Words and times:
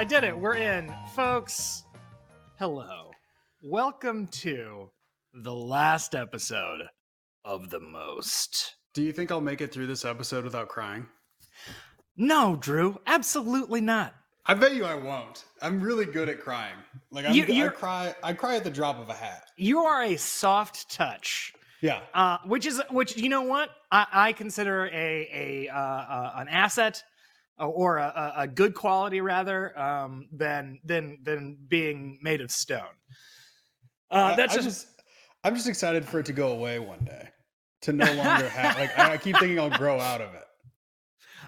I 0.00 0.04
did 0.04 0.24
it. 0.24 0.34
We're 0.34 0.54
in, 0.54 0.90
folks. 1.14 1.84
Hello, 2.58 3.10
welcome 3.62 4.28
to 4.28 4.88
the 5.34 5.52
last 5.52 6.14
episode 6.14 6.80
of 7.44 7.68
the 7.68 7.80
most. 7.80 8.76
Do 8.94 9.02
you 9.02 9.12
think 9.12 9.30
I'll 9.30 9.42
make 9.42 9.60
it 9.60 9.70
through 9.70 9.88
this 9.88 10.06
episode 10.06 10.44
without 10.44 10.68
crying? 10.68 11.06
No, 12.16 12.56
Drew, 12.56 12.98
absolutely 13.06 13.82
not. 13.82 14.14
I 14.46 14.54
bet 14.54 14.74
you 14.74 14.86
I 14.86 14.94
won't. 14.94 15.44
I'm 15.60 15.82
really 15.82 16.06
good 16.06 16.30
at 16.30 16.40
crying. 16.40 16.76
Like 17.10 17.26
I'm, 17.26 17.34
You- 17.34 17.66
I 17.66 17.68
cry. 17.68 18.14
I 18.22 18.32
cry 18.32 18.56
at 18.56 18.64
the 18.64 18.70
drop 18.70 18.98
of 18.98 19.10
a 19.10 19.14
hat. 19.14 19.42
You 19.58 19.80
are 19.80 20.02
a 20.02 20.16
soft 20.16 20.90
touch. 20.90 21.52
Yeah. 21.82 22.00
uh, 22.14 22.38
which 22.46 22.64
is 22.64 22.80
which 22.90 23.18
you 23.18 23.28
know 23.28 23.42
what 23.42 23.68
I, 23.92 24.06
I 24.10 24.32
consider 24.32 24.86
a 24.86 25.66
a 25.68 25.68
uh, 25.68 25.78
uh, 25.78 26.32
an 26.36 26.48
asset 26.48 27.02
or 27.66 27.98
a, 27.98 28.32
a 28.38 28.48
good 28.48 28.74
quality 28.74 29.20
rather 29.20 29.78
um, 29.78 30.28
than 30.32 30.78
than 30.84 31.18
than 31.22 31.58
being 31.68 32.18
made 32.22 32.40
of 32.40 32.50
stone. 32.50 32.80
Uh, 34.10 34.32
I- 34.32 34.36
that's 34.36 34.56
I 34.56 34.60
just, 34.62 34.88
I'm 35.44 35.54
just 35.54 35.68
excited 35.68 36.04
for 36.04 36.20
it 36.20 36.26
to 36.26 36.32
go 36.32 36.52
away 36.52 36.78
one 36.78 37.04
day. 37.04 37.28
To 37.82 37.92
no 37.92 38.04
longer 38.12 38.48
have 38.48 38.76
like 38.78 38.98
I 38.98 39.12
I 39.12 39.16
keep 39.16 39.36
thinking 39.38 39.58
I'll 39.58 39.70
grow 39.70 39.98
out 40.00 40.20
of 40.20 40.34
it. 40.34 40.44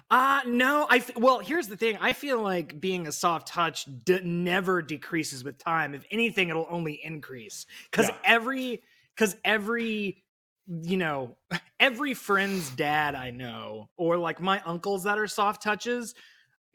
uh 0.09 0.41
no 0.47 0.87
I 0.89 0.97
f- 0.97 1.15
well 1.15 1.39
here's 1.39 1.67
the 1.67 1.77
thing 1.77 1.97
I 2.01 2.13
feel 2.13 2.41
like 2.41 2.79
being 2.81 3.05
a 3.07 3.11
soft 3.11 3.47
touch 3.47 3.85
d- 4.03 4.21
never 4.23 4.81
decreases 4.81 5.43
with 5.43 5.57
time 5.59 5.93
if 5.93 6.03
anything 6.09 6.49
it'll 6.49 6.65
only 6.69 6.99
increase 7.03 7.67
because 7.91 8.07
Yeah. 8.09 8.15
every 8.23 8.81
because 9.15 9.35
every 9.45 10.22
you 10.67 10.97
know 10.97 11.35
every 11.79 12.13
friend's 12.13 12.69
dad 12.71 13.15
I 13.15 13.31
know 13.31 13.89
or 13.97 14.17
like 14.17 14.39
my 14.39 14.61
uncles 14.65 15.03
that 15.03 15.17
are 15.17 15.27
soft 15.27 15.61
touches 15.61 16.15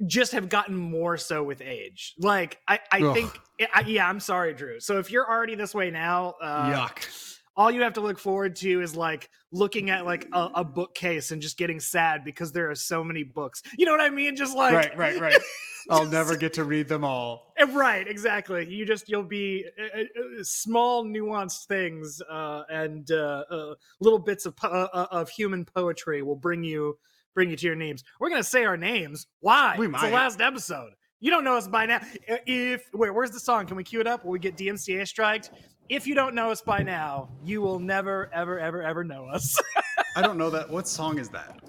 just 0.07 0.33
have 0.33 0.49
gotten 0.49 0.77
more 0.77 1.17
so 1.17 1.43
with 1.43 1.61
age. 1.61 2.15
Like 2.19 2.59
I, 2.69 2.79
I 2.93 3.01
Ugh. 3.03 3.15
think, 3.15 3.41
I, 3.75 3.81
yeah, 3.81 4.09
I'm 4.09 4.21
sorry, 4.21 4.55
Drew. 4.55 4.81
So 4.81 4.99
if 4.99 5.11
you're 5.11 5.29
already 5.29 5.55
this 5.57 5.75
way 5.75 5.91
now, 5.91 6.35
uh, 6.41 6.71
Yuck. 6.71 7.38
All 7.59 7.73
you 7.73 7.83
have 7.83 7.95
to 7.95 8.01
look 8.01 8.21
forward 8.21 8.55
to 8.55 8.81
is 8.81 8.95
like 8.95 9.29
looking 9.51 9.91
at 9.91 10.07
like 10.07 10.29
a, 10.33 10.49
a 10.55 10.65
bookcase 10.65 11.33
and 11.33 11.43
just 11.43 11.59
getting 11.59 11.81
sad 11.81 12.25
because 12.25 12.53
there 12.53 12.71
are 12.71 12.75
so 12.77 13.03
many 13.03 13.25
books. 13.25 13.63
You 13.77 13.85
know 13.85 13.93
what 13.93 14.01
I 14.01 14.11
mean? 14.11 14.37
Just 14.37 14.57
like 14.57 14.73
right, 14.73 14.97
right, 14.97 15.21
right. 15.21 15.41
I'll 15.91 16.07
never 16.07 16.37
get 16.37 16.53
to 16.55 16.65
read 16.65 16.87
them 16.87 17.03
all. 17.03 17.55
Eh, 17.59 17.67
exactly 18.07 18.67
you 18.73 18.85
just 18.85 19.09
you'll 19.09 19.23
be 19.23 19.65
uh, 19.79 20.03
small 20.43 21.05
nuanced 21.05 21.67
things 21.67 22.23
uh, 22.31 22.63
and 22.71 23.11
uh, 23.11 23.45
uh, 23.51 23.75
little 24.01 24.19
bits 24.19 24.47
of 24.47 24.55
po- 24.55 24.69
uh, 24.69 25.07
of 25.11 25.29
human 25.29 25.65
poetry 25.65 26.23
will 26.23 26.37
bring 26.37 26.63
you 26.63 26.97
bring 27.35 27.51
you 27.51 27.57
to 27.57 27.67
your 27.67 27.75
names 27.75 28.05
we're 28.21 28.31
gonna 28.31 28.45
say 28.45 28.65
our 28.65 28.77
names 28.77 29.27
why 29.41 29.75
We 29.79 29.89
it's 29.89 30.03
the 30.03 30.11
last 30.11 30.41
episode 30.41 30.93
you 31.21 31.31
don't 31.31 31.45
know 31.45 31.57
us 31.57 31.67
by 31.69 31.85
now 31.87 32.01
if 32.47 32.89
wait 32.95 33.13
where's 33.15 33.31
the 33.31 33.41
song 33.41 33.67
can 33.67 33.77
we 33.77 33.85
cue 33.85 34.01
it 34.01 34.07
up 34.07 34.25
will 34.25 34.33
we 34.33 34.39
get 34.39 34.57
dmca 34.57 35.07
striked 35.07 35.51
if 35.89 36.07
you 36.07 36.15
don't 36.15 36.35
know 36.35 36.51
us 36.51 36.61
by 36.61 36.81
now 36.83 37.29
you 37.45 37.61
will 37.61 37.79
never 37.79 38.31
ever 38.33 38.59
ever 38.59 38.83
ever 38.83 39.03
know 39.05 39.27
us 39.27 39.57
I 40.17 40.23
don't 40.23 40.39
know 40.39 40.51
that. 40.51 40.69
What 40.71 40.89
song 40.89 41.19
is 41.19 41.29
that? 41.31 41.61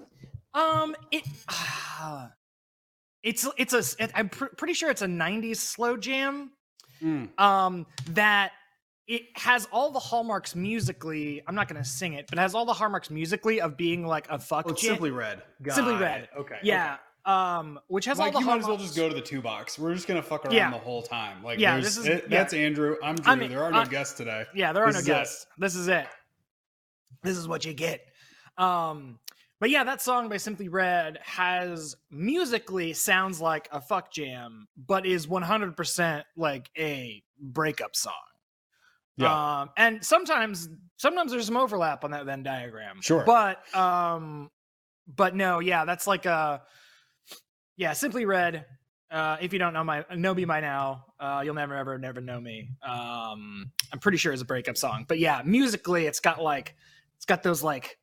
um 0.56 0.96
it 1.12 1.24
it's 3.24 3.48
it's 3.58 3.74
a 3.74 4.04
it, 4.04 4.12
i'm 4.16 4.30
pr- 4.30 4.46
pretty 4.58 4.74
sure 4.74 4.90
it's 4.90 5.02
a 5.02 5.08
90s 5.08 5.58
slow 5.58 5.98
jam 5.98 6.52
Mm. 7.02 7.30
um 7.40 7.86
that 8.10 8.52
it 9.08 9.22
has 9.36 9.66
all 9.72 9.90
the 9.92 10.00
hallmarks 10.00 10.54
musically 10.54 11.42
i'm 11.48 11.56
not 11.56 11.70
going 11.70 11.82
to 11.82 11.88
sing 11.90 12.12
it 12.12 12.26
but 12.30 12.38
it 12.38 12.42
has 12.42 12.54
all 12.54 12.66
the 12.66 12.74
hallmarks 12.74 13.10
musically 13.10 13.62
of 13.62 13.78
being 13.78 14.06
like 14.06 14.28
a 14.30 14.38
fuck 14.38 14.66
Oh, 14.68 14.72
it's 14.72 14.82
jam- 14.82 14.96
simply 14.96 15.12
red. 15.12 15.42
Simply 15.70 15.96
Red. 15.96 16.24
it. 16.24 16.30
Okay. 16.38 16.58
yeah 16.62 16.98
um 17.26 17.80
which 17.88 18.06
has 18.06 18.18
Mike, 18.18 18.28
all 18.34 18.40
the 18.40 18.40
you 18.40 18.46
might 18.46 18.60
as 18.60 18.66
well 18.68 18.78
just 18.78 18.96
go 18.96 19.10
to 19.10 19.14
the 19.16 19.22
two 19.22 19.42
box. 19.42 19.78
We're 19.78 19.94
just 19.94 20.08
gonna 20.08 20.22
fuck 20.24 20.46
around 20.46 20.54
Yeah. 20.56 20.72
the 20.72 20.78
whole 20.78 21.02
time. 21.02 21.44
Like, 21.44 21.60
Yeah, 21.60 21.80
this 21.80 21.98
is- 21.98 22.06
it- 22.06 22.24
yeah. 22.30 22.38
that's 22.40 22.54
Andrew. 22.54 22.96
I'm 23.04 23.16
Drew. 23.16 23.32
I 23.32 23.36
mean, 23.36 23.50
there 23.50 23.64
are 23.64 23.72
no 23.72 23.80
uh, 23.80 23.86
guests 23.86 24.16
today. 24.16 24.46
yeah 24.56 24.72
there 24.74 24.84
are 24.84 24.88
This 24.94 24.96
no 24.96 25.00
is 25.02 25.08
it. 25.08 25.12
guests 25.12 25.48
this 25.58 25.76
is 25.76 25.88
it 25.90 26.08
this 27.24 27.38
is 27.38 27.48
what 27.48 27.66
you 27.66 27.74
get 27.74 28.02
um 28.58 29.20
but 29.60 29.70
yeah 29.70 29.84
that 29.84 30.02
song 30.02 30.30
by 30.30 30.38
simply 30.38 30.70
red 30.70 31.20
has 31.22 31.96
musically 32.10 32.94
sounds 32.94 33.42
like 33.42 33.68
a 33.74 33.82
fuck 33.82 34.12
jam 34.12 34.68
but 34.78 35.06
is 35.06 35.28
100% 35.28 36.24
like 36.38 36.70
a 36.78 37.22
breakup 37.42 37.96
song 37.96 38.14
Yeah. 39.18 39.62
Um, 39.62 39.70
and 39.76 40.04
sometimes 40.06 40.70
sometimes 40.96 41.32
there's 41.32 41.46
some 41.48 41.58
overlap 41.58 42.06
on 42.06 42.12
that 42.12 42.24
Venn 42.26 42.44
diagram. 42.44 43.02
Sure. 43.02 43.24
But 43.26 43.60
um 43.76 44.50
but 45.08 45.36
no, 45.36 45.60
yeah, 45.60 45.84
that's 45.86 46.06
like 46.08 46.26
a 46.26 46.62
yeah, 47.80 47.94
simply 47.94 48.26
red. 48.26 48.66
Uh 49.10 49.38
if 49.42 49.54
you 49.54 49.58
don't 49.58 49.74
know 49.74 49.84
my 49.84 50.06
know 50.16 50.36
me 50.36 50.46
by 50.46 50.60
now, 50.60 51.06
uh 51.20 51.42
you'll 51.44 51.56
never 51.56 51.76
ever 51.76 51.98
never 51.98 52.22
know 52.22 52.40
me. 52.40 52.70
Um 52.84 53.72
I'm 53.92 54.00
pretty 54.00 54.20
sure 54.20 54.32
it's 54.32 54.44
a 54.44 54.46
breakup 54.46 54.78
song. 54.78 55.06
But 55.08 55.18
yeah, 55.18 55.42
musically 55.44 56.06
it's 56.06 56.20
got 56.20 56.44
like 56.44 56.76
it's 57.18 57.26
got 57.26 57.42
those 57.42 57.64
like 57.64 57.98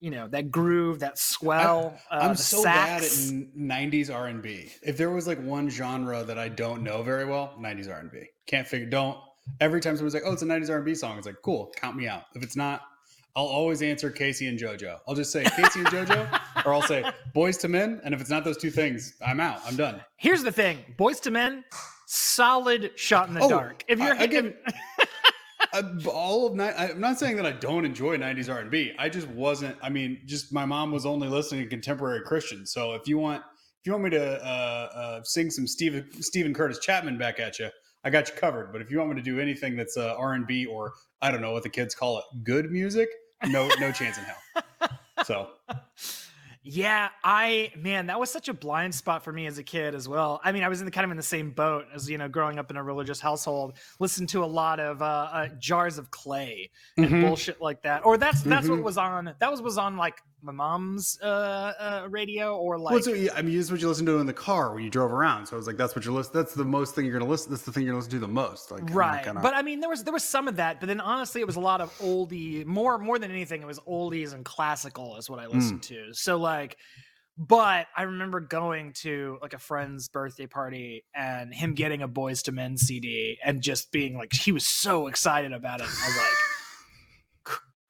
you 0.00 0.10
know, 0.10 0.28
that 0.28 0.50
groove, 0.50 1.00
that 1.00 1.18
swell, 1.18 1.94
uh, 2.10 2.20
I'm 2.22 2.30
the 2.30 2.36
so 2.38 2.62
bad 2.64 3.02
at 3.02 3.10
'90s 3.10 4.12
R&B. 4.12 4.70
If 4.82 4.96
there 4.96 5.10
was 5.10 5.26
like 5.26 5.38
one 5.42 5.68
genre 5.68 6.24
that 6.24 6.38
I 6.38 6.48
don't 6.48 6.82
know 6.82 7.02
very 7.02 7.26
well, 7.26 7.54
'90s 7.60 7.94
R&B. 7.94 8.22
Can't 8.46 8.66
figure. 8.66 8.88
Don't. 8.88 9.18
Every 9.60 9.78
time 9.80 9.96
someone's 9.96 10.14
like, 10.14 10.22
"Oh, 10.24 10.32
it's 10.32 10.40
a 10.40 10.46
'90s 10.46 10.70
R&B 10.70 10.94
song," 10.94 11.18
it's 11.18 11.26
like, 11.26 11.42
"Cool, 11.44 11.70
count 11.76 11.96
me 11.96 12.08
out." 12.08 12.24
If 12.34 12.42
it's 12.42 12.56
not, 12.56 12.80
I'll 13.36 13.44
always 13.46 13.80
answer 13.82 14.10
K-Ci 14.10 14.46
and 14.46 14.58
JoJo. 14.58 14.98
I'll 15.06 15.14
just 15.14 15.30
say 15.32 15.44
K-Ci 15.44 15.78
and 15.80 15.88
JoJo, 15.88 16.40
or 16.66 16.74
I'll 16.74 16.82
say 16.82 17.04
Boyz 17.34 17.62
II 17.64 17.70
Men. 17.70 18.00
And 18.04 18.12
if 18.14 18.20
it's 18.20 18.30
not 18.30 18.44
those 18.44 18.56
two 18.56 18.70
things, 18.70 19.14
I'm 19.24 19.40
out. 19.40 19.60
I'm 19.66 19.76
done. 19.76 20.00
Here's 20.16 20.42
the 20.42 20.52
thing, 20.52 20.78
Boyz 20.98 21.24
II 21.26 21.32
Men, 21.32 21.64
solid 22.06 22.90
shot 22.96 23.28
in 23.28 23.34
the 23.34 23.40
Oh, 23.42 23.48
dark. 23.48 23.84
If 23.88 23.98
you're 23.98 24.14
I- 24.14 24.16
hitting- 24.16 24.54
Uh, 25.72 25.82
all 26.10 26.48
of 26.48 26.54
night. 26.56 26.74
I'm 26.76 27.00
not 27.00 27.16
saying 27.18 27.36
that 27.36 27.46
I 27.46 27.52
don't 27.52 27.84
enjoy 27.84 28.16
'90s 28.16 28.52
R&B. 28.52 28.92
I 28.98 29.08
just 29.08 29.28
wasn't. 29.28 29.76
I 29.80 29.88
mean, 29.88 30.18
just 30.26 30.52
my 30.52 30.64
mom 30.64 30.90
was 30.90 31.06
only 31.06 31.28
listening 31.28 31.62
to 31.62 31.68
contemporary 31.68 32.22
Christian. 32.22 32.66
So 32.66 32.94
if 32.94 33.06
you 33.06 33.18
want, 33.18 33.42
if 33.42 33.86
you 33.86 33.92
want 33.92 34.02
me 34.04 34.10
to 34.10 34.44
uh, 34.44 34.48
uh, 34.48 35.22
sing 35.22 35.48
some 35.48 35.68
Steven 35.68 36.10
Steven 36.22 36.52
Curtis 36.54 36.80
Chapman 36.80 37.18
back 37.18 37.38
at 37.38 37.60
you, 37.60 37.68
I 38.04 38.10
got 38.10 38.28
you 38.28 38.34
covered. 38.34 38.72
But 38.72 38.80
if 38.80 38.90
you 38.90 38.98
want 38.98 39.10
me 39.10 39.16
to 39.16 39.22
do 39.22 39.40
anything 39.40 39.76
that's 39.76 39.96
uh, 39.96 40.14
R&B 40.16 40.66
or 40.66 40.92
I 41.20 41.30
don't 41.30 41.40
know 41.42 41.52
what 41.52 41.62
the 41.62 41.68
kids 41.68 41.94
call 41.94 42.18
it, 42.18 42.24
good 42.44 42.70
music, 42.70 43.08
no, 43.46 43.68
no 43.78 43.92
chance 43.92 44.16
in 44.18 44.24
hell. 44.24 44.90
So 45.24 45.48
Yeah, 46.62 47.08
I 47.24 47.72
man, 47.76 48.06
that 48.08 48.20
was 48.20 48.30
such 48.30 48.48
a 48.48 48.54
blind 48.54 48.94
spot 48.94 49.24
for 49.24 49.32
me 49.32 49.46
as 49.46 49.56
a 49.58 49.62
kid 49.62 49.94
as 49.94 50.06
well. 50.08 50.40
I 50.44 50.52
mean, 50.52 50.62
I 50.62 50.68
was 50.68 50.80
in 50.80 50.84
the 50.84 50.90
kind 50.90 51.06
of 51.06 51.10
in 51.10 51.16
the 51.16 51.22
same 51.22 51.50
boat 51.52 51.86
as 51.94 52.08
you 52.08 52.18
know, 52.18 52.28
growing 52.28 52.58
up 52.58 52.70
in 52.70 52.76
a 52.76 52.82
religious 52.82 53.18
household, 53.20 53.78
listened 53.98 54.28
to 54.30 54.44
a 54.44 54.46
lot 54.46 54.78
of 54.80 55.00
uh, 55.00 55.04
uh 55.32 55.48
jars 55.58 55.96
of 55.98 56.10
clay 56.10 56.70
and 56.98 57.06
Mhm. 57.10 57.20
bullshit 57.22 57.60
like 57.62 57.82
that. 57.82 58.04
Or 58.04 58.18
that's 58.18 58.42
that's 58.42 58.68
what 58.68 58.78
Mhm. 58.80 58.82
was 58.82 58.98
on. 58.98 59.34
That 59.38 59.50
was 59.50 59.62
was 59.62 59.78
on 59.78 59.96
like 59.96 60.20
my 60.42 60.52
mom's 60.52 61.18
uh, 61.22 61.26
uh 61.26 62.06
radio 62.10 62.56
or 62.56 62.78
like 62.78 62.92
Well, 62.94 63.02
so, 63.02 63.12
yeah, 63.12 63.30
I 63.36 63.42
mean, 63.42 63.54
this 63.56 63.66
is 63.66 63.70
what 63.72 63.80
you 63.80 63.88
listen 63.88 64.06
to 64.06 64.18
in 64.18 64.26
the 64.26 64.32
car 64.32 64.74
when 64.74 64.82
you 64.84 64.90
drove 64.90 65.12
around. 65.12 65.46
So 65.46 65.54
I 65.54 65.58
was 65.58 65.66
like, 65.66 65.76
that's 65.76 65.94
what 65.94 66.04
you're 66.04 66.14
listening. 66.14 66.42
That's 66.42 66.54
the 66.54 66.64
most 66.64 66.94
thing 66.94 67.04
you're 67.04 67.12
going 67.18 67.24
to 67.24 67.30
listen. 67.30 67.50
That's 67.50 67.62
the 67.64 67.72
thing 67.72 67.84
you're 67.84 67.92
going 67.92 68.02
to 68.02 68.06
listen 68.06 68.20
to 68.20 68.26
the 68.26 68.32
most. 68.32 68.70
Like, 68.70 68.82
right. 68.94 69.24
gonna- 69.24 69.40
But 69.40 69.54
I 69.54 69.62
mean, 69.62 69.80
there 69.80 69.90
was 69.90 70.04
there 70.04 70.12
was 70.12 70.24
some 70.24 70.48
of 70.48 70.56
that, 70.56 70.80
but 70.80 70.86
then 70.86 71.00
honestly, 71.00 71.40
it 71.40 71.46
was 71.46 71.56
a 71.56 71.60
lot 71.60 71.80
of 71.80 71.92
oldie. 71.98 72.64
More 72.66 72.98
more 72.98 73.18
than 73.18 73.30
anything, 73.30 73.62
it 73.62 73.66
was 73.66 73.78
oldies 73.80 74.32
and 74.34 74.44
classical 74.44 75.16
is 75.16 75.28
what 75.30 75.38
I 75.38 75.46
listened 75.46 75.82
to. 75.84 76.12
So 76.14 76.36
like. 76.36 76.76
But 77.38 77.86
I 77.96 78.02
remember 78.02 78.40
going 78.40 78.92
to 79.00 79.38
like 79.40 79.54
a 79.54 79.58
friend's 79.58 80.08
birthday 80.10 80.46
party 80.46 81.04
and 81.14 81.54
him 81.54 81.72
getting 81.72 82.02
a 82.02 82.08
Boyz 82.08 82.46
II 82.46 82.54
Men 82.54 82.76
CD 82.76 83.38
and 83.42 83.62
just 83.62 83.90
being 83.92 84.14
like, 84.14 84.30
he 84.34 84.52
was 84.52 84.66
so 84.66 85.06
excited 85.06 85.52
about 85.52 85.80
it. 85.80 85.84
I 85.84 85.86
was 85.86 86.16
like, 86.18 86.26
"C- 86.26 86.49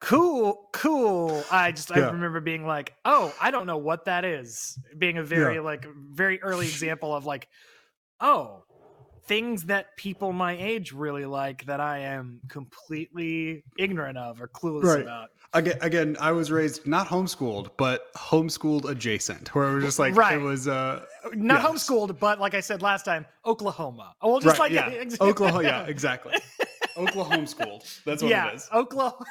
cool, 0.01 0.69
cool. 0.73 1.45
I 1.49 1.71
just, 1.71 1.91
I 1.91 1.99
remember 1.99 2.41
being 2.41 2.65
like, 2.65 2.93
oh, 3.05 3.33
I 3.39 3.51
don't 3.51 3.65
know 3.65 3.77
what 3.77 4.05
that 4.05 4.25
is. 4.25 4.77
Being 4.97 5.17
a 5.17 5.23
very, 5.23 5.55
Yeah. 5.55 5.61
like, 5.61 5.85
very 6.11 6.41
early 6.41 6.67
example 6.67 7.15
of 7.15 7.25
like, 7.25 7.47
oh, 8.19 8.63
things 9.27 9.65
that 9.65 9.95
people 9.97 10.33
my 10.33 10.57
age 10.57 10.91
really 10.91 11.25
like 11.25 11.65
that 11.65 11.79
I 11.79 11.99
am 11.99 12.41
completely 12.49 13.63
ignorant 13.77 14.17
of 14.17 14.41
or 14.41 14.47
clueless 14.47 14.83
Right. 14.83 15.01
about. 15.03 15.29
Again, 15.53 15.77
again, 15.81 16.17
I 16.19 16.31
was 16.31 16.51
raised 16.51 16.87
not 16.87 17.07
homeschooled, 17.07 17.69
but 17.77 18.11
homeschooled 18.15 18.89
adjacent, 18.89 19.53
where 19.53 19.69
it 19.69 19.75
was 19.75 19.83
just 19.83 19.99
like 19.99 20.15
Right. 20.15 20.35
it 20.35 20.39
was. 20.41 20.67
uh 20.67 21.05
Not 21.33 21.61
Yes. 21.61 21.71
homeschooled, 21.71 22.19
but 22.19 22.39
like 22.39 22.53
I 22.55 22.61
said 22.61 22.81
last 22.81 23.03
time, 23.03 23.25
Oklahoma. 23.45 24.15
Oh, 24.21 24.31
well, 24.31 24.39
just 24.39 24.57
right, 24.59 24.71
like 24.71 24.91
yeah, 24.91 25.03
Oklahoma, 25.21 25.63
yeah, 25.63 25.85
exactly. 25.85 26.33
Oklahoma 26.97 27.37
homeschooled. 27.43 28.03
That's 28.03 28.21
what 28.21 28.29
yeah, 28.29 28.49
it 28.49 28.55
is. 28.55 28.69
Oklahoma. 28.73 29.25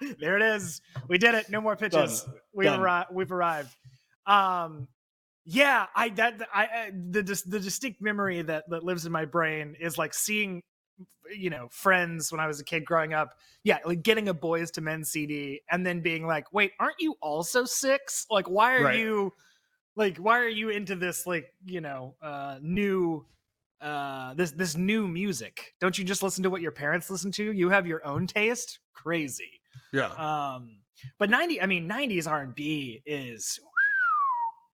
there 0.18 0.36
it 0.36 0.42
is. 0.42 0.80
We 1.08 1.18
did 1.18 1.34
it. 1.34 1.50
No 1.50 1.60
more 1.60 1.76
pitches. 1.76 2.22
Done. 2.22 2.34
We've 2.52 2.66
Done. 2.66 2.80
arrived. 2.80 3.08
We've 3.12 3.32
arrived. 3.32 3.74
Um, 4.26 4.88
yeah, 5.44 5.86
I 5.94 6.10
that 6.10 6.48
I, 6.54 6.62
I 6.64 6.90
the 7.10 7.22
the 7.22 7.60
distinct 7.60 8.00
memory 8.00 8.42
that 8.42 8.68
that 8.70 8.84
lives 8.84 9.06
in 9.06 9.12
my 9.12 9.24
brain 9.24 9.74
is 9.80 9.98
like 9.98 10.14
seeing, 10.14 10.62
you 11.34 11.50
know, 11.50 11.68
friends 11.70 12.30
when 12.30 12.40
I 12.40 12.46
was 12.46 12.60
a 12.60 12.64
kid 12.64 12.84
growing 12.84 13.14
up. 13.14 13.34
Yeah, 13.64 13.78
like 13.84 14.02
getting 14.02 14.28
a 14.28 14.34
Boyz 14.34 14.76
II 14.76 14.84
Men 14.84 15.04
CD 15.04 15.60
and 15.70 15.84
then 15.84 16.00
being 16.00 16.26
like, 16.26 16.52
wait, 16.52 16.72
aren't 16.78 17.00
you 17.00 17.16
also 17.20 17.64
six? 17.64 18.26
Like, 18.30 18.48
why 18.48 18.76
are 18.76 18.84
Right. 18.84 18.98
you? 18.98 19.32
Like, 19.96 20.18
why 20.18 20.38
are 20.38 20.48
you 20.48 20.70
into 20.70 20.94
this? 20.94 21.26
Like, 21.26 21.52
you 21.66 21.80
know, 21.80 22.14
uh, 22.22 22.58
new 22.62 23.26
uh 23.80 24.34
this 24.34 24.50
this 24.52 24.76
new 24.76 25.08
music. 25.08 25.74
Don't 25.80 25.96
you 25.98 26.04
just 26.04 26.22
listen 26.22 26.42
to 26.42 26.50
what 26.50 26.60
your 26.60 26.72
parents 26.72 27.10
listen 27.10 27.32
to? 27.32 27.52
You 27.52 27.70
have 27.70 27.86
your 27.86 28.04
own 28.06 28.26
taste? 28.26 28.78
Crazy. 28.94 29.60
Yeah, 29.92 30.08
um 30.08 30.76
but 31.18 31.30
90 31.30 31.62
i 31.62 31.66
mean 31.66 31.88
90s 31.88 32.26
r&b 32.28 33.00
is 33.06 33.58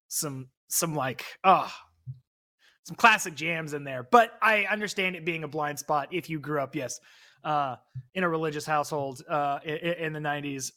some 0.09 0.49
some 0.69 0.95
like 0.95 1.25
oh 1.45 1.71
some 2.85 2.97
classic 2.97 3.35
jams 3.35 3.75
in 3.75 3.85
there. 3.85 4.03
But 4.11 4.33
i 4.43 4.65
understand 4.65 5.17
it 5.17 5.25
being 5.25 5.45
a 5.45 5.49
blind 5.49 5.79
spot 5.79 6.09
if 6.13 6.29
you 6.31 6.39
grew 6.41 6.61
up 6.61 6.75
yes 6.75 6.99
uh 7.45 7.77
in 8.15 8.25
a 8.25 8.29
religious 8.29 8.67
household 8.67 9.23
uh 9.29 9.61
in, 9.65 9.77
in 9.77 10.13
the 10.13 10.19
90s 10.19 10.73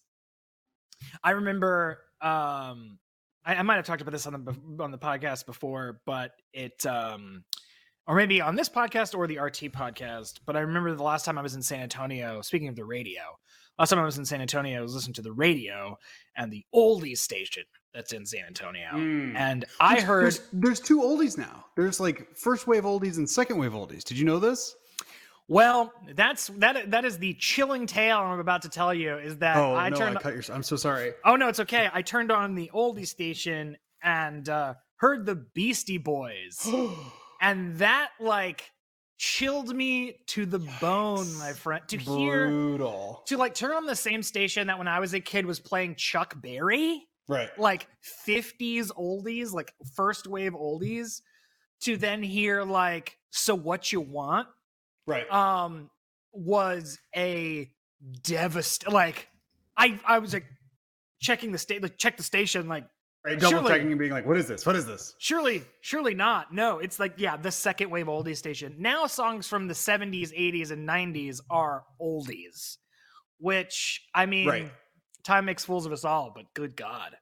i 1.24 1.32
remember 1.32 2.02
um 2.22 3.00
I, 3.46 3.56
I 3.56 3.62
might 3.64 3.78
have 3.78 3.86
talked 3.86 4.02
about 4.02 4.12
this 4.12 4.28
on 4.28 4.44
the 4.44 4.84
on 4.84 4.92
the 4.92 4.98
podcast 4.98 5.46
before 5.46 6.02
but 6.06 6.34
it 6.54 6.86
um 6.86 7.44
or 8.10 8.16
maybe 8.16 8.42
on 8.42 8.56
this 8.56 8.68
podcast 8.68 9.16
or 9.16 9.28
the 9.28 9.38
RT 9.38 9.72
podcast. 9.72 10.40
But 10.44 10.58
I 10.58 10.62
remember 10.62 10.94
the 10.96 11.04
last 11.04 11.26
time 11.26 11.38
I 11.38 11.44
was 11.44 11.54
in 11.54 11.62
San 11.62 11.82
Antonio, 11.82 12.42
speaking 12.42 12.68
of 12.68 12.76
the 12.76 12.84
radio, 12.84 13.22
last 13.78 13.92
time 13.92 14.00
I 14.00 14.04
was 14.04 14.18
in 14.18 14.26
San 14.26 14.42
Antonio, 14.42 14.80
I 14.80 14.82
was 14.82 14.96
listening 14.96 15.14
to 15.14 15.22
the 15.22 15.32
radio 15.32 15.96
and 16.36 16.52
the 16.52 16.66
oldies 16.74 17.20
station 17.20 17.64
that's 17.94 18.12
in 18.12 18.26
San 18.26 18.46
Antonio. 18.48 18.90
Mm. 18.94 19.36
And 19.36 19.66
I 19.80 20.02
heard, 20.02 20.24
there's, 20.24 20.42
there's 20.52 20.80
two 20.80 21.02
oldies 21.02 21.38
now. 21.38 21.66
There's 21.78 22.00
like 22.00 22.36
first 22.36 22.66
wave 22.66 22.84
oldies 22.84 23.18
and 23.18 23.30
second 23.30 23.60
wave 23.60 23.74
oldies. 23.74 24.04
Did 24.04 24.18
you 24.18 24.26
know 24.26 24.40
this? 24.40 24.76
well, 25.48 25.94
that's 26.16 26.48
that 26.58 26.92
that 26.92 27.06
is 27.06 27.18
the 27.18 27.36
chilling 27.36 27.88
tale 27.88 28.20
I'm 28.20 28.40
about 28.40 28.64
to 28.64 28.70
tell 28.70 28.94
you 28.94 29.18
is 29.18 29.38
that 29.38 29.58
oh 29.58 29.76
I 29.76 29.90
no, 29.90 29.98
turned 29.98 30.18
I 30.18 30.22
cut 30.22 30.34
your. 30.34 30.44
I'm 30.52 30.62
so 30.62 30.76
sorry. 30.76 31.14
Oh 31.26 31.36
no, 31.36 31.48
it's 31.48 31.60
okay. 31.62 31.90
I 31.92 32.04
turned 32.04 32.32
on 32.32 32.54
the 32.54 32.70
oldie 32.72 33.08
station 33.08 33.76
and 34.04 34.48
uh 34.48 34.76
heard 34.98 35.26
the 35.26 35.36
Beastie 35.36 35.98
Boys. 35.98 36.68
and 37.42 37.78
that 37.78 38.12
like 38.20 38.72
chilled 39.18 39.76
me 39.76 40.18
to 40.28 40.46
the 40.46 40.60
bone, 40.80 41.34
my 41.36 41.54
friend. 41.54 41.84
To 41.90 41.98
hear 41.98 42.48
to 43.28 43.38
like 43.38 43.54
turn 43.54 43.72
on 43.72 43.86
the 43.86 43.96
same 43.96 44.24
station 44.24 44.68
that 44.68 44.78
when 44.78 44.88
I 44.88 45.00
was 45.00 45.14
a 45.14 45.20
kid 45.20 45.46
was 45.46 45.60
playing 45.60 45.96
Chuck 45.96 46.42
Berry, 46.42 47.04
Right. 47.28 47.50
like 47.60 47.88
50s 48.28 48.88
oldies, 48.98 49.52
like 49.54 49.74
first 49.96 50.26
wave 50.26 50.54
oldies, 50.54 51.22
to 51.82 51.96
then 51.98 52.24
hear 52.24 52.64
like 52.64 53.18
so 53.32 53.56
what 53.56 53.92
you 53.92 54.02
want 54.02 54.48
Right. 55.06 55.30
um 55.32 55.90
was 56.34 56.98
a 57.16 57.70
devast 58.22 58.92
like 58.92 59.28
I 59.78 60.00
I 60.06 60.20
was 60.20 60.34
like 60.34 60.46
checking 61.22 61.52
the 61.52 61.58
state 61.58 61.82
like 61.84 61.98
check 61.98 62.18
the 62.18 62.24
station 62.24 62.68
like 62.68 62.86
right. 63.26 63.40
Double 63.40 63.60
surely- 63.60 63.70
checking 63.70 63.88
and 63.92 64.00
being 64.00 64.12
like, 64.12 64.26
"What 64.26 64.38
is 64.38 64.48
this? 64.48 64.66
What 64.66 64.76
is 64.76 64.86
this?" 64.86 65.16
Surely, 65.20 65.64
surely 65.82 66.14
not. 66.14 66.54
No, 66.54 66.80
it's 66.80 67.00
like 67.00 67.14
yeah, 67.18 67.36
the 67.38 67.52
second 67.52 67.90
wave 67.90 68.08
oldies 68.08 68.38
station. 68.38 68.76
Now 68.78 69.08
songs 69.08 69.48
from 69.48 69.68
the 69.68 69.74
70s, 69.74 70.32
80s, 70.34 70.72
and 70.72 70.88
90s 70.88 71.42
are 71.50 71.84
oldies. 72.02 72.78
Which 73.40 74.06
I 74.14 74.26
mean, 74.26 74.48
Right. 74.48 74.72
time 75.24 75.46
makes 75.46 75.64
fools 75.66 75.86
of 75.86 75.92
us 75.92 76.04
all, 76.04 76.32
but 76.36 76.54
good 76.54 76.76
God. 76.76 77.16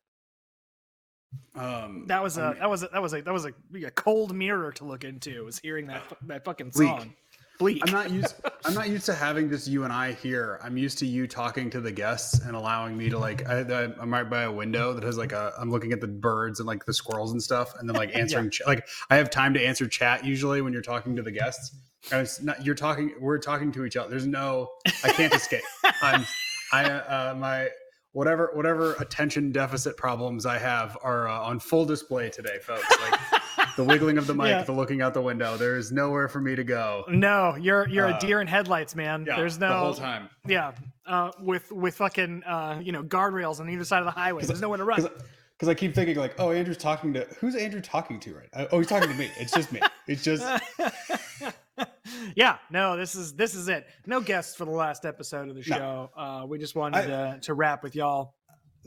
Um, 1.56 2.06
That 2.08 2.24
was 2.24 2.38
a 2.38 2.44
I'm- 2.44 2.60
that 2.60 2.70
was 2.70 2.84
a 2.84 2.88
that 2.88 3.02
was 3.02 3.14
a 3.14 3.22
that 3.22 3.34
was 3.34 3.46
a, 3.46 3.54
a 3.86 3.92
cold 3.92 4.34
mirror 4.36 4.72
to 4.74 4.86
look 4.86 5.04
into 5.04 5.44
was 5.46 5.60
hearing 5.60 5.88
that 5.88 6.04
that 6.28 6.46
fucking 6.46 6.72
song. 6.72 6.98
Bleak. 6.98 7.18
I'm 7.62 7.92
not 7.92 8.12
used. 8.12 8.36
I'm 8.66 8.74
not 8.74 8.90
used 8.90 9.06
to 9.08 9.14
having 9.14 9.50
just 9.50 9.68
you 9.68 9.84
and 9.84 9.92
I 9.92 10.14
here. 10.14 10.60
I'm 10.64 10.78
used 10.78 11.00
to 11.00 11.06
you 11.06 11.28
talking 11.28 11.70
to 11.72 11.82
the 11.82 11.92
guests 11.92 12.40
and 12.40 12.56
allowing 12.56 12.96
me 12.98 13.10
to 13.10 13.18
like. 13.18 13.48
I, 13.48 13.60
I'm 14.00 14.12
right 14.12 14.30
by 14.30 14.44
a 14.44 14.52
window 14.52 14.94
that 14.94 15.04
has 15.04 15.18
like 15.18 15.32
a. 15.32 15.54
I'm 15.60 15.72
looking 15.72 15.92
at 15.92 16.02
the 16.02 16.08
birds 16.08 16.60
and 16.60 16.68
like 16.68 16.86
the 16.86 16.94
squirrels 16.94 17.32
and 17.32 17.42
stuff, 17.42 17.74
and 17.80 17.90
then 17.90 17.96
like 17.96 18.12
answering. 18.16 18.52
ch- 18.52 18.62
like 18.68 18.88
I 19.10 19.16
have 19.16 19.30
time 19.30 19.54
to 19.56 19.66
answer 19.66 19.88
chat 19.88 20.24
usually 20.24 20.62
when 20.62 20.74
you're 20.74 20.82
talking 20.82 21.16
to 21.16 21.22
the 21.22 21.32
guests. 21.32 21.76
And 22.12 22.22
it's 22.22 22.42
not. 22.42 22.66
You're 22.66 22.76
talking. 22.76 23.14
We're 23.20 23.40
talking 23.40 23.72
to 23.74 23.86
each 23.86 23.98
other. 23.98 24.10
There's 24.10 24.28
no. 24.28 24.70
I 25.04 25.10
can't 25.10 25.34
escape. 25.34 25.64
I'm. 26.02 26.26
I 26.72 26.84
uh, 26.84 27.36
my 27.36 27.70
whatever 28.12 28.52
whatever 28.54 28.94
attention 28.96 29.52
deficit 29.52 29.98
problems 29.98 30.46
I 30.46 30.58
have 30.58 30.98
are 31.02 31.28
uh, 31.28 31.40
on 31.40 31.60
full 31.60 31.86
display 31.86 32.30
today, 32.30 32.60
folks. 32.62 32.86
Like 33.02 33.42
the 33.78 33.84
wiggling 33.86 34.18
of 34.18 34.28
the 34.28 34.34
mic, 34.36 34.48
Yeah. 34.48 34.64
the 34.64 34.74
looking 34.74 35.02
out 35.02 35.14
the 35.14 35.22
window. 35.22 35.56
There 35.56 35.78
is 35.78 35.92
nowhere 35.92 36.28
for 36.28 36.42
me 36.42 36.56
to 36.56 36.64
go. 36.66 37.06
no, 37.08 37.56
you're 37.56 37.88
you're 37.88 38.08
Uh, 38.12 38.18
a 38.18 38.20
deer 38.20 38.42
in 38.42 38.48
headlights, 38.48 38.94
man. 38.96 39.24
Yeah, 39.26 39.38
There's 39.38 39.58
no 39.58 39.70
the 39.70 39.76
whole 39.78 39.94
time. 39.94 40.30
Yeah. 40.46 40.74
Uh 41.06 41.32
with 41.42 41.72
with 41.72 41.96
fucking 41.96 42.44
uh 42.44 42.82
you 42.84 42.92
know 42.92 43.04
guardrails 43.04 43.62
on 43.62 43.70
either 43.70 43.86
side 43.86 44.00
of 44.00 44.06
the 44.06 44.12
highway. 44.12 44.44
There's 44.44 44.60
nowhere 44.62 44.80
to 44.80 44.84
run. 44.84 45.08
Because 45.54 45.70
I 45.70 45.74
keep 45.74 45.96
thinking 45.96 46.18
like, 46.18 46.36
oh, 46.40 46.52
Andrew's 46.52 46.78
talking 46.78 47.14
to 47.14 47.26
who's 47.40 47.56
Andrew 47.56 47.82
talking 47.82 48.20
to 48.20 48.36
right? 48.36 48.50
now? 48.56 48.68
Oh, 48.72 48.80
he's 48.80 48.88
talking 48.88 49.10
to 49.10 49.16
me. 49.16 49.30
It's 49.40 49.52
just 49.54 49.72
me. 49.72 49.80
It's 50.08 50.24
just 50.24 50.44
yeah, 52.36 52.58
no, 52.72 52.96
this 52.98 53.16
is 53.16 53.34
this 53.34 53.54
is 53.56 53.68
it. 53.68 53.88
No 54.06 54.22
guests 54.22 54.56
for 54.56 54.66
the 54.66 54.72
last 54.72 55.06
episode 55.06 55.50
of 55.50 55.56
the 55.56 55.64
No. 55.68 55.78
show. 55.78 56.12
Uh, 56.16 56.46
we 56.48 56.58
just 56.58 56.76
wanted 56.76 57.00
I- 57.12 57.34
to, 57.34 57.40
to 57.42 57.54
wrap 57.54 57.84
with 57.84 57.96
y'all. 57.96 58.34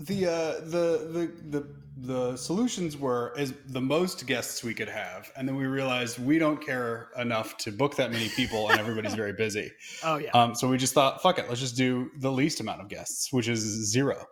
The 0.00 0.26
uh, 0.26 0.30
the 0.64 1.08
the 1.12 1.58
the 1.58 1.66
the 1.96 2.36
solutions 2.36 2.96
were 2.96 3.34
is 3.36 3.52
the 3.68 3.80
most 3.80 4.26
guests 4.26 4.64
we 4.64 4.72
could 4.72 4.88
have, 4.88 5.30
and 5.36 5.46
then 5.46 5.56
we 5.56 5.66
realized 5.66 6.18
we 6.18 6.38
don't 6.38 6.64
care 6.64 7.08
enough 7.18 7.56
to 7.58 7.70
book 7.70 7.96
that 7.96 8.10
many 8.10 8.28
people, 8.30 8.70
and 8.70 8.80
everybody's 8.80 9.14
very 9.14 9.34
busy. 9.34 9.70
Oh 10.02 10.16
yeah, 10.16 10.30
Um, 10.30 10.54
so 10.54 10.68
we 10.68 10.78
just 10.78 10.94
thought, 10.94 11.20
fuck 11.20 11.38
it, 11.38 11.46
let's 11.48 11.60
just 11.60 11.76
do 11.76 12.10
the 12.20 12.32
least 12.32 12.60
amount 12.60 12.80
of 12.80 12.88
guests, 12.88 13.30
which 13.32 13.48
is 13.48 13.60
zero, 13.90 14.24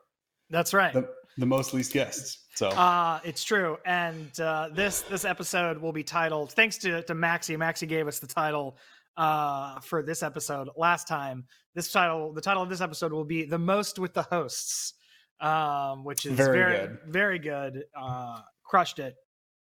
that's 0.49 0.73
right. 0.73 0.95
the 0.95 1.09
the 1.37 1.47
most 1.47 1.75
least 1.75 1.93
guests. 1.93 2.47
So 2.55 2.69
Uh, 2.71 3.21
it's 3.23 3.45
true. 3.45 3.77
And 3.85 4.39
uh, 4.41 4.71
this 4.73 5.03
this 5.03 5.25
episode 5.25 5.79
will 5.79 5.93
be 5.93 6.03
titled 6.03 6.53
thanks 6.53 6.79
to 6.79 7.03
to 7.03 7.15
Maxi. 7.15 7.57
Maxi 7.57 7.87
gave 7.87 8.09
us 8.09 8.19
the 8.19 8.27
title 8.27 8.79
uh, 9.19 9.81
for 9.81 10.03
this 10.03 10.23
episode 10.23 10.71
last 10.77 11.07
time. 11.07 11.45
This 11.75 11.93
title, 11.93 12.33
the 12.33 12.41
title 12.41 12.63
of 12.63 12.71
this 12.71 12.81
episode 12.81 13.13
will 13.13 13.25
be 13.25 13.45
"The 13.45 13.59
Most 13.59 13.99
with 13.99 14.15
the 14.15 14.23
Hosts," 14.23 14.95
um, 15.41 16.05
which 16.05 16.27
is 16.27 16.33
Very 16.33 16.59
very 16.59 16.79
good. 16.79 16.99
very 17.07 17.39
good. 17.39 17.85
Uh, 17.97 18.41
crushed 18.65 18.99
it, 18.99 19.17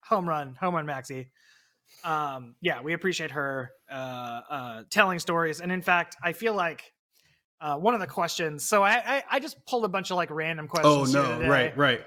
home 0.04 0.28
run, 0.28 0.56
home 0.60 0.74
run, 0.74 0.86
Maxi. 0.86 1.28
Um, 2.04 2.54
yeah, 2.60 2.80
we 2.82 2.92
appreciate 2.92 3.30
her 3.32 3.70
uh, 3.90 3.94
uh, 4.50 4.82
telling 4.90 5.18
stories, 5.18 5.60
and 5.60 5.70
in 5.72 5.82
fact, 5.82 6.16
I 6.22 6.32
feel 6.32 6.54
like. 6.54 6.92
Uh, 7.62 7.76
one 7.76 7.92
of 7.92 8.00
the 8.00 8.06
questions. 8.06 8.64
So 8.64 8.82
I, 8.82 8.92
I 9.18 9.22
I 9.32 9.38
just 9.38 9.62
pulled 9.66 9.84
a 9.84 9.88
bunch 9.88 10.10
of 10.10 10.16
like 10.16 10.30
random 10.30 10.64
oh 10.64 10.80
questions. 11.04 11.12
here 11.12 11.22
no, 11.22 11.46
right, 11.46 11.76
right. 11.76 12.00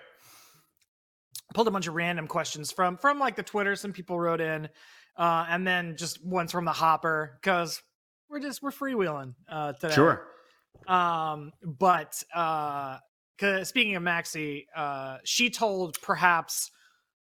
pulled 1.53 1.67
a 1.67 1.71
bunch 1.71 1.85
of 1.85 1.93
random 1.93 2.25
questions 2.25 2.71
from 2.71 2.97
from 2.97 3.19
like 3.19 3.35
the 3.35 3.43
Twitter. 3.43 3.75
Some 3.75 3.93
people 3.93 4.19
wrote 4.19 4.41
in, 4.41 4.67
uh, 5.15 5.45
and 5.47 5.67
then 5.67 5.95
just 5.95 6.25
ones 6.25 6.51
from 6.51 6.65
the 6.65 6.71
hopper 6.71 7.37
because 7.39 7.83
we're 8.31 8.39
just 8.39 8.63
we're 8.63 8.71
freewheeling 8.71 9.35
uh, 9.47 9.73
today. 9.73 9.93
Sure. 9.93 10.25
Um, 10.87 11.51
but 11.63 12.23
uh, 12.33 12.97
speaking 13.63 13.95
of 13.95 14.03
Maxi, 14.03 14.65
uh, 14.75 15.17
she 15.23 15.49
told 15.49 15.99
perhaps. 16.01 16.71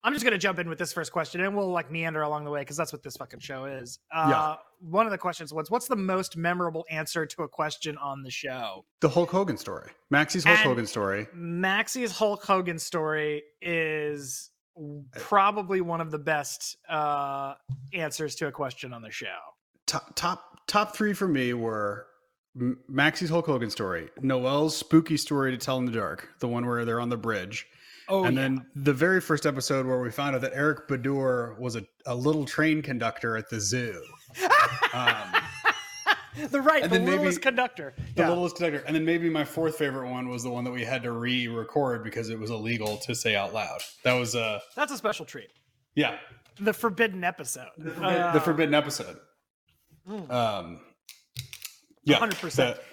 I'm 0.03 0.13
just 0.13 0.23
gonna 0.23 0.37
jump 0.37 0.59
in 0.59 0.69
with 0.69 0.77
this 0.77 0.93
first 0.93 1.11
question, 1.11 1.41
and 1.41 1.55
we'll 1.57 1.71
like 1.71 1.91
meander 1.91 2.21
along 2.21 2.45
the 2.45 2.51
way 2.51 2.61
because 2.61 2.77
that's 2.77 2.93
what 2.93 3.03
this 3.03 3.17
fucking 3.17 3.39
show 3.39 3.65
is. 3.65 3.99
Uh, 4.13 4.27
Yeah. 4.29 4.55
One 4.79 5.05
of 5.07 5.11
the 5.11 5.17
questions 5.17 5.51
was, 5.51 5.69
"What's 5.71 5.87
the 5.87 5.95
most 5.97 6.37
memorable 6.37 6.85
answer 6.89 7.25
to 7.25 7.43
a 7.43 7.47
question 7.49 7.97
on 7.97 8.21
the 8.23 8.29
show?" 8.29 8.85
The 9.01 9.09
Hulk 9.09 9.31
Hogan 9.31 9.57
story, 9.57 9.89
Maxie's 10.09 10.43
Hulk 10.45 10.59
And- 10.59 10.67
Hogan 10.69 10.87
story. 10.87 11.27
Maxi's 11.35 12.11
Hulk 12.15 12.45
Hogan 12.45 12.79
story 12.79 13.43
is 13.61 14.51
probably 15.15 15.81
one 15.81 15.99
of 15.99 16.11
the 16.11 16.19
best 16.19 16.77
uh, 16.87 17.55
answers 17.91 18.35
to 18.35 18.47
a 18.47 18.51
question 18.51 18.93
on 18.93 19.01
the 19.01 19.11
show. 19.11 19.35
top 19.87 20.13
top 20.15 20.59
top 20.67 20.95
three 20.95 21.13
for 21.13 21.27
me 21.27 21.53
were 21.53 22.07
Maxie's 22.87 23.29
Hulk 23.29 23.45
Hogan 23.45 23.69
story, 23.69 24.09
Noel's 24.21 24.75
spooky 24.75 25.17
story 25.17 25.51
to 25.51 25.57
tell 25.57 25.77
in 25.77 25.85
the 25.85 25.91
dark, 25.91 26.29
the 26.39 26.47
one 26.47 26.65
where 26.65 26.85
they're 26.85 26.99
on 27.01 27.09
the 27.09 27.17
bridge, 27.17 27.67
Oh, 28.09 28.23
and 28.23 28.35
yeah. 28.35 28.41
then 28.43 28.65
the 28.75 28.93
very 28.93 29.19
first 29.21 29.45
episode 29.45 29.85
where 29.85 29.99
we 29.99 30.09
found 30.11 30.33
out 30.35 30.41
that 30.41 30.53
Eric 30.55 30.87
Badur 30.87 31.57
was 31.59 31.75
a, 31.75 31.83
a 32.05 32.15
little 32.15 32.45
train 32.45 32.81
conductor 32.81 33.37
at 33.37 33.49
the 33.49 33.59
zoo. 33.59 34.01
Um, 34.93 35.41
the 36.49 36.61
right, 36.61 36.83
and 36.83 36.91
the 36.91 36.97
then 36.97 37.05
maybe- 37.05 37.17
littlest 37.17 37.41
conductor. 37.41 37.93
the 38.15 38.21
Yeah. 38.23 38.29
littlest 38.29 38.55
conductor. 38.55 38.83
And 38.87 38.95
then 38.95 39.03
maybe 39.03 39.29
my 39.29 39.43
fourth 39.43 39.75
favorite 39.77 40.09
one 40.09 40.29
was 40.29 40.43
the 40.43 40.49
one 40.49 40.63
that 40.63 40.71
we 40.71 40.83
had 40.85 41.03
to 41.03 41.11
re-record 41.11 42.03
because 42.03 42.29
it 42.29 42.39
was 42.39 42.49
illegal 42.51 42.97
to 42.99 43.13
say 43.15 43.35
out 43.35 43.53
loud. 43.53 43.79
That 44.03 44.13
was 44.13 44.35
uh 44.35 44.59
That's 44.75 44.91
a 44.91 44.97
special 44.97 45.25
treat. 45.25 45.49
yeah, 45.95 46.17
The 46.59 46.73
forbidden 46.73 47.23
episode. 47.23 47.67
the, 47.77 47.91
Uh, 48.01 48.39
forbidden 48.39 48.73
episode. 48.75 49.17
Mm. 50.07 50.31
Um 50.31 50.79
yeah, 52.07 52.19
100%. 52.19 52.55
that- 52.55 52.83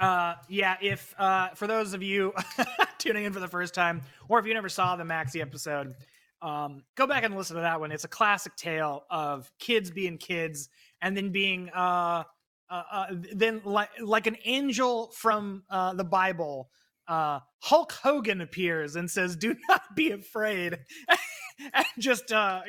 Uh, 0.00 0.34
yeah, 0.48 0.76
if 0.82 1.14
uh, 1.18 1.50
for 1.50 1.66
those 1.68 1.94
of 1.94 2.02
you 2.02 2.32
tuning 2.98 3.24
in 3.24 3.32
for 3.32 3.38
the 3.40 3.48
first 3.48 3.74
time, 3.74 4.02
or 4.28 4.40
if 4.40 4.46
you 4.46 4.52
never 4.52 4.68
saw 4.68 4.96
the 4.96 5.04
Maxi 5.04 5.40
episode, 5.40 5.94
um, 6.42 6.82
go 6.96 7.06
back 7.06 7.22
and 7.22 7.36
listen 7.36 7.54
to 7.56 7.62
that 7.62 7.78
one. 7.80 7.92
It's 7.92 8.04
a 8.04 8.08
classic 8.08 8.56
tale 8.56 9.04
of 9.08 9.50
kids 9.60 9.90
being 9.92 10.18
kids 10.18 10.68
and 11.00 11.16
then 11.16 11.30
being 11.30 11.70
uh, 11.70 12.24
uh, 12.70 12.82
uh 12.92 13.06
then 13.34 13.62
like 13.64 13.90
like 14.00 14.26
an 14.26 14.36
angel 14.44 15.12
from 15.16 15.62
uh, 15.70 15.94
the 15.94 16.04
Bible. 16.04 16.70
Uh, 17.06 17.38
Hulk 17.60 17.92
Hogan 17.92 18.40
appears 18.40 18.96
and 18.96 19.08
says, 19.10 19.36
"Do 19.36 19.54
not 19.68 19.94
be 19.94 20.10
afraid," 20.10 20.78
and 21.74 21.86
just 21.98 22.32
uh, 22.32 22.62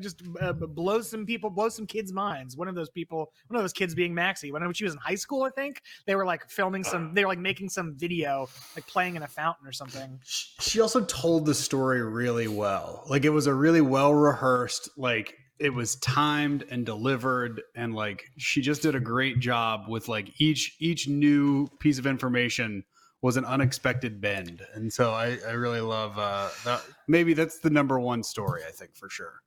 just 0.00 0.22
uh, 0.40 0.52
blows 0.52 1.10
some 1.10 1.26
people, 1.26 1.50
blow 1.50 1.68
some 1.68 1.86
kids' 1.86 2.12
minds. 2.12 2.56
One 2.56 2.68
of 2.68 2.74
those 2.74 2.90
people, 2.90 3.32
one 3.48 3.56
of 3.56 3.62
those 3.62 3.72
kids 3.72 3.94
being 3.94 4.14
Maxie. 4.14 4.52
When 4.52 4.72
she 4.72 4.84
was 4.84 4.94
in 4.94 4.98
high 4.98 5.14
school, 5.14 5.44
I 5.44 5.50
think 5.50 5.82
they 6.06 6.14
were 6.14 6.26
like 6.26 6.48
filming 6.50 6.84
some, 6.84 7.14
they 7.14 7.24
were 7.24 7.30
like 7.30 7.38
making 7.38 7.68
some 7.68 7.94
video, 7.96 8.48
like 8.76 8.86
playing 8.86 9.16
in 9.16 9.22
a 9.22 9.28
fountain 9.28 9.66
or 9.66 9.72
something. 9.72 10.20
she 10.24 10.80
also 10.80 11.04
told 11.04 11.46
the 11.46 11.54
story 11.54 12.02
really 12.02 12.48
well. 12.48 13.04
Like 13.08 13.24
it 13.24 13.30
was 13.30 13.46
a 13.46 13.54
really 13.54 13.80
well 13.80 14.14
rehearsed, 14.14 14.90
like 14.96 15.36
it 15.58 15.72
was 15.72 15.94
timed 15.96 16.64
and 16.70 16.84
delivered 16.84 17.62
and 17.76 17.94
like 17.94 18.24
she 18.36 18.60
just 18.60 18.82
did 18.82 18.96
a 18.96 19.00
great 19.00 19.38
job 19.38 19.82
with 19.88 20.08
like 20.08 20.28
each 20.40 20.74
each 20.80 21.06
new 21.06 21.68
piece 21.78 21.98
of 21.98 22.06
information 22.06 22.82
was 23.22 23.36
an 23.36 23.44
unexpected 23.44 24.20
bend. 24.20 24.66
And 24.74 24.92
so 24.92 25.12
I, 25.12 25.38
I 25.48 25.52
really 25.52 25.80
love 25.80 26.18
uh 26.18 26.50
that 26.64 26.82
maybe 27.08 27.32
that's 27.32 27.60
the 27.60 27.70
number 27.70 27.98
one 27.98 28.22
story, 28.22 28.62
I 28.68 28.70
think 28.72 28.94
for 28.94 29.08
sure. 29.08 29.42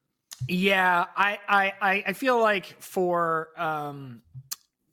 Yeah, 0.48 1.06
I 1.16 1.40
I 1.48 2.04
I, 2.08 2.14
feel 2.14 2.40
like 2.40 2.82
for 2.82 3.50
um 3.58 4.22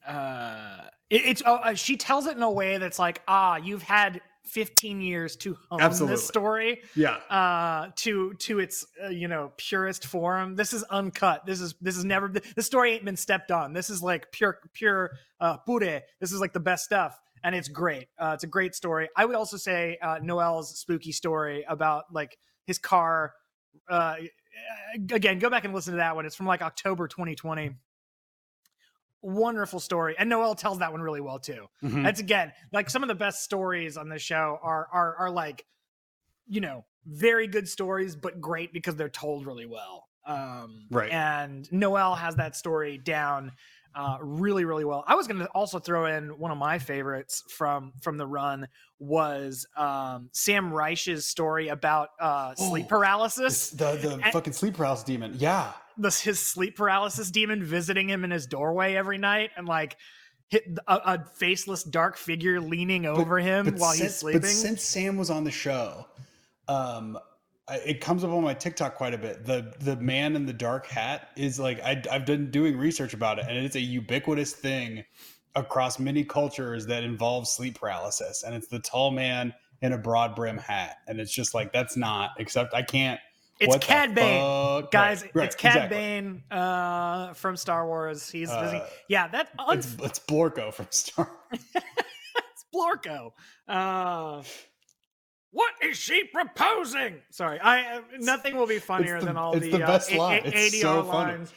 uh 0.06 0.82
it, 1.10 1.22
it's 1.24 1.42
oh, 1.46 1.56
uh, 1.56 1.74
she 1.74 1.96
tells 1.96 2.26
it 2.26 2.36
in 2.36 2.42
a 2.42 2.50
way 2.50 2.78
that's 2.78 2.98
like 2.98 3.22
ah 3.28 3.56
you've 3.56 3.82
had 3.82 4.20
15 4.44 5.00
years 5.00 5.36
to 5.36 5.56
hone 5.70 5.80
Absolutely. 5.80 6.16
this 6.16 6.26
story 6.26 6.82
Yeah. 6.96 7.14
uh 7.30 7.90
to 7.96 8.34
to 8.34 8.58
its 8.58 8.84
uh, 9.02 9.08
you 9.08 9.28
know 9.28 9.52
purest 9.56 10.04
form 10.04 10.56
this 10.56 10.72
is 10.72 10.82
uncut 10.84 11.46
this 11.46 11.60
is 11.60 11.76
this 11.80 11.96
is 11.96 12.04
never 12.04 12.28
this 12.28 12.66
story 12.66 12.94
ain't 12.94 13.04
been 13.04 13.16
stepped 13.16 13.52
on 13.52 13.72
this 13.72 13.88
is 13.88 14.02
like 14.02 14.32
pure 14.32 14.58
pure 14.72 15.12
uh 15.40 15.58
pure 15.58 16.02
this 16.18 16.32
is 16.32 16.40
like 16.40 16.52
the 16.52 16.60
best 16.60 16.84
stuff 16.84 17.21
and 17.44 17.54
it's 17.54 17.68
great. 17.68 18.08
Uh 18.18 18.32
it's 18.34 18.44
a 18.44 18.48
great 18.48 18.74
story. 18.74 19.08
I 19.16 19.24
would 19.24 19.36
also 19.36 19.56
say 19.56 19.98
uh 20.02 20.18
noel's 20.22 20.78
spooky 20.78 21.12
story 21.12 21.64
about 21.68 22.04
like 22.12 22.36
his 22.66 22.78
car 22.78 23.32
uh 23.88 24.16
again 25.10 25.38
go 25.38 25.48
back 25.50 25.64
and 25.64 25.74
listen 25.74 25.92
to 25.92 25.96
that 25.98 26.14
one. 26.16 26.26
It's 26.26 26.36
from 26.36 26.46
like 26.46 26.62
october 26.62 27.08
2020 27.08 27.74
wonderful 29.24 29.78
story 29.78 30.16
and 30.18 30.28
noel 30.28 30.54
tells 30.54 30.80
that 30.80 30.90
one 30.90 31.00
really 31.00 31.20
well 31.20 31.38
too. 31.38 31.66
Mhm. 31.82 32.02
that's 32.02 32.18
again 32.20 32.52
like 32.72 32.90
some 32.90 33.02
of 33.02 33.08
the 33.08 33.14
best 33.14 33.44
stories 33.44 33.96
on 33.96 34.08
the 34.08 34.18
show 34.18 34.58
are 34.62 34.88
are 34.92 35.14
are 35.16 35.30
like 35.30 35.64
you 36.48 36.60
know 36.60 36.84
very 37.06 37.46
good 37.46 37.68
stories 37.68 38.16
but 38.16 38.40
great 38.40 38.72
because 38.72 38.96
they're 38.96 39.08
told 39.08 39.46
really 39.46 39.66
well. 39.66 40.08
Um 40.26 40.86
Right. 40.90 41.10
and 41.12 41.70
noel 41.72 42.16
has 42.16 42.34
that 42.36 42.56
story 42.56 42.98
down 42.98 43.52
uh 43.94 44.16
really 44.20 44.64
really 44.64 44.84
well 44.84 45.04
i 45.06 45.14
was 45.14 45.26
gonna 45.26 45.48
also 45.54 45.78
throw 45.78 46.06
in 46.06 46.28
one 46.38 46.50
of 46.50 46.58
my 46.58 46.78
favorites 46.78 47.44
from 47.48 47.92
from 48.00 48.16
the 48.16 48.26
run 48.26 48.66
was 48.98 49.66
um 49.76 50.28
sam 50.32 50.72
reich's 50.72 51.26
story 51.26 51.68
about 51.68 52.10
uh 52.20 52.54
sleep 52.54 52.86
Oh, 52.86 52.88
paralysis 52.88 53.70
the 53.70 53.96
the 53.96 54.12
And- 54.22 54.32
fucking 54.32 54.52
sleep 54.52 54.74
paralysis 54.74 55.04
demon. 55.04 55.34
Yeah. 55.38 55.72
this 55.98 56.20
his 56.20 56.38
sleep 56.40 56.76
paralysis 56.76 57.30
demon 57.30 57.62
visiting 57.64 58.08
him 58.08 58.24
in 58.24 58.30
his 58.30 58.46
doorway 58.46 58.94
every 58.94 59.18
night 59.18 59.50
and 59.56 59.66
like 59.68 59.96
hit 60.48 60.64
a, 60.86 60.94
a 60.94 61.24
faceless 61.36 61.82
dark 61.82 62.16
figure 62.16 62.60
leaning 62.60 63.06
over 63.06 63.38
him 63.38 63.74
while 63.76 63.92
he's 63.92 64.14
sleeping 64.16 64.40
But 64.42 64.50
since 64.50 64.82
Sam 64.82 65.16
was 65.16 65.30
on 65.30 65.44
the 65.44 65.50
show, 65.50 66.06
um, 66.68 67.18
it 67.70 68.00
comes 68.00 68.24
up 68.24 68.30
on 68.30 68.42
my 68.42 68.54
TikTok 68.54 68.94
quite 68.96 69.14
a 69.14 69.18
bit. 69.18 69.44
The 69.44 69.72
the 69.80 69.96
man 69.96 70.36
in 70.36 70.46
the 70.46 70.52
dark 70.52 70.86
hat 70.86 71.28
is 71.36 71.58
like 71.60 71.80
I, 71.82 72.02
I've 72.10 72.26
been 72.26 72.50
doing 72.50 72.76
research 72.76 73.14
about 73.14 73.38
it, 73.38 73.46
and 73.48 73.56
it's 73.64 73.76
a 73.76 73.80
ubiquitous 73.80 74.52
thing 74.52 75.04
across 75.54 75.98
many 75.98 76.24
cultures 76.24 76.86
that 76.86 77.04
involves 77.04 77.50
sleep 77.50 77.78
paralysis, 77.78 78.42
and 78.42 78.54
it's 78.54 78.68
the 78.68 78.78
tall 78.80 79.10
man 79.10 79.54
in 79.80 79.92
a 79.92 79.98
broad 79.98 80.34
brim 80.34 80.58
hat, 80.58 80.96
and 81.08 81.20
it's 81.20 81.32
just 81.32 81.54
like 81.54 81.72
that's 81.72 81.96
not. 81.96 82.30
Except 82.38 82.74
I 82.74 82.82
can't. 82.82 83.20
it's 83.60 83.76
cad 83.84 84.12
bane 84.14 84.86
guys 84.90 85.22
Right, 85.22 85.30
right, 85.34 85.46
it's 85.46 85.54
cad 85.54 85.76
exactly. 85.76 85.96
bane 85.96 86.42
uh 86.50 87.32
from 87.34 87.56
star 87.56 87.86
wars 87.86 88.28
he's 88.28 88.50
Uh, 88.50 88.88
yeah 89.08 89.28
that 89.28 89.50
un- 89.58 89.78
It's, 89.78 89.94
it's 90.02 90.18
Blorko 90.18 90.72
from 90.74 90.86
Star. 90.90 91.30
it's 91.52 92.64
Blorko. 92.74 93.32
Uh, 93.68 94.42
what 95.52 95.72
is 95.82 95.96
she 95.96 96.24
proposing? 96.24 97.20
Sorry, 97.30 97.60
I 97.60 97.96
uh, 97.96 98.00
nothing 98.18 98.56
will 98.56 98.66
be 98.66 98.78
funnier 98.78 99.20
the- 99.20 99.26
than 99.26 99.36
all 99.36 99.54
it's 99.54 99.64
the, 99.66 99.72
the 99.72 99.78
best 99.78 100.12
uh, 100.12 100.18
line. 100.18 100.42
A- 100.44 100.48
A- 100.48 100.50
It's 100.52 100.74
ADR 100.76 100.80
so 100.80 101.02
funny. 101.04 101.32
lines. 101.32 101.52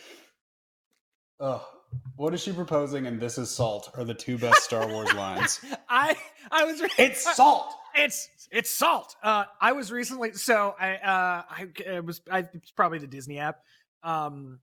Oh, 1.40 1.68
what 2.16 2.34
is 2.34 2.42
she 2.42 2.52
proposing? 2.54 3.08
And 3.08 3.20
this 3.20 3.38
is 3.38 3.50
salt 3.50 3.92
are 3.96 4.04
the 4.04 4.14
two 4.14 4.38
best 4.38 4.64
Star 4.64 4.88
Wars 4.88 5.14
lines. 5.16 5.60
I 5.90 6.16
I 6.52 6.64
was 6.66 6.82
It's 6.98 7.36
salt. 7.36 7.74
it's 7.96 8.30
it's 8.52 8.70
salt. 8.70 9.16
Uh, 9.24 9.46
I 9.62 9.72
was 9.72 9.92
recently 9.92 10.34
so 10.34 10.76
I 10.80 10.96
uh 10.96 11.44
I 11.50 11.68
it 11.86 12.06
was 12.06 12.22
I 12.32 12.40
it's 12.54 12.72
probably 12.72 13.00
the 13.00 13.08
Disney 13.08 13.40
app, 13.40 13.60
um, 14.04 14.60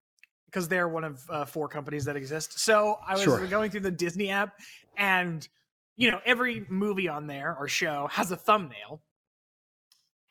because 0.47 0.69
they're 0.69 0.89
one 0.89 1.05
of 1.05 1.23
uh, 1.31 1.45
four 1.45 1.69
companies 1.69 2.05
that 2.05 2.17
exist. 2.17 2.59
So 2.59 2.99
I 3.07 3.15
was 3.15 3.23
Sure. 3.23 3.47
going 3.47 3.71
through 3.71 3.81
the 3.81 3.91
Disney 3.91 4.31
app, 4.31 4.59
and 4.97 5.47
you 5.97 6.11
know 6.11 6.21
every 6.25 6.65
movie 6.69 7.09
on 7.09 7.27
there 7.27 7.55
or 7.59 7.69
show 7.69 8.09
has 8.13 8.31
a 8.31 8.37
thumbnail, 8.37 9.03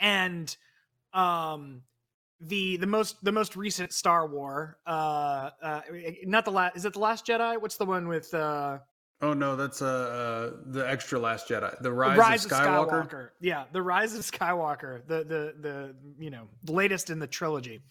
and 0.01 0.55
um 1.13 1.83
the 2.41 2.75
the 2.77 2.87
most 2.87 3.23
the 3.23 3.31
most 3.31 3.55
recent 3.55 3.93
Star 3.93 4.27
War 4.27 4.77
uh 4.85 5.51
uh 5.61 5.81
not 6.25 6.43
the 6.43 6.51
last 6.51 6.75
is 6.75 6.85
it 6.85 6.93
the 6.93 6.99
Last 6.99 7.25
Jedi? 7.25 7.61
What's 7.61 7.77
the 7.77 7.85
one 7.85 8.07
with 8.07 8.33
uh 8.33 8.79
Oh 9.23 9.33
no, 9.33 9.55
that's 9.55 9.83
uh, 9.83 9.85
uh 9.85 10.57
the 10.65 10.89
extra 10.89 11.19
Last 11.19 11.47
Jedi, 11.47 11.77
the 11.77 11.83
The 11.83 11.91
Rise, 11.93 12.43
of 12.43 12.51
Skywalker. 12.51 13.29
Yeah, 13.39 13.65
the 13.71 13.81
Rise 13.81 14.15
of 14.15 14.21
Skywalker, 14.21 15.05
the 15.05 15.23
the 15.23 15.55
the 15.59 15.95
you 16.17 16.31
know 16.31 16.47
the 16.63 16.71
latest 16.71 17.11
in 17.11 17.19
the 17.19 17.27
trilogy, 17.27 17.81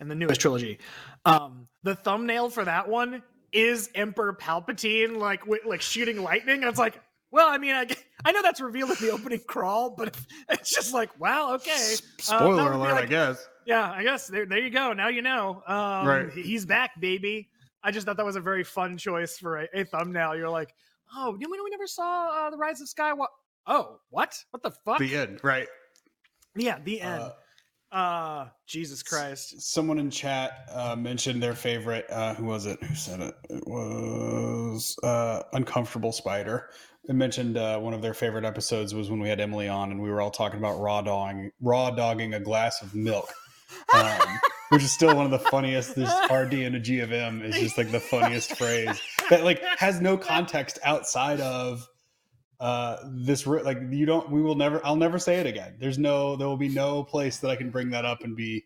and 0.00 0.10
the 0.10 0.14
newest 0.14 0.40
trilogy. 0.40 0.78
Um, 1.26 1.68
the 1.82 1.94
thumbnail 1.94 2.48
for 2.48 2.64
that 2.64 2.88
one 2.88 3.22
is 3.52 3.90
Emperor 3.94 4.32
Palpatine, 4.32 5.16
like 5.18 5.42
like 5.66 5.82
shooting 5.82 6.22
lightning. 6.22 6.62
And 6.62 6.64
it's 6.64 6.78
like, 6.78 7.00
well, 7.30 7.48
I 7.48 7.58
mean, 7.58 7.74
I, 7.74 7.86
I 8.24 8.32
know 8.32 8.42
that's 8.42 8.60
revealed 8.60 8.90
in 8.90 8.96
the 9.00 9.10
opening 9.12 9.40
crawl, 9.46 9.90
but 9.90 10.16
it's 10.48 10.74
just 10.74 10.92
like, 10.92 11.10
wow, 11.20 11.54
okay. 11.54 11.70
Uh, 11.72 11.76
that 11.76 12.22
Spoiler 12.22 12.72
alert, 12.72 12.94
I 12.94 13.06
guess. 13.06 13.46
Yeah, 13.66 13.90
I 13.90 14.02
guess 14.02 14.26
there, 14.26 14.46
there 14.46 14.58
you 14.58 14.70
go. 14.70 14.92
Now 14.92 15.08
you 15.08 15.22
know. 15.22 15.62
Um, 15.66 16.06
Right. 16.06 16.30
He's 16.32 16.64
back, 16.64 16.98
baby. 17.00 17.48
I 17.82 17.90
just 17.90 18.06
thought 18.06 18.16
that 18.16 18.26
was 18.26 18.36
a 18.36 18.40
very 18.40 18.64
fun 18.64 18.96
choice 18.96 19.38
for 19.38 19.58
a, 19.58 19.68
a 19.72 19.84
thumbnail. 19.84 20.36
You're 20.36 20.50
like, 20.50 20.74
oh, 21.16 21.36
you 21.38 21.48
know, 21.48 21.64
we 21.64 21.70
never 21.70 21.86
saw 21.86 22.46
uh, 22.46 22.50
the 22.50 22.56
Rise 22.56 22.80
of 22.80 22.88
Skywalker. 22.88 23.26
Oh, 23.66 24.00
what? 24.10 24.36
What 24.50 24.62
the 24.62 24.70
fuck? 24.70 24.98
The 24.98 25.16
end, 25.16 25.40
right? 25.42 25.68
yeah, 26.56 26.78
the 26.84 27.00
end. 27.00 27.22
Uh, 27.22 27.30
Uh, 27.92 28.46
Jesus 28.66 29.02
Christ. 29.02 29.60
someone 29.60 29.98
in 29.98 30.10
chat 30.10 30.68
uh, 30.72 30.94
mentioned 30.94 31.42
their 31.42 31.54
favorite. 31.54 32.06
Uh, 32.08 32.34
who 32.34 32.44
was 32.44 32.66
it? 32.66 32.80
Who 32.82 32.94
said 32.94 33.20
it? 33.20 33.34
It 33.48 33.66
was 33.66 34.96
uh, 35.02 35.42
Uncomfortable 35.52 36.12
Spider. 36.12 36.70
It 37.08 37.14
mentioned 37.14 37.56
uh, 37.56 37.80
one 37.80 37.92
of 37.92 38.02
their 38.02 38.14
favorite 38.14 38.44
episodes 38.44 38.94
was 38.94 39.10
when 39.10 39.18
we 39.18 39.28
had 39.28 39.40
Emily 39.40 39.68
on 39.68 39.90
and 39.90 40.00
we 40.00 40.08
were 40.08 40.20
all 40.20 40.30
talking 40.30 40.58
about 40.58 40.78
raw 40.78 41.00
dogging, 41.00 41.50
raw 41.60 41.90
dogging 41.90 42.34
a 42.34 42.40
glass 42.40 42.80
of 42.80 42.94
milk, 42.94 43.32
um, 43.92 44.20
which 44.68 44.84
is 44.84 44.92
still 44.92 45.16
one 45.16 45.24
of 45.24 45.32
the 45.32 45.38
funniest. 45.38 45.96
This 45.96 46.12
RD 46.30 46.54
and 46.54 46.76
a 46.76 46.80
G 46.80 47.00
of 47.00 47.10
M 47.10 47.42
is 47.42 47.56
just 47.56 47.76
like 47.76 47.90
the 47.90 47.98
funniest 47.98 48.56
phrase 48.56 49.00
that 49.30 49.42
like 49.42 49.62
has 49.78 50.00
no 50.00 50.16
context 50.16 50.78
outside 50.84 51.40
of 51.40 51.88
uh 52.60 52.98
this 53.06 53.46
like 53.46 53.78
you 53.90 54.04
don't 54.06 54.30
we 54.30 54.42
will 54.42 54.54
never 54.54 54.84
i'll 54.84 54.94
never 54.96 55.18
say 55.18 55.36
it 55.36 55.46
again 55.46 55.74
there's 55.78 55.98
no 55.98 56.36
there 56.36 56.46
will 56.46 56.56
be 56.58 56.68
no 56.68 57.02
place 57.02 57.38
that 57.38 57.50
i 57.50 57.56
can 57.56 57.70
bring 57.70 57.88
that 57.90 58.04
up 58.04 58.22
and 58.22 58.36
be 58.36 58.62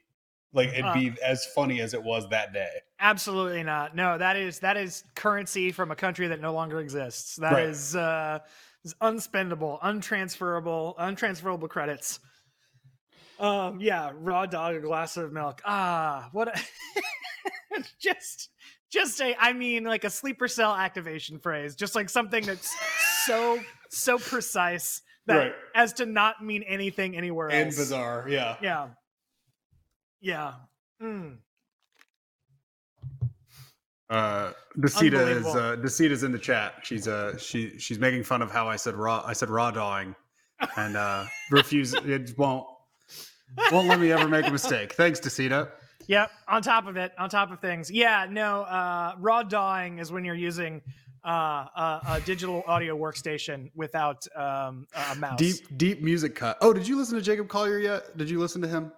like 0.52 0.68
it'd 0.70 0.84
Uh, 0.84 0.94
be 0.94 1.12
as 1.24 1.46
funny 1.54 1.80
as 1.80 1.94
it 1.94 2.02
was 2.02 2.28
that 2.28 2.52
day 2.52 2.70
Absolutely 3.00 3.64
not. 3.64 3.94
No, 3.94 4.16
that 4.16 4.36
is 4.36 4.60
that 4.60 4.76
is 4.78 5.02
currency 5.14 5.72
from 5.72 5.90
a 5.90 5.96
country 5.96 6.28
that 6.28 6.40
no 6.40 6.54
longer 6.54 6.80
exists. 6.80 7.36
That 7.36 7.52
Right. 7.52 7.64
is 7.68 7.94
uh 7.96 8.38
is 8.84 8.94
unspendable, 9.02 9.78
untransferable, 9.82 10.96
untransferable 10.96 11.68
credits. 11.68 12.20
Um, 13.38 13.80
yeah, 13.80 14.12
raw 14.14 14.46
dog, 14.46 14.76
a 14.76 14.80
glass 14.80 15.16
of 15.16 15.32
milk. 15.32 15.60
Ah, 15.64 16.28
what? 16.32 16.56
A 16.56 17.82
just, 18.00 18.50
just 18.90 19.20
a. 19.20 19.34
I 19.38 19.52
mean, 19.52 19.84
like 19.84 20.04
a 20.04 20.10
sleeper 20.10 20.46
cell 20.48 20.74
activation 20.74 21.38
phrase. 21.40 21.74
Just 21.74 21.94
like 21.96 22.08
something 22.08 22.44
that's 22.46 22.72
so 23.26 23.58
so 23.96 24.18
precise 24.18 25.02
that 25.26 25.36
Right. 25.36 25.52
as 25.74 25.92
to 25.94 26.06
not 26.06 26.44
mean 26.44 26.62
anything 26.64 27.16
anywhere 27.16 27.48
and 27.50 27.66
else. 27.66 27.76
bizarre. 27.76 28.26
Yeah. 28.28 28.56
Yeah. 28.60 28.88
Yeah. 30.20 30.52
Mm. 31.02 31.38
Uh, 34.10 34.52
Desita 34.78 35.14
is 35.14 35.46
Unbelievable. 35.46 35.50
uh, 35.52 35.76
Desita's 35.76 36.22
in 36.24 36.32
the 36.32 36.38
chat. 36.38 36.74
She's 36.82 37.08
uh 37.08 37.36
she 37.38 37.78
she's 37.78 37.98
making 37.98 38.22
fun 38.22 38.42
of 38.42 38.50
how 38.50 38.68
I 38.68 38.76
said 38.76 38.94
raw. 38.94 39.22
I 39.24 39.32
said 39.32 39.48
raw 39.48 39.70
dawing, 39.70 40.14
and 40.76 40.96
uh 40.96 41.24
refuse 41.50 41.94
it 41.94 42.34
won't 42.38 42.66
won't 43.72 43.88
let 43.88 43.98
me 44.00 44.12
ever 44.12 44.28
make 44.28 44.46
a 44.46 44.50
mistake. 44.50 44.92
Thanks, 44.92 45.20
Desita. 45.20 45.70
Yep. 46.06 46.30
On 46.48 46.60
top 46.60 46.86
of 46.86 46.96
it, 46.98 47.12
on 47.18 47.30
top 47.30 47.50
of 47.50 47.60
things. 47.60 47.90
Yeah. 47.90 48.26
No. 48.30 48.62
Uh, 48.64 49.14
raw 49.18 49.42
dawing 49.42 49.98
is 50.00 50.12
when 50.12 50.22
you're 50.24 50.34
using 50.34 50.82
uh, 51.25 51.31
a, 51.31 52.00
a 52.09 52.21
digital 52.25 52.62
audio 52.66 52.97
workstation 52.97 53.71
without 53.75 54.26
um, 54.37 54.87
a 55.12 55.14
mouse. 55.16 55.38
Deep 55.38 55.57
deep 55.76 56.02
music 56.02 56.35
cut. 56.35 56.59
Oh, 56.61 56.73
did 56.73 56.87
you 56.87 56.97
listen 56.97 57.16
to 57.16 57.23
Jacob 57.23 57.49
Collier 57.49 57.78
yet? 57.78 58.16
Did 58.16 58.28
you 58.31 58.38
listen 58.38 58.61
to 58.62 58.69
him? 58.69 58.93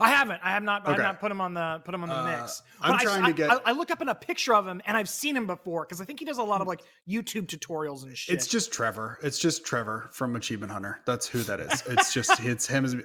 I 0.00 0.10
haven't. 0.10 0.38
I 0.44 0.50
have 0.50 0.62
not. 0.62 0.86
I 0.86 0.90
have 0.90 0.98
not 1.00 1.18
put 1.18 1.30
him 1.32 1.40
on 1.40 1.54
the 1.54 1.80
put 1.84 1.94
him 1.94 2.02
on 2.02 2.10
the 2.10 2.14
Uh, 2.14 2.40
mix. 2.40 2.62
I'm 2.82 2.98
trying 2.98 3.24
I, 3.24 3.26
to 3.28 3.32
get- 3.32 3.50
I, 3.50 3.58
I 3.66 3.72
look 3.72 3.90
up 3.90 4.02
in 4.02 4.10
a 4.10 4.14
picture 4.14 4.54
of 4.54 4.66
him, 4.66 4.82
and 4.84 4.96
I've 4.98 5.08
seen 5.08 5.34
him 5.34 5.46
before 5.46 5.84
because 5.86 6.00
I 6.00 6.04
think 6.04 6.18
he 6.18 6.26
does 6.26 6.36
a 6.36 6.42
lot 6.42 6.60
of 6.60 6.66
like 6.66 6.82
YouTube 7.08 7.46
tutorials 7.46 8.02
and 8.02 8.14
shit. 8.16 8.34
It's 8.34 8.46
just 8.46 8.70
Trevor. 8.70 9.18
It's 9.22 9.38
just 9.38 9.64
Trevor 9.64 10.10
from 10.12 10.36
Achievement 10.36 10.72
Hunter. 10.72 11.00
That's 11.06 11.26
who 11.26 11.42
that 11.44 11.60
is. 11.60 11.82
It's 11.86 12.12
just 12.12 12.38
it's 12.44 12.66
him. 12.66 12.84
As, 12.84 12.96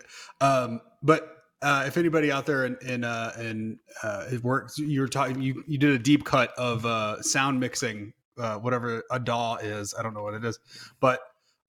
um, 0.42 0.82
but 1.02 1.38
uh, 1.62 1.86
if 1.88 1.96
anybody 1.96 2.34
out 2.34 2.46
there 2.46 2.66
in 2.66 2.78
in 2.86 3.06
uh, 3.06 3.32
in 3.40 3.80
uh, 4.04 4.26
it 4.30 4.44
works, 4.44 4.78
you're 4.78 5.08
talking. 5.08 5.42
You 5.42 5.64
you 5.66 5.78
did 5.78 5.92
a 5.92 6.00
deep 6.00 6.26
cut 6.26 6.52
of 6.58 6.86
uh, 6.86 7.22
sound 7.22 7.62
mixing, 7.62 8.12
uh, 8.38 8.58
whatever 8.58 9.04
a 9.12 9.20
DAW 9.20 9.58
is. 9.58 9.94
I 9.98 10.04
don't 10.04 10.14
know 10.14 10.24
what 10.24 10.34
it 10.34 10.44
is, 10.44 10.60
but 11.00 11.20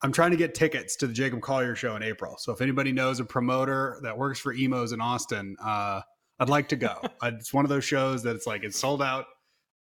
I'm 0.02 0.12
trying 0.12 0.32
to 0.32 0.36
get 0.36 0.54
tickets 0.54 0.96
to 0.96 1.06
the 1.06 1.12
Jacob 1.12 1.40
Collier 1.40 1.74
show 1.74 1.96
in 1.96 2.02
April. 2.02 2.36
So 2.38 2.52
if 2.52 2.60
anybody 2.60 2.92
knows 2.92 3.20
a 3.20 3.24
promoter 3.24 3.98
that 4.02 4.16
works 4.16 4.38
for 4.38 4.52
Emo's 4.52 4.92
in 4.92 5.00
Austin, 5.00 5.56
uh, 5.64 6.02
I'd 6.38 6.48
like 6.48 6.68
to 6.68 6.76
go. 6.76 7.00
it's 7.22 7.54
one 7.54 7.64
of 7.64 7.68
those 7.68 7.84
shows 7.84 8.22
that 8.24 8.36
it's 8.36 8.46
like 8.46 8.64
it's 8.64 8.78
sold 8.78 9.02
out. 9.02 9.26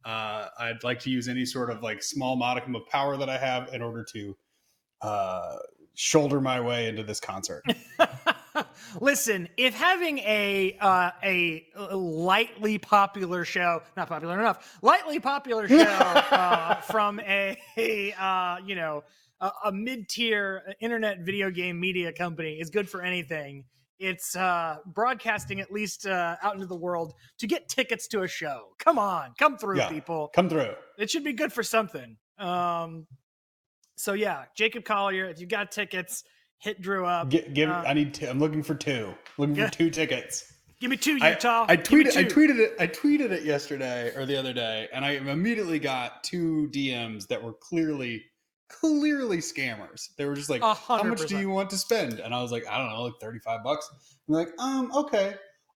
Uh, 0.04 0.48
I'd 0.58 0.82
like 0.84 1.00
to 1.00 1.10
use 1.10 1.28
any 1.28 1.44
sort 1.44 1.70
of 1.70 1.82
like 1.82 2.02
small 2.02 2.36
modicum 2.36 2.74
of 2.76 2.86
power 2.88 3.16
that 3.16 3.28
I 3.28 3.38
have 3.38 3.72
in 3.72 3.82
order 3.82 4.04
to 4.12 4.36
uh, 5.00 5.56
shoulder 5.94 6.40
my 6.40 6.60
way 6.60 6.88
into 6.88 7.02
this 7.02 7.20
concert. 7.20 7.64
Listen, 9.00 9.48
if 9.56 9.74
having 9.74 10.18
a 10.18 10.76
uh, 10.80 11.10
a 11.22 11.64
lightly 11.96 12.78
popular 12.78 13.44
show, 13.44 13.82
not 13.96 14.08
popular 14.08 14.38
enough, 14.38 14.78
lightly 14.82 15.20
popular 15.20 15.68
show 15.68 15.76
uh, 16.30 16.76
from 16.82 17.20
a, 17.20 17.56
a 17.76 18.12
uh, 18.12 18.56
you 18.64 18.74
know 18.74 19.04
a, 19.40 19.50
a 19.66 19.72
mid 19.72 20.08
tier 20.08 20.74
internet 20.80 21.20
video 21.20 21.50
game 21.50 21.78
media 21.80 22.12
company 22.12 22.54
is 22.60 22.70
good 22.70 22.88
for 22.88 23.02
anything, 23.02 23.64
it's 23.98 24.36
uh, 24.36 24.76
broadcasting 24.86 25.60
at 25.60 25.72
least 25.72 26.06
uh, 26.06 26.36
out 26.42 26.54
into 26.54 26.66
the 26.66 26.76
world 26.76 27.14
to 27.38 27.46
get 27.46 27.68
tickets 27.68 28.06
to 28.08 28.22
a 28.22 28.28
show. 28.28 28.68
Come 28.78 28.98
on, 28.98 29.32
come 29.38 29.56
through, 29.56 29.78
Yeah. 29.78 29.88
people. 29.88 30.30
Come 30.34 30.48
through. 30.48 30.74
It 30.98 31.10
should 31.10 31.24
be 31.24 31.32
good 31.32 31.52
for 31.52 31.62
something. 31.62 32.16
Um, 32.38 33.06
so 33.96 34.12
yeah, 34.14 34.44
Jacob 34.56 34.84
Collier, 34.84 35.26
if 35.26 35.40
you 35.40 35.46
got 35.46 35.70
tickets, 35.70 36.24
hit 36.62 36.80
Drew 36.80 37.04
up. 37.04 37.28
Gi- 37.28 37.50
give. 37.52 37.68
Uh, 37.68 37.84
I 37.86 37.92
need. 37.94 38.14
Two, 38.14 38.26
I'm 38.28 38.38
looking 38.38 38.62
for 38.62 38.74
two. 38.74 39.12
Looking 39.38 39.56
Yeah. 39.56 39.66
for 39.66 39.72
two 39.74 39.90
tickets. 39.90 40.44
Give 40.80 40.90
me 40.90 40.96
two, 40.96 41.18
I- 41.20 41.30
Utah. 41.30 41.66
I 41.68 41.76
me 41.76 41.82
tweeted. 41.82 42.16
I 42.16 42.24
tweeted 42.24 42.58
it. 42.58 42.74
I 42.80 42.86
tweeted 42.88 43.30
it 43.30 43.44
yesterday 43.44 44.12
or 44.16 44.26
the 44.26 44.36
other 44.36 44.52
day, 44.52 44.88
and 44.92 45.04
I 45.04 45.12
immediately 45.12 45.78
got 45.78 46.24
two 46.24 46.68
DMs 46.72 47.28
that 47.28 47.42
were 47.42 47.52
clearly, 47.52 48.24
clearly 48.68 49.38
scammers. 49.38 50.08
They 50.16 50.24
were 50.24 50.34
just 50.34 50.50
like, 50.50 50.62
A 50.62 50.74
"How 50.74 51.02
much 51.02 51.26
do 51.26 51.38
you 51.38 51.50
want 51.50 51.70
to 51.70 51.78
spend?" 51.78 52.18
And 52.20 52.34
I 52.34 52.42
was 52.42 52.50
like, 52.50 52.66
"I 52.68 52.78
don't 52.78 52.88
know, 52.88 53.02
like 53.02 53.20
thirty 53.20 53.38
five 53.38 53.62
bucks." 53.62 53.88
And 54.28 54.36
I'm 54.36 54.44
like, 54.44 54.52
"Um, 54.58 54.92
okay." 55.04 55.34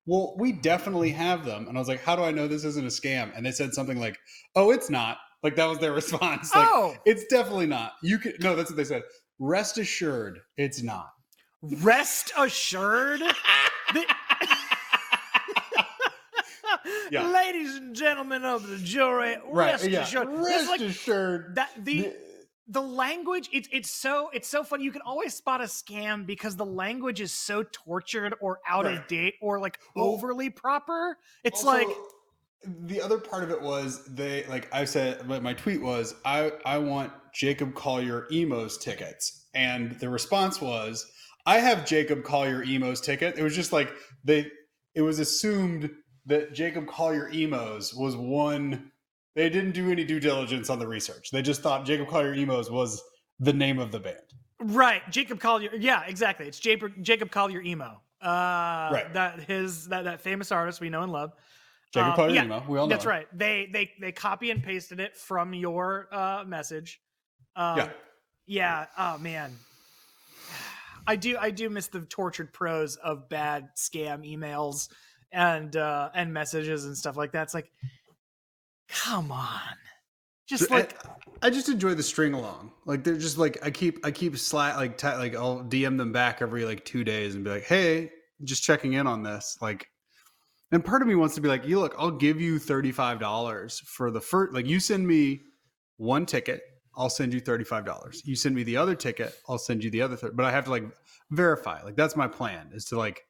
Well, 0.09 0.37
we 0.39 0.53
definitely 0.53 1.11
have 1.11 1.45
them, 1.45 1.67
and 1.69 1.77
I 1.77 1.81
was 1.81 1.89
like, 1.89 2.03
"How 2.03 2.15
do 2.17 2.23
I 2.23 2.31
know 2.31 2.47
this 2.49 2.65
isn't 2.65 2.85
a 2.85 2.89
scam?" 2.89 3.37
And 3.37 3.45
they 3.45 3.51
said 3.53 3.75
something 3.75 3.99
like, 3.99 4.19
"Oh, 4.55 4.71
it's 4.71 4.89
not." 4.91 5.19
Like 5.43 5.55
that 5.57 5.67
was 5.67 5.79
their 5.79 5.93
response. 6.03 6.55
Like, 6.55 6.67
oh, 6.69 6.97
it's 7.05 7.25
definitely 7.27 7.67
not. 7.67 7.93
You 8.03 8.19
can 8.19 8.33
no, 8.41 8.57
that's 8.57 8.71
what 8.71 8.77
they 8.77 8.85
said. 8.85 9.03
Rest 9.39 9.79
assured, 9.79 10.41
it's 10.57 10.83
not. 10.83 11.11
rest 11.63 12.33
assured. 12.37 13.21
The- 13.95 14.05
Yeah. 17.11 17.29
Ladies 17.29 17.77
and 17.77 17.95
gentlemen 17.95 18.45
of 18.45 18.67
the 18.67 18.79
jury, 18.79 19.37
Right. 19.47 19.73
rest 19.73 19.89
yeah. 19.89 20.01
assured. 20.03 20.29
Rest 20.29 20.69
like 20.69 20.81
assured. 20.81 21.55
that 21.57 21.71
the 21.85 22.03
the- 22.03 22.17
the 22.69 22.83
language 22.83 23.49
it's 23.53 23.69
it's 23.71 23.91
so 23.91 24.29
it's 24.33 24.49
so 24.49 24.65
funny 24.65 24.83
you 24.83 24.91
can 24.91 25.03
always 25.03 25.33
spot 25.35 25.61
a 25.61 25.65
scam 25.65 26.27
because 26.27 26.57
the 26.57 26.67
language 26.67 27.21
is 27.21 27.31
so 27.31 27.63
tortured 27.71 28.35
or 28.41 28.59
out 28.69 28.87
Right. 28.87 28.99
of 28.99 29.07
date 29.07 29.35
or 29.41 29.61
like 29.61 29.79
Well, 29.95 30.07
overly 30.07 30.51
proper 30.51 31.17
it's 31.45 31.63
Also, 31.65 31.79
like 31.79 31.97
the 32.87 33.01
other 33.01 33.19
part 33.19 33.45
of 33.45 33.51
it 33.53 33.63
was 33.63 34.05
they 34.07 34.45
like 34.47 34.69
I 34.75 34.85
said 34.85 35.29
my 35.29 35.39
my 35.39 35.55
tweet 35.55 35.81
was 35.81 36.17
I 36.25 36.53
I 36.65 36.79
want 36.79 37.13
Jacob 37.37 37.75
Collier 37.75 38.27
Emo's 38.33 38.79
tickets 38.79 39.49
and 39.55 39.93
the 40.01 40.09
response 40.09 40.61
was 40.61 41.07
I 41.45 41.59
have 41.59 41.87
Jacob 41.87 42.25
Collier 42.25 42.63
Emo's 42.65 43.01
ticket. 43.01 43.39
It 43.39 43.43
was 43.43 43.55
just 43.55 43.73
like 43.73 43.93
they 44.25 44.51
it 44.95 45.03
was 45.03 45.19
assumed 45.19 45.91
that 46.27 46.53
Jacob 46.55 46.87
Collier 46.89 47.29
Emo's 47.33 47.95
was 47.95 48.17
one 48.17 48.91
they 49.35 49.51
didn't 49.51 49.73
do 49.73 49.91
any 49.91 50.03
due 50.05 50.19
diligence 50.19 50.71
on 50.71 50.79
the 50.79 50.87
research. 50.89 51.31
They 51.31 51.43
just 51.43 51.61
thought 51.63 51.85
Jacob 51.85 52.09
Collier 52.09 52.33
Emo's 52.35 52.71
was 52.71 53.03
the 53.39 53.53
name 53.53 53.79
of 53.79 53.93
the 53.93 54.01
band. 54.01 54.17
right 54.59 55.03
jacob 55.11 55.39
collier 55.39 55.69
yeah 55.79 56.03
exactly 56.07 56.49
it's 56.49 56.59
jacob 56.59 56.91
jacob 57.03 57.31
collier 57.31 57.61
emo 57.61 58.01
uh 58.23 58.89
Right. 58.91 59.13
that 59.13 59.41
his 59.41 59.89
that, 59.89 60.05
that 60.05 60.23
famous 60.23 60.51
artist 60.51 60.81
we 60.81 60.89
know 60.89 61.03
and 61.03 61.13
love 61.13 61.33
Jacob 61.93 62.11
Um, 62.13 62.17
Collier 62.17 62.35
yeah, 62.37 62.45
emo. 62.47 62.65
We 62.67 62.79
all 62.79 62.87
know. 62.87 62.91
that's 62.95 63.05
him. 63.05 63.11
right 63.11 63.27
they 63.37 63.69
they 63.71 63.93
they 64.01 64.11
copy 64.13 64.51
and 64.51 64.63
pasted 64.63 65.01
it 65.01 65.15
from 65.17 65.53
your 65.53 66.09
uh 66.11 66.45
message 66.47 67.01
um, 67.57 67.79
Yeah. 67.79 67.89
yeah 68.47 68.87
oh 68.99 69.19
man 69.19 69.53
i 71.07 71.17
do 71.17 71.37
i 71.41 71.51
do 71.51 71.69
miss 71.71 71.89
the 71.89 72.01
tortured 72.01 72.53
prose 72.53 72.97
of 72.97 73.29
bad 73.29 73.71
scam 73.77 74.25
emails 74.31 74.89
and 75.33 75.77
uh 75.77 76.11
and 76.15 76.33
messages 76.33 76.85
and 76.85 76.97
stuff 76.97 77.17
like 77.17 77.33
that 77.33 77.43
it's 77.45 77.55
like 77.55 77.71
come 78.89 79.33
on 79.33 79.61
just 80.49 80.71
I- 80.71 80.77
like 80.77 80.97
I, 81.43 81.51
just 81.51 81.69
enjoy 81.69 81.95
the 81.95 82.03
string 82.03 82.33
along. 82.33 82.73
Like 82.87 83.03
they're 83.05 83.17
just 83.19 83.37
like 83.37 83.59
I 83.63 83.71
keep 83.71 84.07
I 84.07 84.11
keep 84.11 84.39
slat 84.39 84.77
like 84.77 84.97
ta- 84.97 85.17
like 85.19 85.35
I'll 85.35 85.63
DM 85.65 85.99
them 85.99 86.13
back 86.13 86.41
every 86.41 86.65
like 86.65 86.85
two 86.85 87.03
days 87.05 87.35
and 87.35 87.43
be 87.45 87.51
like, 87.51 87.65
hey, 87.65 88.11
just 88.45 88.63
checking 88.63 88.95
in 88.95 89.07
on 89.07 89.23
this. 89.23 89.59
Like, 89.61 89.89
and 90.73 90.85
part 90.85 91.03
of 91.03 91.09
me 91.09 91.15
wants 91.15 91.35
to 91.35 91.41
be 91.41 91.49
like, 91.49 91.67
you 91.67 91.79
look, 91.81 91.95
I'll 91.99 92.13
give 92.13 92.41
you 92.41 92.59
thirty 92.59 92.91
five 92.93 93.19
dollars 93.21 93.81
for 93.81 94.11
the 94.11 94.21
first. 94.21 94.55
Like 94.55 94.67
you 94.67 94.79
send 94.81 95.07
me 95.07 95.41
one 95.99 96.25
ticket, 96.27 96.63
I'll 96.97 97.11
send 97.11 97.35
you 97.35 97.41
thirty 97.41 97.65
five 97.65 97.85
dollars. 97.85 98.23
You 98.25 98.37
send 98.37 98.55
me 98.55 98.63
the 98.63 98.77
other 98.77 98.95
ticket, 98.95 99.35
I'll 99.49 99.59
send 99.59 99.85
you 99.85 99.91
the 99.91 100.03
other. 100.03 100.17
Th- 100.17 100.33
but 100.35 100.45
I 100.47 100.51
have 100.51 100.65
to 100.65 100.71
like 100.71 100.85
verify. 101.31 101.83
Like 101.83 101.97
that's 101.97 102.17
my 102.17 102.27
plan 102.29 102.71
is 102.73 102.85
to 102.87 102.99
like 102.99 103.23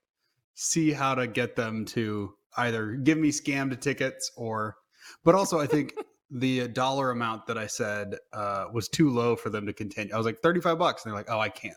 see 0.55 0.93
how 0.93 1.15
to 1.15 1.27
get 1.27 1.57
them 1.57 1.85
to 1.87 2.35
either 2.57 2.93
give 2.93 3.19
me 3.19 3.31
scammed 3.31 3.79
tickets 3.81 4.31
or. 4.37 4.77
But 5.25 5.35
also, 5.35 5.59
I 5.61 5.67
think 5.67 5.95
the 6.31 6.69
dollar 6.69 7.11
amount 7.11 7.47
that 7.47 7.57
I 7.59 7.67
said 7.67 8.17
uh, 8.33 8.67
was 8.73 8.89
too 8.89 9.11
low 9.11 9.37
for 9.37 9.51
them 9.51 9.67
to 9.67 9.73
continue. 9.73 10.13
I 10.15 10.17
was 10.17 10.27
like 10.27 10.39
thirty 10.41 10.61
five 10.61 10.79
bucks, 10.79 11.05
and 11.05 11.11
they're 11.13 11.19
like, 11.19 11.31
"Oh, 11.31 11.39
I 11.41 11.49
can't." 11.49 11.77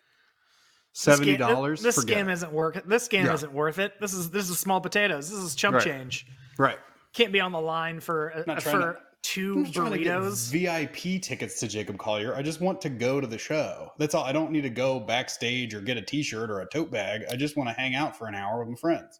Seventy 0.91 1.37
dollars. 1.37 1.81
this 1.81 2.03
scam 2.03 2.31
isn't 2.31 2.51
worth 2.51 2.81
this 2.85 3.07
scam 3.07 3.25
Yeah. 3.25 3.33
isn't 3.35 3.53
worth 3.53 3.77
it 3.77 3.93
this 4.01 4.11
is 4.13 4.31
this 4.31 4.49
is 4.49 4.57
small 4.59 4.81
potatoes 4.81 5.29
this 5.29 5.37
is 5.39 5.53
chump 5.53 5.75
Right. 5.75 5.83
change 5.83 6.25
right. 6.57 6.79
can't 7.13 7.31
be 7.31 7.39
on 7.39 7.51
the 7.51 7.61
line 7.61 7.99
for 7.99 8.43
Not 8.47 8.63
for 8.63 8.71
to- 8.71 8.97
two 9.23 9.53
I'm 9.57 9.65
just 9.65 9.91
to 9.91 9.97
get 9.97 10.19
burritos 10.19 10.51
VIP 10.51 11.21
tickets 11.21 11.59
to 11.59 11.67
Jacob 11.67 11.97
Collier. 11.97 12.35
I 12.35 12.41
just 12.41 12.61
want 12.61 12.81
to 12.81 12.89
go 12.89 13.19
to 13.21 13.27
the 13.27 13.37
show. 13.37 13.91
That's 13.97 14.15
all. 14.15 14.23
I 14.23 14.31
don't 14.31 14.51
need 14.51 14.61
to 14.61 14.69
go 14.69 14.99
backstage 14.99 15.73
or 15.73 15.81
get 15.81 15.97
a 15.97 16.01
T-shirt 16.01 16.49
or 16.49 16.61
a 16.61 16.67
tote 16.67 16.91
bag. 16.91 17.23
I 17.31 17.35
just 17.35 17.57
want 17.57 17.69
to 17.69 17.73
hang 17.73 17.95
out 17.95 18.17
for 18.17 18.27
an 18.27 18.35
hour 18.35 18.59
with 18.59 18.69
my 18.69 18.75
friends. 18.75 19.19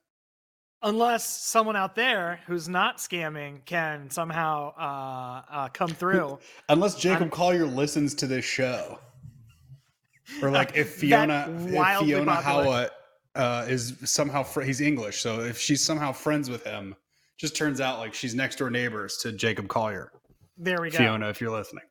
unless 0.82 1.28
someone 1.28 1.76
out 1.76 1.94
there 1.96 2.40
who's 2.48 2.70
not 2.70 2.98
scamming 2.98 3.64
can 3.66 4.10
somehow 4.10 4.74
uh, 4.78 5.42
uh, 5.52 5.68
come 5.70 5.90
through. 5.90 6.40
Unless 6.70 6.96
Jacob 7.00 7.24
I'm- 7.24 7.32
Collier 7.32 7.66
listens 7.66 8.16
to 8.16 8.28
this 8.28 8.46
show, 8.46 8.98
or 10.42 10.50
like 10.52 10.76
if 10.76 10.94
Fiona, 10.96 11.46
if 11.50 12.00
Fiona 12.00 12.36
Howat 12.36 12.90
uh, 13.36 13.66
is 13.68 13.98
somehow 14.06 14.42
fr- 14.44 14.62
he's 14.62 14.80
English, 14.80 15.22
so 15.22 15.42
if 15.42 15.60
she's 15.60 15.84
somehow 15.84 16.14
friends 16.14 16.50
with 16.50 16.64
him, 16.64 16.96
just 17.40 17.56
turns 17.56 17.80
out 17.82 18.00
like 18.00 18.14
she's 18.14 18.36
next 18.36 18.58
door 18.58 18.70
neighbors 18.70 19.18
to 19.18 19.32
Jacob 19.32 19.68
Collier. 19.68 20.12
there 20.58 20.82
we 20.82 20.90
go. 20.92 20.98
Fiona, 20.98 21.30
if 21.30 21.40
you're 21.42 21.52
listening. 21.52 21.84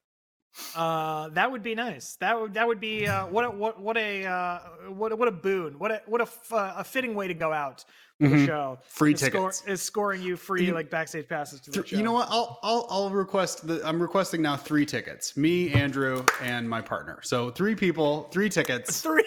Uh, 0.74 1.28
that 1.30 1.50
would 1.52 1.62
be 1.62 1.74
nice. 1.74 2.16
That 2.16 2.40
would 2.40 2.54
that 2.54 2.66
would 2.66 2.80
be 2.80 3.06
uh, 3.06 3.26
what 3.28 3.44
a, 3.44 3.50
what 3.50 3.80
what 3.80 3.96
a 3.96 4.26
uh, 4.26 4.58
what 4.88 5.12
a, 5.12 5.16
what 5.16 5.28
a 5.28 5.32
boon. 5.32 5.78
What 5.78 5.90
a 5.92 6.02
what 6.06 6.20
a, 6.20 6.24
f- 6.24 6.52
uh, 6.52 6.74
a 6.78 6.82
fitting 6.84 7.14
way 7.14 7.28
to 7.28 7.34
go 7.34 7.52
out 7.52 7.84
for 8.20 8.28
the 8.28 8.34
Mhm. 8.36 8.46
show. 8.46 8.78
Free 8.88 9.12
is 9.14 9.20
score- 9.20 9.50
tickets. 9.52 9.62
is 9.66 9.82
scoring 9.82 10.20
you 10.20 10.36
free 10.36 10.72
like 10.72 10.90
backstage 10.90 11.28
passes 11.28 11.60
to 11.60 11.70
the 11.70 11.76
Th- 11.82 11.88
show. 11.90 11.96
You 11.96 12.02
know 12.02 12.12
what? 12.12 12.26
I'll 12.30 12.58
I'll 12.64 12.86
I'll 12.90 13.10
request 13.10 13.68
the 13.68 13.80
I'm 13.86 14.02
requesting 14.02 14.42
now 14.42 14.56
three 14.56 14.84
tickets. 14.86 15.36
Me, 15.36 15.70
Andrew, 15.72 16.24
and 16.42 16.68
my 16.68 16.80
partner. 16.80 17.20
So 17.22 17.50
three 17.50 17.76
people, 17.76 18.24
three 18.32 18.48
tickets. 18.48 19.00
Three 19.02 19.24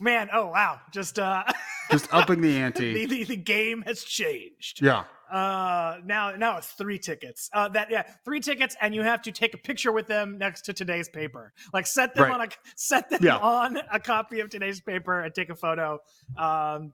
man. 0.00 0.30
Oh 0.32 0.46
wow. 0.46 0.80
Just 0.90 1.18
uh, 1.18 1.44
Just 1.90 2.08
upping 2.14 2.40
the 2.40 2.48
the, 2.52 2.58
ante. 2.58 3.06
the 3.06 3.24
the 3.24 3.36
game 3.36 3.82
has 3.82 4.04
changed. 4.04 4.80
Yeah. 4.80 5.04
Uh, 5.32 5.96
now 6.04 6.36
now 6.36 6.58
it's 6.58 6.68
three 6.72 6.98
tickets. 6.98 7.48
Uh, 7.54 7.66
that 7.70 7.90
yeah, 7.90 8.02
three 8.24 8.38
tickets, 8.38 8.76
and 8.82 8.94
you 8.94 9.00
have 9.02 9.22
to 9.22 9.32
take 9.32 9.54
a 9.54 9.58
picture 9.58 9.90
with 9.90 10.06
them 10.06 10.36
next 10.36 10.62
to 10.66 10.74
today's 10.74 11.08
paper. 11.08 11.54
Like 11.72 11.86
set 11.86 12.14
them 12.14 12.24
Right. 12.24 12.32
on 12.34 12.40
a 12.42 12.48
set 12.76 13.08
them 13.08 13.20
Yeah. 13.24 13.38
on 13.38 13.78
a 13.90 13.98
copy 13.98 14.40
of 14.40 14.50
today's 14.50 14.80
paper 14.82 15.20
and 15.20 15.34
take 15.34 15.48
a 15.48 15.54
photo. 15.56 16.00
Um, 16.36 16.92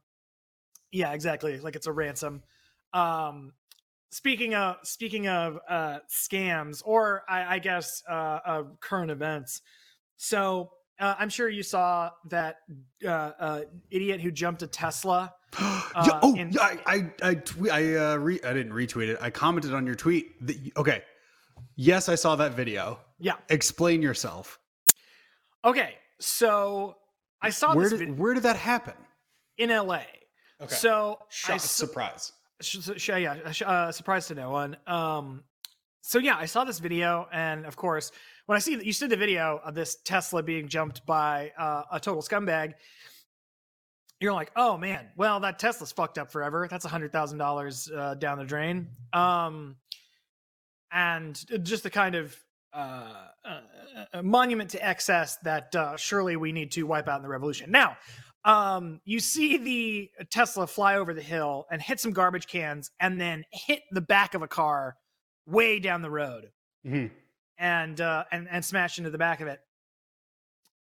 yeah, 0.92 1.12
exactly. 1.14 1.58
Like 1.58 1.74
it's 1.74 1.88
a 1.88 1.92
ransom. 1.92 2.44
Um, 2.92 3.54
speaking 4.10 4.54
of 4.54 4.76
speaking 4.84 5.26
of 5.26 5.58
uh 5.68 5.98
scams, 6.08 6.80
or 6.84 7.24
I, 7.28 7.56
I 7.56 7.58
guess 7.58 8.04
uh, 8.08 8.12
uh 8.46 8.62
current 8.80 9.10
events. 9.10 9.62
So 10.16 10.70
uh, 11.00 11.14
I'm 11.18 11.28
sure 11.28 11.48
you 11.48 11.62
saw 11.62 12.10
that 12.30 12.56
uh, 13.04 13.08
uh, 13.08 13.60
idiot 13.90 14.20
who 14.20 14.30
jumped 14.30 14.62
a 14.62 14.66
Tesla. 14.66 15.32
yeah, 15.60 15.80
oh, 16.22 16.34
in- 16.36 16.50
yeah, 16.52 16.60
I 16.62 16.78
I 16.86 17.28
I, 17.30 17.34
tweet, 17.34 17.72
I 17.72 17.94
uh, 17.96 18.16
re- 18.16 18.40
I 18.44 18.52
didn't 18.52 18.72
retweet 18.72 19.08
it. 19.08 19.18
I 19.20 19.30
commented 19.30 19.72
on 19.74 19.86
your 19.86 19.94
tweet. 19.94 20.44
That, 20.46 20.56
okay. 20.76 21.02
Yes, 21.76 22.08
I 22.08 22.14
saw 22.16 22.34
that 22.36 22.52
video. 22.52 22.98
Yeah. 23.20 23.34
Explain 23.48 24.02
yourself. 24.02 24.58
Okay, 25.64 25.94
so 26.20 26.96
I 27.42 27.50
saw 27.50 27.74
Where 27.74 27.88
this 27.88 27.98
did 27.98 28.08
vid- 28.10 28.18
where 28.18 28.34
did 28.34 28.42
that 28.44 28.56
happen? 28.56 28.94
in 29.58 29.70
LA. 29.70 30.02
Okay. 30.60 30.74
So 30.74 31.18
I 31.20 31.24
Shock, 31.56 31.60
surprise. 31.60 32.32
sh- 32.60 32.78
sh- 32.96 33.08
yeah, 33.08 33.50
sh- 33.50 33.62
uh, 33.66 33.90
surprise 33.90 34.28
to 34.28 34.34
no 34.36 34.50
one. 34.50 34.76
Um, 34.86 35.42
so 36.00 36.18
yeah, 36.20 36.36
I 36.36 36.46
saw 36.46 36.64
this 36.64 36.78
video, 36.78 37.28
and 37.32 37.66
of 37.66 37.74
course, 37.76 38.12
when 38.48 38.56
I 38.56 38.60
see 38.60 38.76
that 38.76 38.86
you 38.86 38.94
see 38.94 39.06
the 39.06 39.16
video 39.16 39.60
of 39.62 39.74
this 39.74 39.96
Tesla 40.06 40.42
being 40.42 40.68
jumped 40.68 41.04
by 41.04 41.52
uh, 41.58 41.82
a 41.92 42.00
total 42.00 42.22
scumbag, 42.22 42.72
you're 44.20 44.32
like, 44.32 44.50
oh 44.56 44.78
man, 44.78 45.08
well 45.18 45.38
that 45.40 45.58
Tesla's 45.58 45.92
fucked 45.92 46.16
up 46.16 46.32
forever. 46.32 46.66
That's 46.70 46.86
a 46.86 46.88
hundred 46.88 47.12
thousand 47.12 47.36
dollars 47.36 47.90
uh, 47.94 48.14
down 48.14 48.38
the 48.38 48.46
drain. 48.46 48.88
Um, 49.12 49.76
and 50.90 51.38
just 51.62 51.82
the 51.82 51.90
kind 51.90 52.14
of 52.14 52.34
uh, 52.72 53.26
uh, 53.44 53.60
uh, 54.14 54.22
monument 54.22 54.70
to 54.70 54.82
excess 54.82 55.36
that 55.44 55.76
uh, 55.76 55.98
surely 55.98 56.36
we 56.36 56.50
need 56.50 56.72
to 56.72 56.84
wipe 56.84 57.06
out 57.06 57.16
in 57.18 57.22
the 57.22 57.28
revolution. 57.28 57.70
Now, 57.70 57.98
um, 58.46 59.02
you 59.04 59.20
see 59.20 59.58
the 59.58 60.10
Tesla 60.30 60.66
fly 60.66 60.96
over 60.96 61.12
the 61.12 61.20
hill 61.20 61.66
and 61.70 61.82
hit 61.82 62.00
some 62.00 62.12
garbage 62.12 62.46
cans, 62.46 62.92
and 62.98 63.20
then 63.20 63.44
hit 63.52 63.82
the 63.90 64.00
back 64.00 64.32
of 64.32 64.40
a 64.40 64.48
car 64.48 64.96
way 65.46 65.80
down 65.80 66.00
the 66.00 66.10
road, 66.10 66.50
Mhm. 66.86 67.10
And 67.58 68.00
uh, 68.00 68.24
and 68.30 68.48
and 68.50 68.64
smash 68.64 68.98
into 68.98 69.10
the 69.10 69.18
back 69.18 69.40
of 69.40 69.48
it. 69.48 69.60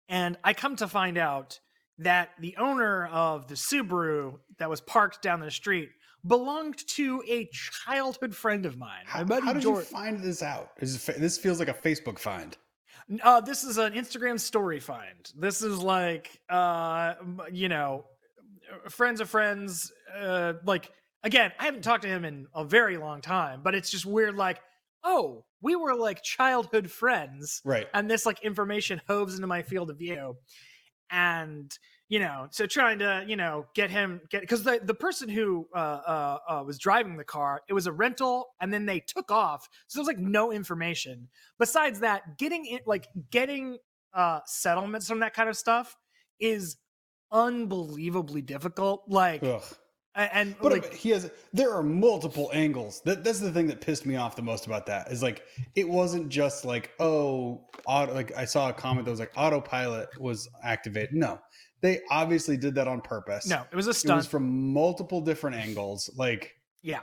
And 0.09 0.37
I 0.43 0.55
come 0.55 0.77
to 0.77 0.89
find 0.89 1.19
out 1.19 1.61
that 1.99 2.31
the 2.39 2.57
owner 2.57 3.07
of 3.09 3.49
the 3.49 3.55
Subaru 3.55 4.39
that 4.59 4.71
was 4.71 4.81
parked 4.81 5.23
down 5.23 5.41
the 5.41 5.51
street 5.51 5.91
belonged 6.27 6.87
to 6.89 7.23
a 7.27 7.49
childhood 7.53 8.35
friend 8.35 8.67
of 8.67 8.77
mine. 8.77 9.05
How, 9.07 9.25
how 9.25 9.53
did 9.53 9.65
you 9.65 9.81
find 9.81 10.21
this 10.21 10.43
out? 10.43 10.71
Is 10.79 11.05
this 11.05 11.39
feels 11.39 11.59
like 11.59 11.69
a 11.69 11.75
Facebook 11.75 12.19
find. 12.19 12.57
Uh, 13.23 13.41
this 13.41 13.65
is 13.65 13.79
an 13.79 13.95
Instagram 13.95 14.39
story 14.39 14.81
find. 14.81 15.33
This 15.35 15.63
is 15.63 15.79
like, 15.79 16.41
uh, 16.51 17.15
you 17.51 17.69
know, 17.69 18.05
friends 18.89 19.21
of 19.21 19.31
friends. 19.31 19.93
Uh, 20.17 20.55
like 20.65 20.91
again, 21.23 21.53
I 21.59 21.65
haven't 21.65 21.83
talked 21.83 22.03
to 22.03 22.09
him 22.09 22.25
in 22.25 22.47
a 22.55 22.65
very 22.65 22.97
long 22.97 23.21
time, 23.21 23.61
but 23.63 23.75
it's 23.75 23.91
just 23.91 24.05
weird. 24.05 24.37
Like, 24.37 24.61
oh, 25.05 25.45
we 25.61 25.77
were 25.77 25.95
like 25.95 26.23
childhood 26.23 26.91
friends, 26.91 27.61
Right. 27.65 27.87
and 27.95 28.11
this 28.11 28.27
like 28.27 28.43
information 28.45 29.01
hoves 29.09 29.35
into 29.35 29.47
my 29.47 29.63
field 29.63 29.91
of 29.91 29.99
view, 29.99 30.37
and 31.11 31.77
you 32.11 32.19
know, 32.19 32.47
so 32.51 32.65
trying 32.67 32.99
to 33.01 33.25
you 33.27 33.37
know 33.37 33.67
get 33.75 33.91
him 33.91 34.21
get 34.31 34.41
because 34.41 34.63
the 34.63 34.81
the 34.83 34.95
person 34.95 35.29
who 35.29 35.69
uh, 35.75 35.79
uh, 35.79 36.39
uh, 36.49 36.63
was 36.65 36.79
driving 36.79 37.17
the 37.17 37.25
car, 37.25 37.61
it 37.69 37.73
was 37.75 37.87
a 37.87 37.93
rental, 37.93 38.47
and 38.61 38.73
then 38.73 38.87
they 38.87 39.01
took 39.01 39.31
off, 39.31 39.69
so 39.87 39.99
there's 39.99 40.07
like 40.09 40.19
no 40.19 40.53
information 40.53 41.29
besides 41.59 42.01
that 42.01 42.39
getting 42.39 42.65
it 42.67 42.87
like 42.87 43.09
getting 43.31 43.79
uh 44.15 44.41
settlements 44.47 45.07
from 45.07 45.21
that 45.21 45.35
kind 45.35 45.51
of 45.51 45.57
stuff 45.57 45.95
is 46.41 46.79
unbelievably 47.31 48.41
difficult 48.41 49.03
like 49.07 49.43
Ugh. 49.43 49.63
And 50.19 50.57
But 50.61 50.73
like 50.73 50.95
he 50.95 51.11
has. 51.11 51.31
There 51.53 51.73
are 51.73 51.83
multiple 51.83 52.51
angles. 52.53 53.01
That, 53.05 53.25
that's 53.25 53.41
the 53.41 53.53
thing 53.53 53.67
that 53.69 53.81
pissed 53.81 54.05
me 54.07 54.17
off 54.17 54.37
the 54.37 54.43
most 54.43 54.67
about 54.67 54.87
that. 54.87 55.11
Is 55.13 55.23
like 55.23 55.45
it 55.75 55.89
wasn't 55.89 56.29
just 56.29 56.65
like 56.65 56.91
oh, 56.99 57.63
auto, 57.87 58.15
like 58.15 58.37
I 58.37 58.45
saw 58.45 58.69
a 58.69 58.73
comment 58.73 59.05
that 59.05 59.11
was 59.11 59.21
like 59.21 59.33
autopilot 59.37 60.09
was 60.21 60.49
activated. 60.63 61.15
No, 61.15 61.39
they 61.81 62.01
obviously 62.11 62.57
did 62.57 62.75
that 62.75 62.89
on 62.89 63.01
purpose. 63.01 63.47
no 63.47 63.65
it 63.71 63.77
was 63.77 63.87
a 63.87 63.95
stunt. 63.95 64.15
it 64.15 64.17
was 64.17 64.27
from 64.27 64.73
multiple 64.73 65.21
different 65.21 65.57
angles. 65.57 66.11
Like 66.17 66.55
yeah 66.83 67.01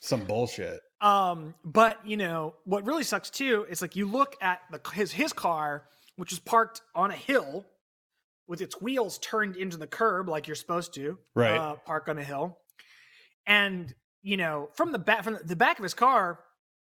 some 0.00 0.24
bullshit. 0.24 0.80
um 1.00 1.54
but 1.64 1.98
you 2.04 2.16
know 2.16 2.54
what 2.64 2.86
really 2.86 3.04
sucks 3.04 3.30
too 3.30 3.66
is 3.68 3.82
like 3.82 3.96
you 3.96 4.06
look 4.06 4.36
at 4.40 4.60
the 4.70 4.80
his 4.92 5.12
his 5.12 5.32
car 5.32 5.84
which 6.16 6.32
is 6.32 6.38
parked 6.38 6.82
on 6.94 7.10
a 7.10 7.14
hill 7.14 7.64
with 8.50 8.60
its 8.60 8.80
wheels 8.82 9.16
turned 9.18 9.56
into 9.56 9.76
the 9.76 9.86
curb 9.86 10.28
like 10.28 10.48
you're 10.48 10.56
supposed 10.56 10.92
to 10.94 11.16
Right. 11.36 11.56
uh, 11.56 11.76
park 11.86 12.08
on 12.08 12.18
a 12.18 12.24
hill 12.24 12.58
and 13.46 13.94
you 14.22 14.36
know 14.36 14.68
from 14.74 14.90
the 14.92 14.98
back 14.98 15.22
from 15.24 15.38
the 15.44 15.56
back 15.56 15.78
of 15.78 15.84
his 15.84 15.94
car 15.94 16.40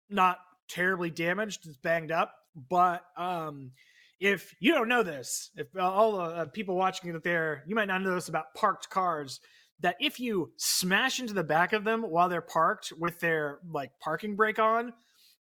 not 0.10 0.40
terribly 0.68 1.12
damaged 1.12 1.66
it's 1.68 1.78
banged 1.78 2.12
up 2.12 2.34
but 2.70 3.04
um 3.16 3.72
if 4.20 4.56
you 4.60 4.74
don't 4.74 4.90
know 4.90 5.04
this 5.04 5.52
if 5.56 5.68
all 5.80 6.14
the 6.14 6.24
uh, 6.24 6.46
people 6.46 6.76
watching 6.76 7.14
it 7.14 7.24
there 7.24 7.64
you 7.68 7.76
might 7.76 7.88
not 7.88 8.02
know 8.02 8.16
this 8.16 8.30
about 8.30 8.54
parked 8.56 8.90
cars 8.90 9.40
that 9.80 9.96
if 10.00 10.20
you 10.20 10.52
smash 10.58 11.20
into 11.20 11.34
the 11.34 11.44
back 11.44 11.72
of 11.72 11.84
them 11.84 12.02
while 12.02 12.30
they're 12.30 12.42
parked 12.42 12.92
with 12.98 13.20
their 13.20 13.60
like 13.72 13.92
parking 14.02 14.36
brake 14.36 14.60
on 14.60 14.92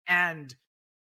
and 0.08 0.54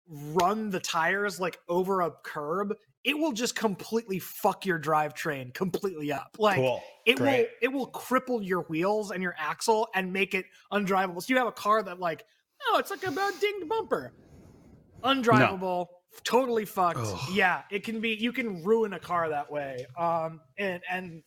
run 0.08 0.69
the 0.69 0.80
tires 0.80 1.39
like 1.39 1.58
over 1.69 2.01
a 2.01 2.12
curb 2.25 2.73
it 3.03 3.17
will 3.17 3.31
just 3.31 3.55
completely 3.55 4.19
fuck 4.19 4.65
your 4.65 4.79
drivetrain 4.79 5.53
completely 5.53 6.11
up 6.11 6.35
like 6.37 6.57
cool. 6.57 6.83
it 7.05 7.19
will 7.19 7.45
it 7.61 7.67
will 7.67 7.89
cripple 7.89 8.45
your 8.45 8.61
wheels 8.63 9.11
and 9.11 9.23
your 9.23 9.35
axle 9.37 9.87
and 9.95 10.11
make 10.11 10.33
it 10.33 10.45
undrivable. 10.71 11.21
So 11.21 11.33
you 11.33 11.37
have 11.37 11.47
a 11.47 11.51
car 11.51 11.81
that 11.83 11.99
like, 11.99 12.25
oh, 12.67 12.77
it's 12.79 12.91
like 12.91 13.03
a 13.03 13.11
dinged 13.39 13.67
bumper. 13.67 14.13
Undrivable, 15.03 15.87
totally 16.23 16.65
fucked. 16.65 16.99
Ugh. 16.99 17.19
Yeah, 17.33 17.63
it 17.71 17.83
can 17.83 18.01
be 18.01 18.09
you 18.09 18.31
can 18.31 18.63
ruin 18.63 18.93
a 18.93 18.99
car 18.99 19.29
that 19.29 19.51
way. 19.51 19.85
Um 19.97 20.41
and 20.57 20.81
and 20.89 21.23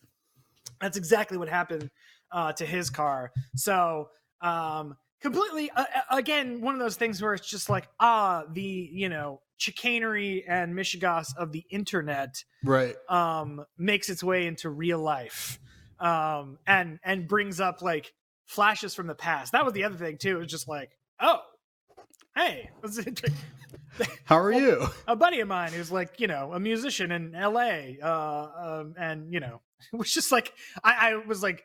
that's 0.79 0.97
exactly 0.97 1.37
what 1.37 1.49
happened 1.49 1.89
uh 2.31 2.53
to 2.53 2.65
his 2.65 2.89
car. 2.89 3.31
So 3.55 4.09
um 4.41 4.95
completely 5.21 5.71
uh, 5.71 5.81
uh, 5.81 6.15
again 6.15 6.61
one 6.61 6.73
of 6.73 6.79
those 6.79 6.95
things 6.95 7.21
where 7.21 7.33
it's 7.33 7.49
just 7.49 7.69
like 7.69 7.87
ah 7.99 8.43
the 8.53 8.61
you 8.93 9.09
know 9.09 9.41
chicanery 9.57 10.43
and 10.47 10.73
mishigas 10.73 11.35
of 11.37 11.51
the 11.51 11.63
internet 11.69 12.43
Right. 12.63 12.95
um 13.09 13.63
makes 13.77 14.09
its 14.09 14.23
way 14.23 14.47
into 14.47 14.69
real 14.69 14.99
life 14.99 15.59
um 15.99 16.57
and 16.67 16.99
and 17.03 17.27
brings 17.27 17.59
up 17.59 17.81
like 17.81 18.11
flashes 18.45 18.93
from 18.93 19.07
the 19.07 19.15
past 19.15 19.53
that 19.53 19.63
was 19.63 19.73
the 19.73 19.83
other 19.85 19.95
thing 19.97 20.17
too 20.17 20.35
it 20.35 20.39
was 20.39 20.51
just 20.51 20.67
like 20.67 20.89
oh 21.21 21.39
hey 22.35 22.69
How 24.25 24.37
are 24.37 24.51
you? 24.51 24.87
a 25.07 25.15
buddy 25.15 25.39
of 25.39 25.47
mine 25.47 25.71
who's 25.71 25.91
like 25.91 26.19
you 26.19 26.27
know 26.27 26.51
a 26.53 26.59
musician 26.59 27.11
in 27.11 27.31
la 27.31 27.61
uh 28.03 28.51
um, 28.81 28.93
and 28.99 29.31
you 29.33 29.39
know 29.39 29.61
it 29.93 29.97
was 29.97 30.11
just 30.13 30.31
like 30.31 30.51
i 30.83 31.11
i 31.11 31.15
was 31.25 31.41
like 31.41 31.63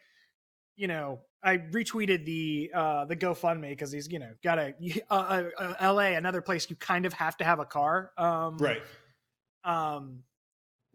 you 0.76 0.86
know 0.86 1.20
i 1.42 1.56
retweeted 1.56 2.24
the 2.24 2.70
uh 2.74 3.04
the 3.06 3.16
gofundme 3.16 3.68
because 3.70 3.90
he's 3.92 4.10
you 4.12 4.18
know 4.18 4.30
got 4.42 4.58
a 4.58 4.74
uh, 5.10 5.44
uh, 5.58 5.92
la 5.94 6.00
another 6.00 6.40
place 6.42 6.68
you 6.68 6.76
kind 6.76 7.06
of 7.06 7.12
have 7.12 7.36
to 7.36 7.44
have 7.44 7.58
a 7.60 7.64
car 7.64 8.10
um 8.18 8.56
Right. 8.58 8.82
um 9.64 10.22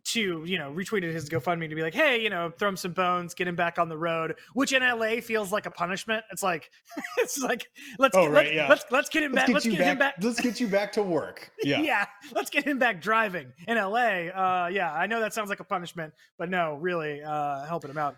to 0.04 0.44
you 0.46 0.60
know 0.60 0.72
retweeted 0.72 1.12
his 1.12 1.28
GoFundMe 1.32 1.68
to 1.68 1.74
be 1.74 1.82
like, 1.82 1.96
hey, 1.96 2.22
you 2.22 2.30
know, 2.30 2.52
throw 2.60 2.70
him 2.70 2.78
some 2.78 2.94
bones, 2.94 3.34
get 3.34 3.48
him 3.48 3.56
back 3.56 3.80
on 3.80 3.90
the 3.90 3.98
road, 3.98 4.36
which 4.54 4.72
in 4.72 4.84
LA 4.84 5.20
feels 5.20 5.52
like 5.52 5.66
a 5.66 5.72
punishment. 5.72 6.24
It's 6.32 6.44
like 6.44 6.70
it's 7.18 7.40
like 7.40 7.66
let's 7.98 8.16
Oh, 8.16 8.26
get, 8.26 8.32
right, 8.32 8.46
let's, 8.46 8.56
yeah. 8.56 8.68
let's 8.70 8.86
let's 8.92 9.10
get 9.10 9.24
him 9.24 9.32
Let's 9.32 9.42
back. 9.42 9.48
get 9.48 9.54
Let's 9.56 9.66
get 9.66 9.78
back, 9.80 9.88
him 9.88 9.98
back. 9.98 10.16
Let's 10.22 10.40
get 10.42 10.60
you 10.60 10.68
back 10.68 10.92
to 10.92 11.02
work. 11.02 11.50
Yeah. 11.64 11.82
yeah, 11.82 12.06
let's 12.36 12.52
get 12.52 12.64
him 12.66 12.78
back 12.78 13.02
driving 13.02 13.52
in 13.68 13.78
LA. 13.78 14.28
Uh, 14.30 14.70
yeah, 14.72 14.94
I 14.94 15.08
know 15.08 15.20
that 15.22 15.34
sounds 15.34 15.50
like 15.50 15.60
a 15.60 15.64
punishment, 15.64 16.14
but 16.38 16.50
no, 16.52 16.76
really, 16.76 17.24
uh, 17.24 17.66
helping 17.66 17.90
him 17.90 17.98
out. 17.98 18.16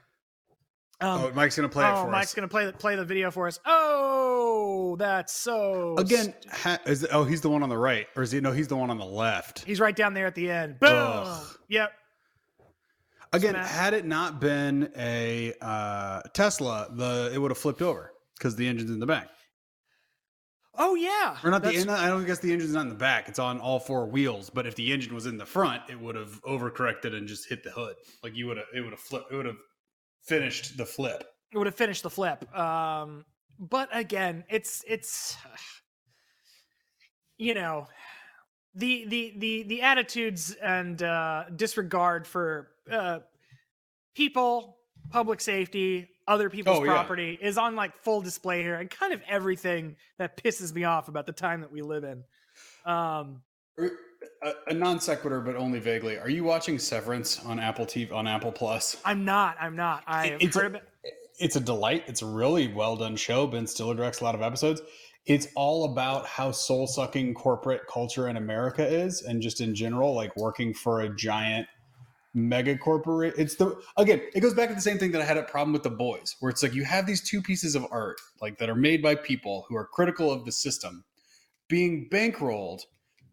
Um, 1.00 1.22
oh, 1.26 1.32
Mike's 1.36 1.56
gonna 1.56 1.70
play 1.70 1.84
it 1.86 1.90
for 1.90 1.94
us. 1.94 2.06
oh, 2.08 2.10
Mike's 2.10 2.28
us 2.28 2.34
gonna 2.34 2.48
play 2.48 2.66
the 2.66 2.74
play 2.74 2.96
the 2.96 3.06
video 3.06 3.30
for 3.30 3.48
us. 3.48 3.60
Oh, 3.66 4.96
that's 4.98 5.34
so 5.34 5.96
again. 5.98 6.34
Ha, 6.52 6.80
is 6.88 7.06
oh, 7.12 7.24
he's 7.24 7.42
the 7.42 7.50
one 7.50 7.62
on 7.62 7.70
the 7.70 7.78
right, 7.78 8.08
or 8.16 8.24
is 8.24 8.32
he? 8.32 8.40
No, 8.40 8.52
he's 8.52 8.68
the 8.68 8.76
one 8.76 8.90
on 8.90 8.98
the 8.98 9.06
left. 9.06 9.64
he's 9.66 9.80
right 9.80 9.96
down 9.96 10.14
there 10.16 10.26
at 10.26 10.34
the 10.34 10.50
end. 10.50 10.80
Boom. 10.80 10.90
Ugh. 10.92 11.58
Yep. 11.70 11.92
Again, 13.34 13.54
Smash. 13.54 13.70
had 13.70 13.94
it 13.94 14.06
not 14.06 14.40
been 14.42 14.92
a 14.98 15.54
uh, 15.62 16.22
Tesla, 16.34 16.88
the 16.92 17.30
it 17.34 17.38
would 17.38 17.52
have 17.52 17.58
flipped 17.60 17.82
over 17.84 18.12
because 18.38 18.56
the 18.56 18.68
engine's 18.68 18.90
in 18.90 19.00
the 19.00 19.06
back, 19.06 19.28
Oh 20.80 20.96
yeah. 20.96 21.38
or 21.44 21.52
not 21.52 21.62
the. 21.62 21.68
That's- 21.70 21.84
en- 21.84 21.90
I 21.90 22.08
don't 22.08 22.26
guess 22.26 22.40
the 22.40 22.52
engine's 22.54 22.74
not 22.74 22.82
in 22.82 22.90
the 22.90 22.96
back; 22.96 23.28
it's 23.30 23.38
on 23.40 23.60
all 23.60 23.80
four 23.80 24.08
wheels. 24.08 24.50
But 24.50 24.66
if 24.66 24.74
the 24.76 24.92
engine 24.92 25.14
was 25.14 25.26
in 25.28 25.38
the 25.38 25.46
front, 25.46 25.84
it 25.90 26.00
would 26.00 26.16
have 26.16 26.42
overcorrected 26.44 27.14
and 27.14 27.28
just 27.28 27.48
hit 27.50 27.64
the 27.64 27.70
hood. 27.70 27.96
Like 28.24 28.34
you 28.36 28.48
would 28.48 28.58
have, 28.58 28.66
it 28.76 28.82
would 28.82 28.92
have 28.94 29.00
flipped. 29.00 29.32
It 29.32 29.36
would 29.36 29.46
have 29.46 29.58
finished 30.28 30.78
the 30.78 30.86
flip. 30.86 31.24
it 31.52 31.58
would 31.58 31.68
have 31.68 31.76
finished 31.76 32.04
the 32.04 32.10
flip. 32.10 32.44
Um, 32.58 33.26
but 33.60 33.90
again, 33.92 34.44
it's 34.50 34.84
it's 34.88 35.38
you 37.38 37.54
know 37.54 37.88
the 38.76 39.06
the 39.08 39.34
the 39.38 39.64
the 39.64 39.82
attitudes 39.82 40.54
and 40.62 41.02
uh, 41.02 41.46
disregard 41.56 42.28
for 42.28 42.70
uh, 42.92 43.20
people, 44.16 44.78
public 45.10 45.42
safety, 45.42 46.08
other 46.28 46.50
people's 46.50 46.80
Oh, 46.80 46.84
yeah. 46.84 46.92
property 46.94 47.38
is 47.42 47.58
on 47.58 47.76
like 47.76 47.96
full 48.04 48.22
display 48.22 48.62
here, 48.62 48.76
and 48.76 48.90
kind 48.90 49.14
of 49.14 49.22
everything 49.28 49.96
that 50.20 50.38
pisses 50.38 50.74
me 50.74 50.84
off 50.84 51.08
about 51.08 51.26
the 51.26 51.32
time 51.34 51.62
that 51.62 51.72
we 51.72 51.82
live 51.82 52.04
in. 52.04 52.24
Um, 52.86 53.42
A, 54.44 54.52
a 54.68 54.74
non 54.74 55.00
sequitur, 55.00 55.42
but 55.42 55.56
only 55.56 55.80
vaguely. 55.80 56.18
Are 56.18 56.30
you 56.30 56.44
watching 56.44 56.80
Severance 56.80 57.44
on 57.46 57.60
Apple 57.60 57.86
TV 57.86 58.12
on 58.12 58.28
Apple 58.28 58.52
Plus? 58.52 58.98
I'm 59.06 59.26
not. 59.26 59.56
I'm 59.60 59.76
not. 59.76 60.04
I 60.08 60.28
have 60.28 60.42
It's 60.42 60.56
heard 60.56 60.76
a- 60.76 60.78
it. 60.78 60.84
it's 61.40 61.56
a 61.56 61.60
delight. 61.60 62.04
It's 62.08 62.22
a 62.22 62.26
really 62.26 62.68
well 62.68 62.96
done 62.96 63.16
show. 63.16 63.48
Ben 63.48 63.68
Stiller 63.68 63.96
directs 63.96 64.22
a 64.22 64.24
lot 64.24 64.36
of 64.36 64.42
episodes. 64.42 64.82
It's 65.26 65.48
all 65.56 65.92
about 65.92 66.26
how 66.26 66.52
soul 66.52 66.88
sucking 66.88 67.34
corporate 67.34 67.82
culture 67.88 68.30
in 68.30 68.38
America 68.38 68.86
is, 68.88 69.24
and 69.24 69.42
just 69.42 69.60
in 69.60 69.76
general, 69.76 70.14
like 70.14 70.36
working 70.38 70.74
for 70.74 71.02
a 71.02 71.16
giant 71.16 71.68
mega 72.34 72.78
corporate. 72.78 73.34
It's 73.38 73.56
the 73.56 73.80
again, 73.98 74.22
it 74.34 74.40
goes 74.42 74.54
back 74.54 74.70
to 74.70 74.76
the 74.76 74.82
same 74.82 74.98
thing 74.98 75.12
that 75.12 75.22
I 75.22 75.26
had 75.26 75.38
a 75.38 75.44
problem 75.44 75.74
with 75.74 75.84
the 75.84 75.90
boys, 75.90 76.36
where 76.40 76.50
it's 76.50 76.64
like 76.64 76.74
you 76.74 76.86
have 76.86 77.06
these 77.06 77.28
two 77.28 77.42
pieces 77.42 77.76
of 77.76 77.86
art, 77.92 78.18
like 78.42 78.58
that 78.60 78.70
are 78.70 78.76
made 78.76 79.02
by 79.02 79.16
people 79.16 79.66
who 79.68 79.76
are 79.76 79.86
critical 79.86 80.32
of 80.32 80.46
the 80.46 80.52
system, 80.52 81.04
being 81.68 82.08
bankrolled 82.10 82.82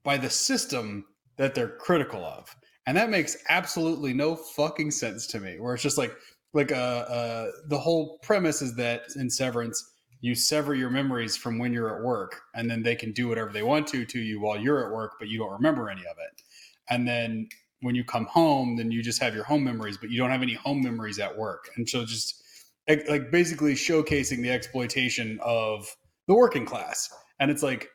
by 0.05 0.17
the 0.17 0.31
system 0.31 1.05
that 1.37 1.55
they're 1.55 1.77
critical 1.79 2.25
of, 2.25 2.55
and 2.87 2.97
that 2.97 3.11
makes 3.11 3.37
absolutely 3.49 4.13
no 4.13 4.37
fucking 4.37 4.91
sense 4.91 5.27
to 5.29 5.41
me. 5.41 5.59
Where 5.59 5.75
it's 5.75 5.83
just 5.83 5.99
like 5.99 6.15
like 6.53 6.71
uh, 6.71 6.75
uh 6.75 7.51
the 7.69 7.79
whole 7.79 8.19
premise 8.23 8.63
is 8.63 8.77
that 8.77 9.03
in 9.17 9.29
severance 9.29 9.93
you 10.25 10.35
sever 10.35 10.75
your 10.75 10.89
memories 10.89 11.37
from 11.37 11.59
when 11.59 11.71
you're 11.71 11.95
at 11.95 12.03
work 12.03 12.41
and 12.55 12.71
then 12.71 12.83
they 12.83 12.95
can 12.95 13.13
do 13.13 13.29
whatever 13.29 13.53
they 13.53 13.63
want 13.63 13.87
to 13.87 14.07
to 14.07 14.19
you 14.19 14.41
while 14.41 14.59
you're 14.59 14.87
at 14.87 14.91
work 14.91 15.17
but 15.19 15.29
you 15.29 15.39
don't 15.39 15.53
remember 15.53 15.91
any 15.91 16.01
of 16.01 16.17
it. 16.17 16.41
And 16.89 17.07
then 17.07 17.47
when 17.83 17.95
you 17.95 18.05
come 18.05 18.25
home 18.25 18.77
then 18.77 18.91
you 18.91 19.03
just 19.03 19.21
have 19.21 19.35
your 19.35 19.45
home 19.45 19.63
memories 19.63 19.99
but 19.99 20.09
you 20.09 20.17
don't 20.17 20.31
have 20.31 20.41
any 20.41 20.55
home 20.55 20.83
memories 20.83 21.19
at 21.19 21.37
work. 21.37 21.69
And 21.77 21.87
so 21.87 22.07
just 22.07 22.43
like 22.89 23.07
like 23.07 23.31
basically 23.31 23.75
showcasing 23.75 24.41
the 24.41 24.51
exploitation 24.51 25.39
of 25.43 25.95
the 26.27 26.35
working 26.35 26.65
class. 26.65 27.13
And 27.39 27.51
it's 27.51 27.63
like 27.63 27.91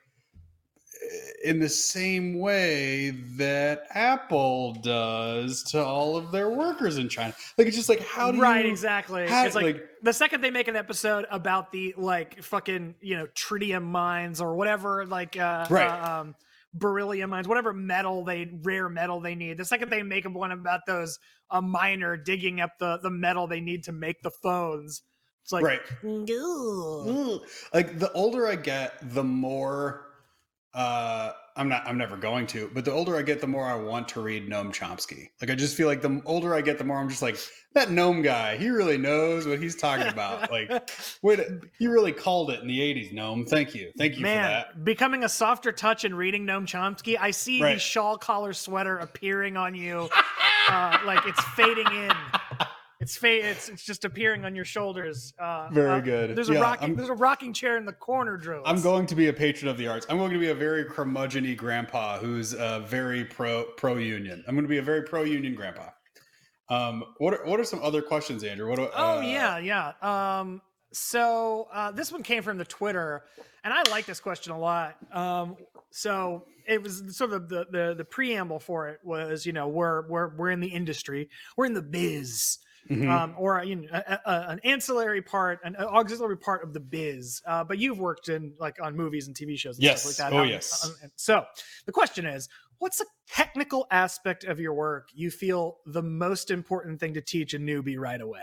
in 1.44 1.60
the 1.60 1.70
same 1.70 2.40
way 2.40 3.12
that 3.38 3.88
Apple 3.92 4.74
does 4.74 5.64
to 5.64 5.84
all 5.84 6.16
of 6.18 6.32
their 6.32 6.50
workers 6.50 6.98
in 6.98 7.10
China. 7.10 7.34
Like 7.58 7.68
it's 7.68 7.76
just 7.76 7.90
like 7.90 8.06
how 8.06 8.32
do 8.32 8.40
right, 8.42 8.66
you 8.66 8.72
exactly. 8.72 9.28
how- 9.28 9.46
it's 9.46 9.56
like, 9.56 9.66
like- 9.66 9.86
the 10.02 10.14
second 10.14 10.42
they 10.42 10.52
make 10.52 10.68
an 10.68 10.76
episode 10.76 11.26
about 11.32 11.72
the 11.72 11.94
like 11.98 12.42
fucking 12.44 12.96
you 13.02 13.18
know 13.18 13.28
tritium 13.36 13.84
mines 13.84 14.40
or 14.42 14.56
whatever, 14.56 15.06
like 15.06 15.38
uh, 15.38 15.66
Right. 15.70 15.88
uh, 15.88 16.22
um, 16.22 16.36
beryllium 16.74 17.32
mines, 17.32 17.48
whatever 17.48 17.74
metal 17.74 18.24
they 18.24 18.50
rare 18.64 18.88
metal 18.90 19.20
they 19.20 19.36
need. 19.36 19.58
The 19.58 19.66
second 19.66 19.90
they 19.90 20.04
make 20.04 20.26
one 20.30 20.52
about 20.52 20.82
those 20.88 21.18
a 21.50 21.62
miner 21.62 22.16
digging 22.16 22.62
up 22.62 22.72
the 22.80 23.00
the 23.02 23.10
metal 23.10 23.48
they 23.48 23.60
need 23.60 23.84
to 23.86 23.92
make 23.92 24.22
the 24.22 24.30
phones, 24.32 25.02
it's 25.44 25.52
like 25.52 25.64
right. 25.66 25.82
Ugh. 26.04 27.42
like 27.74 27.98
the 28.00 28.12
older 28.14 28.48
I 28.48 28.56
get, 28.56 28.94
the 29.02 29.24
more 29.24 30.06
uh 30.80 31.34
I'm 31.58 31.68
not 31.68 31.86
I'm 31.86 31.98
never 31.98 32.16
going 32.16 32.48
to, 32.48 32.72
but 32.74 32.86
the 32.86 32.92
older 32.94 33.18
I 33.18 33.22
get, 33.22 33.42
the 33.42 33.48
more 33.48 33.66
I 33.66 33.76
want 33.76 34.08
to 34.10 34.22
read 34.22 34.50
Noam 34.50 34.74
Chomsky. 34.74 35.30
Like 35.42 35.50
I 35.50 35.56
just 35.56 35.76
feel 35.76 35.88
like 35.88 36.02
the 36.02 36.22
older 36.26 36.56
I 36.56 36.62
get, 36.62 36.78
the 36.78 36.86
more 36.86 36.98
I'm 36.98 37.10
just 37.10 37.22
like, 37.22 37.38
that 37.74 37.90
Noam 37.90 38.24
guy, 38.24 38.56
he 38.56 38.70
really 38.70 38.98
knows 38.98 39.46
what 39.46 39.62
he's 39.62 39.76
talking 39.76 40.08
about. 40.08 40.50
like 40.58 40.90
wait, 41.22 41.42
he 41.78 41.88
really 41.88 42.14
called 42.14 42.50
it 42.52 42.62
in 42.62 42.68
the 42.68 42.80
80s, 42.80 43.14
Noam. 43.14 43.46
Thank 43.46 43.76
you. 43.76 43.92
Thank 43.98 44.14
you 44.14 44.20
for 44.22 44.28
that. 44.32 44.86
becoming 44.86 45.26
a 45.26 45.30
softer 45.30 45.74
touch 45.74 46.06
and 46.06 46.18
reading 46.18 46.46
Noam 46.46 46.64
Chomsky, 46.66 47.18
I 47.20 47.32
see 47.32 47.62
Right. 47.62 47.74
the 47.74 47.80
shawl 47.80 48.18
collar 48.18 48.54
sweater 48.54 48.98
appearing 49.00 49.58
on 49.58 49.76
you, 49.76 50.08
uh, 50.70 50.98
like 51.06 51.28
it's 51.28 51.44
fading 51.56 51.88
in. 51.88 52.12
It's 53.10 53.18
fa- 53.18 53.50
It's 53.50 53.70
it's 53.70 53.84
just 53.84 54.06
appearing 54.06 54.46
on 54.46 54.56
your 54.56 54.66
shoulders. 54.66 55.34
Uh, 55.40 55.68
Very 55.72 55.90
uh, 55.90 56.00
good. 56.00 56.36
There's 56.36 56.52
a 56.52 56.54
Yeah, 56.54 56.60
rocking. 56.60 56.90
I'm- 56.90 56.96
There's 56.96 57.10
a 57.10 57.16
rocking 57.16 57.54
chair 57.54 57.76
in 57.76 57.86
the 57.86 57.92
corner, 57.92 58.38
Drew. 58.38 58.62
I'm 58.64 58.82
going 58.84 59.08
to 59.08 59.16
be 59.16 59.30
a 59.30 59.34
patron 59.34 59.68
of 59.68 59.78
the 59.78 59.88
arts. 59.88 60.06
I'm 60.12 60.20
going 60.20 60.32
to 60.32 60.38
be 60.38 60.50
a 60.50 60.54
very 60.54 60.86
curmudgeon 60.86 61.56
grandpa 61.56 62.20
who's 62.20 62.54
uh, 62.54 62.82
very 62.82 63.26
pro 63.26 63.64
pro 63.78 63.96
union. 63.98 64.44
I'm 64.48 64.54
going 64.54 64.64
to 64.64 64.70
be 64.70 64.78
a 64.78 64.84
very 64.84 65.02
pro 65.02 65.24
union 65.24 65.56
grandpa. 65.56 65.90
Um, 66.70 67.04
what 67.18 67.34
are, 67.34 67.44
what 67.46 67.60
are 67.60 67.64
some 67.64 67.82
other 67.82 68.04
questions, 68.04 68.44
Andrew? 68.44 68.70
What? 68.70 68.76
do- 68.76 68.90
Oh 68.94 69.18
uh, 69.18 69.22
yeah, 69.22 69.58
yeah. 69.58 69.94
Um, 70.04 70.62
so 70.94 71.68
uh, 71.74 71.92
this 71.92 72.12
one 72.12 72.22
came 72.22 72.44
from 72.44 72.60
the 72.60 72.66
Twitter, 72.66 73.24
and 73.64 73.74
I 73.74 73.82
like 73.90 74.06
this 74.06 74.20
question 74.20 74.54
a 74.54 74.60
lot. 74.60 74.98
Um, 75.12 75.58
so 75.90 76.46
it 76.68 76.84
was 76.84 77.18
sort 77.18 77.34
of 77.34 77.50
the, 77.50 77.66
the 77.72 77.96
the 77.98 78.06
preamble 78.06 78.60
for 78.60 78.88
it 78.88 79.00
was, 79.04 79.48
you 79.48 79.52
know, 79.52 79.68
we're 79.68 80.08
we're 80.08 80.28
we're 80.36 80.52
in 80.52 80.60
the 80.60 80.68
industry, 80.68 81.28
we're 81.58 81.66
in 81.66 81.74
the 81.74 81.82
biz, 81.82 82.60
mhm. 82.90 83.10
um, 83.10 83.36
or 83.38 83.64
you 83.64 83.76
know, 83.78 83.88
a, 83.92 84.20
a, 84.26 84.46
an 84.50 84.60
ancillary 84.64 85.22
part, 85.22 85.60
an 85.64 85.76
auxiliary 85.76 86.38
part 86.38 86.64
of 86.64 86.74
the 86.74 86.80
biz. 86.80 87.42
Uh, 87.48 87.64
but 87.64 87.78
you've 87.80 88.00
worked 88.00 88.30
in 88.30 88.54
like 88.60 88.78
on 88.82 88.96
movies 88.96 89.28
and 89.28 89.36
TV 89.36 89.58
shows 89.58 89.78
and 89.78 89.84
Yes. 89.84 90.02
stuff 90.02 90.12
like 90.20 90.32
that. 90.32 90.38
Oh, 90.38 90.44
Um, 90.44 90.50
yes. 90.50 90.86
um, 91.04 91.10
so 91.16 91.46
the 91.86 91.92
question 91.92 92.26
is, 92.26 92.48
what's 92.78 93.02
a 93.02 93.06
technical 93.28 93.88
aspect 93.92 94.44
of 94.44 94.60
your 94.60 94.74
work 94.74 95.10
you 95.14 95.32
feel 95.32 95.78
the 95.86 96.04
most 96.04 96.52
important 96.52 97.00
thing 97.00 97.14
to 97.16 97.22
teach 97.22 97.54
a 97.54 97.60
newbie 97.60 97.98
right 97.98 98.22
away? 98.22 98.42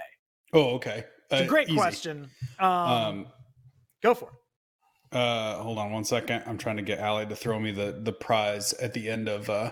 oh, 0.52 0.74
okay. 0.76 1.04
It's 1.30 1.40
a 1.40 1.44
Uh, 1.44 1.48
great 1.48 1.68
easy. 1.68 1.76
question. 1.78 2.30
Um, 2.58 2.68
Um, 2.68 3.26
go 4.02 4.14
for 4.14 4.28
it. 5.12 5.16
uh, 5.16 5.56
hold 5.62 5.78
on 5.78 5.90
one 5.92 6.04
second. 6.04 6.42
I'm 6.46 6.58
trying 6.58 6.76
to 6.76 6.82
get 6.82 6.98
Allie 6.98 7.26
to 7.26 7.36
throw 7.36 7.58
me 7.58 7.70
the 7.72 7.92
the 8.02 8.12
prize 8.12 8.72
at 8.74 8.92
the 8.94 9.08
end 9.08 9.28
of 9.28 9.48
uh, 9.50 9.70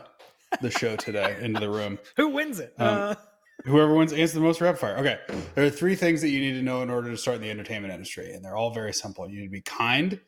the 0.61 0.70
show 0.70 0.96
today 0.96 1.37
into 1.40 1.61
the 1.61 1.68
room. 1.68 1.98
Who 2.16 2.29
wins 2.31 2.59
it? 2.61 2.74
um, 2.79 2.87
uh, 2.87 3.14
Whoever 3.64 3.94
wins 3.94 4.12
answer 4.12 4.34
the 4.34 4.40
most 4.40 4.60
rapid 4.60 4.80
fire. 4.80 4.96
Okay. 4.98 5.18
There 5.54 5.64
are 5.64 5.70
three 5.70 5.94
things 5.94 6.20
that 6.20 6.28
you 6.28 6.40
need 6.40 6.54
to 6.54 6.62
know 6.62 6.82
in 6.82 6.90
order 6.90 7.10
to 7.10 7.16
start 7.16 7.36
in 7.36 7.42
the 7.42 7.50
entertainment 7.50 7.92
industry, 7.92 8.32
and 8.32 8.44
they're 8.44 8.56
all 8.56 8.74
very 8.74 8.92
simple. 8.92 9.28
You 9.28 9.40
need 9.40 9.46
to 9.46 9.50
be 9.50 9.62
kind, 9.62 10.20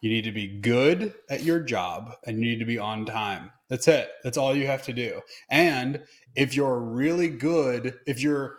you 0.00 0.10
need 0.10 0.24
to 0.24 0.32
be 0.32 0.48
good 0.60 1.14
at 1.30 1.42
your 1.42 1.60
job, 1.60 2.12
and 2.26 2.38
you 2.38 2.44
need 2.44 2.58
to 2.58 2.64
be 2.64 2.78
on 2.78 3.06
time. 3.06 3.50
That's 3.68 3.88
it. 3.88 4.10
That's 4.24 4.36
all 4.36 4.54
you 4.54 4.66
have 4.66 4.82
to 4.84 4.92
do. 4.92 5.22
And 5.48 6.02
if 6.34 6.54
you're 6.54 6.80
really 6.80 7.28
good, 7.28 7.98
if 8.06 8.20
you're 8.20 8.58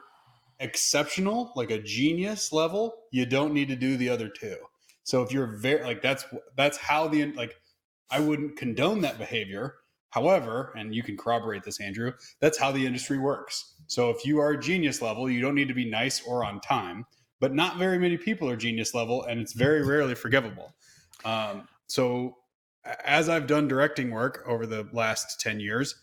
exceptional, 0.60 1.52
like 1.56 1.70
a 1.70 1.82
genius 1.82 2.52
level, 2.54 2.96
you 3.12 3.26
don't 3.26 3.54
need 3.54 3.68
to 3.68 3.76
do 3.76 3.98
the 3.98 4.10
other 4.10 4.30
two. 4.30 4.56
So 5.04 5.22
if 5.22 5.32
you're 5.32 5.58
very 5.58 5.84
like 5.84 6.02
that's 6.02 6.26
that's 6.56 6.78
how 6.78 7.08
the 7.08 7.26
like 7.34 7.56
I 8.10 8.20
wouldn't 8.20 8.58
condone 8.58 9.02
that 9.02 9.18
behavior. 9.18 9.76
However, 10.14 10.72
and 10.78 10.94
you 10.94 11.02
can 11.02 11.18
corroborate 11.18 11.64
this, 11.64 11.82
Andrew, 11.82 12.14
that's 12.40 12.60
how 12.60 12.72
the 12.72 12.86
industry 12.86 13.18
works. 13.18 13.74
So 13.88 14.12
if 14.12 14.24
you 14.28 14.40
are 14.40 14.56
genius 14.56 15.02
level, 15.02 15.28
you 15.28 15.42
don't 15.42 15.56
need 15.56 15.70
to 15.70 15.74
be 15.74 15.90
nice 15.90 16.22
or 16.28 16.46
on 16.46 16.62
time, 16.62 17.08
but 17.40 17.56
not 17.56 17.78
very 17.78 17.98
many 17.98 18.18
people 18.18 18.48
are 18.48 18.56
genius 18.56 18.94
level, 18.94 19.24
and 19.24 19.42
it's 19.42 19.54
very 19.54 19.84
rarely 19.84 20.14
forgivable. 20.14 20.72
Um, 21.26 21.68
so 21.88 22.38
as 23.04 23.28
I've 23.28 23.48
done 23.48 23.68
directing 23.68 24.12
work 24.12 24.44
over 24.46 24.68
the 24.68 24.88
last 24.94 25.40
10 25.40 25.60
years, 25.60 25.96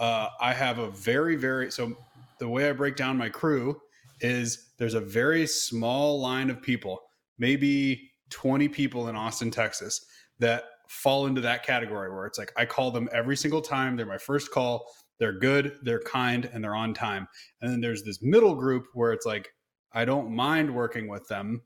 uh, 0.00 0.30
I 0.40 0.54
have 0.54 0.78
a 0.78 0.90
very, 0.90 1.36
very, 1.36 1.70
so 1.70 1.96
the 2.40 2.48
way 2.48 2.68
I 2.68 2.72
break 2.72 2.96
down 2.96 3.16
my 3.16 3.28
crew 3.28 3.80
is 4.20 4.72
there's 4.78 4.94
a 4.94 5.00
very 5.00 5.46
small 5.46 6.20
line 6.20 6.50
of 6.50 6.60
people, 6.60 7.00
maybe 7.38 8.10
20 8.30 8.66
people 8.70 9.06
in 9.06 9.14
Austin, 9.14 9.52
Texas, 9.52 10.04
that 10.40 10.64
fall 10.92 11.26
into 11.26 11.40
that 11.40 11.64
category 11.64 12.12
where 12.12 12.26
it's 12.26 12.38
like 12.38 12.52
I 12.56 12.66
call 12.66 12.90
them 12.90 13.08
every 13.12 13.36
single 13.36 13.62
time. 13.62 13.96
They're 13.96 14.06
my 14.06 14.18
first 14.18 14.50
call. 14.50 14.86
They're 15.18 15.38
good, 15.38 15.78
they're 15.82 16.02
kind, 16.02 16.46
and 16.52 16.62
they're 16.62 16.74
on 16.74 16.94
time. 16.94 17.28
And 17.60 17.70
then 17.70 17.80
there's 17.80 18.02
this 18.02 18.22
middle 18.22 18.54
group 18.54 18.86
where 18.94 19.12
it's 19.12 19.26
like 19.26 19.48
I 19.92 20.04
don't 20.04 20.34
mind 20.34 20.74
working 20.74 21.08
with 21.08 21.26
them, 21.28 21.62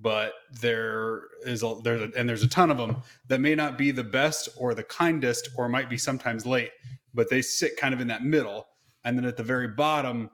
but 0.00 0.32
there 0.60 1.22
is 1.44 1.62
a 1.62 1.76
there's 1.82 2.02
a, 2.02 2.18
and 2.18 2.28
there's 2.28 2.42
a 2.42 2.48
ton 2.48 2.70
of 2.70 2.78
them 2.78 2.96
that 3.28 3.40
may 3.40 3.54
not 3.54 3.78
be 3.78 3.90
the 3.90 4.04
best 4.04 4.48
or 4.58 4.74
the 4.74 4.82
kindest 4.84 5.50
or 5.56 5.68
might 5.68 5.88
be 5.88 5.98
sometimes 5.98 6.46
late, 6.46 6.70
but 7.14 7.30
they 7.30 7.42
sit 7.42 7.76
kind 7.76 7.94
of 7.94 8.00
in 8.00 8.08
that 8.08 8.24
middle. 8.24 8.66
And 9.04 9.16
then 9.16 9.24
at 9.24 9.36
the 9.36 9.42
very 9.44 9.68
bottom 9.68 10.30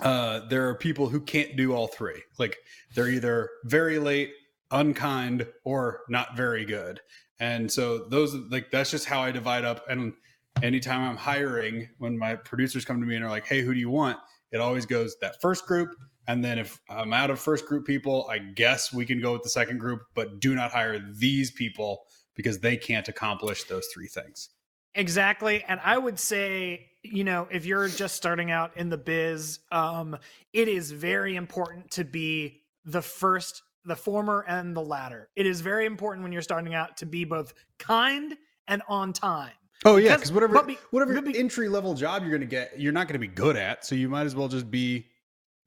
uh, 0.00 0.40
there 0.48 0.68
are 0.68 0.74
people 0.74 1.08
who 1.08 1.20
can't 1.20 1.56
do 1.56 1.72
all 1.72 1.86
three. 1.86 2.22
Like 2.38 2.58
they're 2.94 3.08
either 3.08 3.50
very 3.64 3.98
late, 3.98 4.32
unkind, 4.70 5.46
or 5.64 6.00
not 6.08 6.36
very 6.36 6.64
good. 6.64 7.00
And 7.38 7.70
so 7.70 8.06
those 8.08 8.34
like 8.34 8.70
that's 8.70 8.90
just 8.90 9.06
how 9.06 9.20
I 9.20 9.30
divide 9.30 9.64
up. 9.64 9.84
And 9.88 10.14
anytime 10.62 11.08
I'm 11.08 11.16
hiring, 11.16 11.88
when 11.98 12.18
my 12.18 12.36
producers 12.36 12.84
come 12.84 13.00
to 13.00 13.06
me 13.06 13.16
and 13.16 13.24
are 13.24 13.30
like, 13.30 13.46
"Hey, 13.46 13.62
who 13.62 13.74
do 13.74 13.80
you 13.80 13.90
want?" 13.90 14.18
It 14.52 14.60
always 14.60 14.86
goes 14.86 15.16
that 15.20 15.40
first 15.40 15.66
group, 15.66 15.90
and 16.28 16.44
then 16.44 16.58
if 16.58 16.80
I'm 16.88 17.12
out 17.12 17.30
of 17.30 17.38
first 17.38 17.66
group 17.66 17.86
people, 17.86 18.26
I 18.30 18.38
guess 18.38 18.92
we 18.92 19.04
can 19.06 19.20
go 19.20 19.32
with 19.32 19.42
the 19.42 19.50
second 19.50 19.78
group, 19.78 20.02
but 20.14 20.40
do 20.40 20.54
not 20.54 20.70
hire 20.70 20.98
these 20.98 21.50
people 21.50 22.04
because 22.34 22.60
they 22.60 22.76
can't 22.76 23.08
accomplish 23.08 23.64
those 23.64 23.86
three 23.92 24.08
things. 24.08 24.50
Exactly. 24.94 25.62
And 25.68 25.78
I 25.84 25.98
would 25.98 26.18
say, 26.18 26.88
you 27.02 27.22
know, 27.22 27.46
if 27.50 27.66
you're 27.66 27.88
just 27.88 28.16
starting 28.16 28.50
out 28.50 28.76
in 28.76 28.88
the 28.88 28.96
biz, 28.96 29.60
um, 29.70 30.16
it 30.52 30.68
is 30.68 30.90
very 30.90 31.36
important 31.36 31.90
to 31.92 32.04
be 32.04 32.62
the 32.84 33.02
first, 33.02 33.62
the 33.86 33.96
former 33.96 34.44
and 34.48 34.76
the 34.76 34.82
latter. 34.82 35.28
It 35.36 35.46
is 35.46 35.60
very 35.60 35.86
important 35.86 36.22
when 36.22 36.32
you're 36.32 36.42
starting 36.42 36.74
out 36.74 36.96
to 36.98 37.06
be 37.06 37.24
both 37.24 37.54
kind 37.78 38.36
and 38.68 38.82
on 38.88 39.12
time. 39.12 39.52
Oh 39.84 39.96
yeah, 39.96 40.16
because 40.16 40.32
whatever 40.32 40.62
be- 40.62 40.78
whatever 40.90 41.20
be- 41.22 41.38
entry 41.38 41.68
level 41.68 41.94
job 41.94 42.22
you're 42.22 42.32
gonna 42.32 42.46
get, 42.46 42.78
you're 42.80 42.92
not 42.92 43.08
gonna 43.08 43.18
be 43.18 43.28
good 43.28 43.56
at. 43.56 43.84
So 43.84 43.94
you 43.94 44.08
might 44.08 44.26
as 44.26 44.34
well 44.34 44.48
just 44.48 44.70
be 44.70 45.06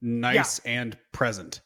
nice 0.02 0.58
and 0.60 0.96
present. 1.12 1.60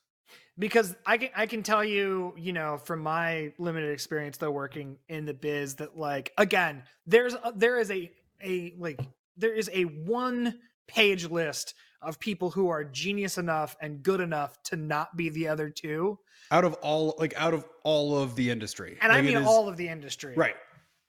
because 0.59 0.95
I 1.07 1.17
can 1.19 1.31
I 1.35 1.47
can 1.47 1.63
tell 1.63 1.85
you, 1.85 2.35
you 2.37 2.53
know, 2.53 2.79
from 2.79 3.01
my 3.01 3.53
limited 3.59 3.91
experience 3.91 4.37
though 4.37 4.51
working 4.51 4.99
in 5.09 5.25
the 5.25 5.35
biz 5.35 5.77
that 5.77 5.97
like 5.97 6.33
again, 6.39 6.83
there's 7.07 7.35
a, 7.35 7.53
there 7.57 7.79
is 7.81 7.91
a 7.91 8.11
a 8.43 8.75
like 8.79 9.01
there 9.37 9.55
is 9.55 9.71
a 9.73 9.85
one 9.85 10.59
page 10.87 11.25
list 11.29 11.75
of 12.03 12.21
people 12.21 12.51
who 12.51 12.69
are 12.69 12.85
genius 12.85 13.39
enough 13.39 13.75
and 13.81 14.03
good 14.03 14.21
enough 14.21 14.63
to 14.65 14.77
not 14.77 15.17
be 15.17 15.31
the 15.31 15.49
other 15.49 15.71
two. 15.71 16.19
Out 16.51 16.65
of 16.65 16.75
all 16.75 17.15
like 17.19 17.35
out 17.37 17.55
of 17.55 17.65
all 17.85 18.19
of 18.19 18.37
the 18.37 18.51
industry. 18.51 18.99
And 19.01 19.11
I 19.13 19.17
Like, 19.17 19.25
it 19.25 19.27
mean 19.29 19.37
is- 19.39 19.47
all 19.47 19.69
of 19.69 19.77
the 19.77 19.89
industry. 19.89 20.35
right. 20.37 20.57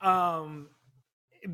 Um 0.02 0.70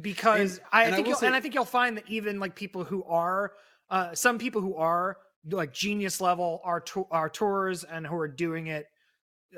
because 0.01 0.57
And- 0.57 0.67
I 0.71 0.83
and 0.85 0.93
I 0.93 0.95
think 0.97 1.05
will 1.05 1.11
you'll, 1.11 1.19
say- 1.19 1.27
and 1.27 1.35
I 1.35 1.39
think 1.41 1.53
you'll 1.53 1.65
find 1.65 1.97
that 1.97 2.07
even 2.07 2.39
like 2.39 2.55
people 2.55 2.83
who 2.83 3.03
are 3.03 3.53
uh 3.89 4.13
some 4.15 4.37
people 4.37 4.61
who 4.61 4.75
are 4.75 5.17
like 5.49 5.73
genius 5.73 6.21
level 6.21 6.61
are 6.63 6.79
to, 6.81 7.01
auteurs 7.11 7.83
and 7.83 8.05
who 8.07 8.15
are 8.15 8.27
doing 8.27 8.67
it 8.67 8.85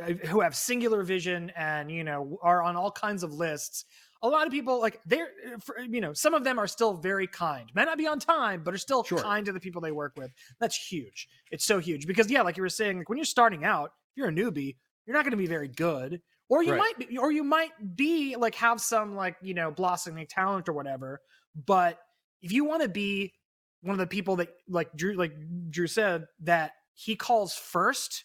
uh, 0.01 0.13
who 0.27 0.39
have 0.41 0.55
singular 0.55 1.03
vision 1.03 1.51
and 1.55 1.91
you 1.91 2.03
know 2.03 2.37
are 2.41 2.63
on 2.63 2.75
all 2.75 2.89
kinds 2.91 3.21
of 3.23 3.33
lists 3.33 3.85
a 4.23 4.27
lot 4.27 4.47
of 4.47 4.51
people 4.51 4.79
like 4.81 4.99
they're 5.05 5.29
uh, 5.77 5.81
you 5.83 6.01
know 6.01 6.13
some 6.13 6.33
of 6.33 6.43
them 6.43 6.57
are 6.57 6.67
still 6.67 6.93
very 6.95 7.27
kind 7.27 7.69
may 7.75 7.83
not 7.85 7.97
be 7.97 8.07
on 8.07 8.17
time 8.19 8.63
but 8.63 8.73
are 8.73 8.77
still 8.79 9.03
Sure. 9.03 9.19
kind 9.19 9.45
to 9.45 9.51
the 9.51 9.59
people 9.59 9.81
they 9.81 9.91
work 9.91 10.13
with 10.17 10.31
that's 10.59 10.75
huge 10.75 11.27
it's 11.51 11.65
so 11.65 11.77
huge 11.79 12.07
because 12.07 12.31
yeah 12.31 12.41
like 12.41 12.57
you 12.57 12.63
were 12.63 12.69
saying 12.69 12.97
like 12.99 13.09
when 13.09 13.17
you're 13.17 13.25
starting 13.25 13.63
out 13.65 13.91
if 14.11 14.17
you're 14.17 14.29
a 14.29 14.31
newbie 14.31 14.75
you're 15.05 15.15
not 15.15 15.23
going 15.23 15.31
to 15.31 15.37
be 15.37 15.45
very 15.47 15.67
good 15.67 16.21
or 16.49 16.63
you 16.63 16.71
Right. 16.71 16.79
might 16.97 17.09
be 17.09 17.17
or 17.17 17.31
you 17.31 17.43
might 17.43 17.71
be 17.95 18.35
like 18.35 18.55
have 18.55 18.79
some 18.81 19.15
like 19.15 19.35
you 19.41 19.53
know 19.53 19.69
blossoming 19.71 20.25
talent 20.27 20.67
or 20.69 20.73
whatever 20.73 21.21
but 21.65 21.99
if 22.41 22.51
you 22.51 22.65
want 22.65 22.81
to 22.81 22.89
be 22.89 23.33
one 23.81 23.93
of 23.93 23.99
the 23.99 24.07
people 24.07 24.37
that 24.37 24.49
like 24.69 24.89
drew 24.95 25.13
like 25.15 25.33
drew 25.69 25.87
said 25.87 26.25
that 26.41 26.71
he 26.93 27.15
calls 27.15 27.53
first 27.53 28.23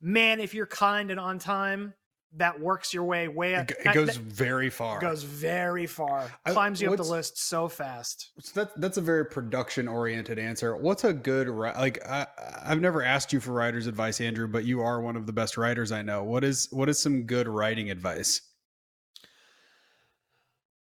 man 0.00 0.40
if 0.40 0.54
you're 0.54 0.66
kind 0.66 1.10
and 1.10 1.20
on 1.20 1.38
time 1.38 1.94
that 2.36 2.58
works 2.58 2.92
your 2.92 3.04
way 3.04 3.28
way 3.28 3.54
up 3.54 3.68
go- 3.68 3.74
it 3.90 3.94
goes 3.94 4.14
that 4.14 4.18
very 4.18 4.70
far. 4.70 4.98
It 4.98 5.02
goes 5.02 5.22
very 5.22 5.86
far 5.86 6.30
I- 6.44 6.52
climbs 6.52 6.80
you 6.80 6.90
up 6.90 6.96
the 6.96 7.02
list 7.02 7.38
so 7.38 7.68
fast 7.68 8.30
that 8.54 8.78
that's 8.80 8.96
a 8.96 9.00
very 9.00 9.24
production 9.24 9.88
oriented 9.88 10.38
answer. 10.38 10.76
What's 10.76 11.04
a 11.04 11.12
good 11.12 11.48
like? 11.48 12.04
I, 12.06 12.26
I've 12.64 12.80
never 12.80 13.02
asked 13.02 13.32
you 13.32 13.40
for 13.40 13.52
writer's 13.52 13.86
advice, 13.86 14.20
Andrew, 14.20 14.48
but 14.48 14.64
you 14.64 14.80
are 14.80 15.00
one 15.00 15.16
of 15.16 15.26
the 15.26 15.32
best 15.32 15.56
writers 15.56 15.92
I 15.92 16.02
know. 16.02 16.24
What 16.24 16.44
is 16.44 16.68
what 16.70 16.88
is 16.88 16.98
some 16.98 17.24
good 17.24 17.48
writing 17.48 17.90
advice? 17.90 18.40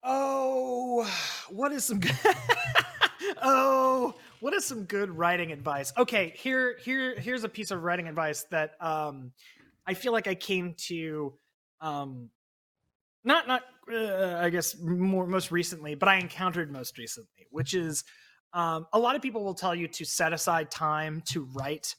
Oh, 0.03 1.09
what 1.49 1.71
is 1.71 1.83
some 1.83 1.99
good 1.99 2.15
Oh, 3.41 4.13
what 4.39 4.53
is 4.53 4.65
some 4.65 4.83
good 4.83 5.09
writing 5.09 5.51
advice? 5.51 5.91
Okay, 5.97 6.33
here 6.35 6.77
here 6.83 7.19
here's 7.19 7.43
a 7.43 7.49
piece 7.49 7.71
of 7.71 7.83
writing 7.83 8.07
advice 8.07 8.43
that 8.51 8.73
um 8.81 9.31
I 9.87 9.93
feel 9.93 10.11
like 10.11 10.27
I 10.27 10.35
came 10.35 10.73
to 10.87 11.37
um 11.81 12.31
not 13.23 13.47
not 13.47 13.63
uh, 13.91 14.37
I 14.41 14.49
guess 14.49 14.77
more 14.79 15.27
most 15.27 15.51
recently, 15.51 15.95
but 15.95 16.09
I 16.09 16.17
encountered 16.17 16.71
most 16.71 16.97
recently, 16.97 17.47
which 17.51 17.73
is 17.73 18.03
um 18.53 18.87
a 18.93 18.99
lot 18.99 19.15
of 19.15 19.21
people 19.21 19.43
will 19.43 19.55
tell 19.55 19.75
you 19.75 19.87
to 19.89 20.05
set 20.05 20.33
aside 20.33 20.71
time 20.71 21.21
to 21.27 21.45
write 21.45 21.95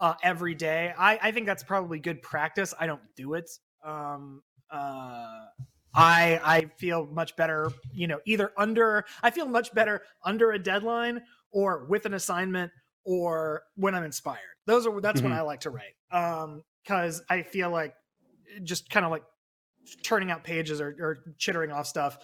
uh 0.00 0.14
every 0.22 0.54
day. 0.54 0.92
I 0.96 1.18
I 1.28 1.32
think 1.32 1.46
that's 1.46 1.62
probably 1.64 1.98
good 2.00 2.22
practice. 2.22 2.74
I 2.78 2.86
don't 2.86 3.02
do 3.16 3.34
it. 3.34 3.50
Um 3.84 4.42
uh 4.70 5.46
I 5.94 6.40
I 6.44 6.70
feel 6.78 7.06
much 7.06 7.36
better, 7.36 7.70
you 7.92 8.06
know, 8.06 8.20
either 8.26 8.52
under 8.56 9.04
I 9.22 9.30
feel 9.30 9.46
much 9.46 9.72
better 9.74 10.02
under 10.24 10.52
a 10.52 10.58
deadline 10.58 11.24
or 11.50 11.86
with 11.86 12.06
an 12.06 12.14
assignment 12.14 12.72
or 13.04 13.62
when 13.76 13.94
I'm 13.94 14.04
inspired. 14.04 14.56
Those 14.66 14.86
are 14.86 15.00
that's 15.00 15.22
when 15.22 15.32
Mhm. 15.32 15.32
I 15.32 15.42
like 15.42 15.60
to 15.60 15.70
write. 15.70 15.94
Um 16.10 16.62
cuz 16.86 17.22
I 17.28 17.42
feel 17.42 17.70
like 17.70 17.94
just 18.62 18.88
kind 18.90 19.04
of 19.04 19.10
like 19.10 19.24
turning 20.02 20.30
out 20.30 20.42
pages 20.42 20.80
or, 20.80 20.96
or 20.98 21.34
chittering 21.38 21.70
off 21.70 21.86
stuff 21.86 22.18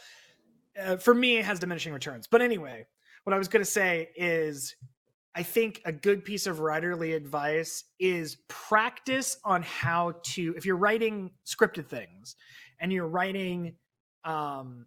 uh, 0.81 0.96
for 0.96 1.14
me 1.14 1.38
it 1.38 1.44
has 1.44 1.59
diminishing 1.59 1.92
returns. 1.92 2.27
But 2.27 2.42
anyway, 2.42 2.87
what 3.25 3.35
I 3.35 3.38
was 3.38 3.48
going 3.48 3.64
to 3.64 3.70
say 3.70 4.11
is 4.16 4.75
I 5.35 5.42
think 5.42 5.81
a 5.85 5.92
good 5.92 6.25
piece 6.25 6.46
of 6.46 6.59
writerly 6.59 7.14
advice 7.14 7.85
is 7.98 8.37
practice 8.48 9.38
on 9.44 9.62
how 9.62 10.14
to 10.25 10.55
if 10.57 10.66
you're 10.66 10.77
writing 10.77 11.31
scripted 11.46 11.87
things 11.87 12.37
and 12.81 12.92
you're 12.92 13.09
writing 13.09 13.77
um 14.25 14.87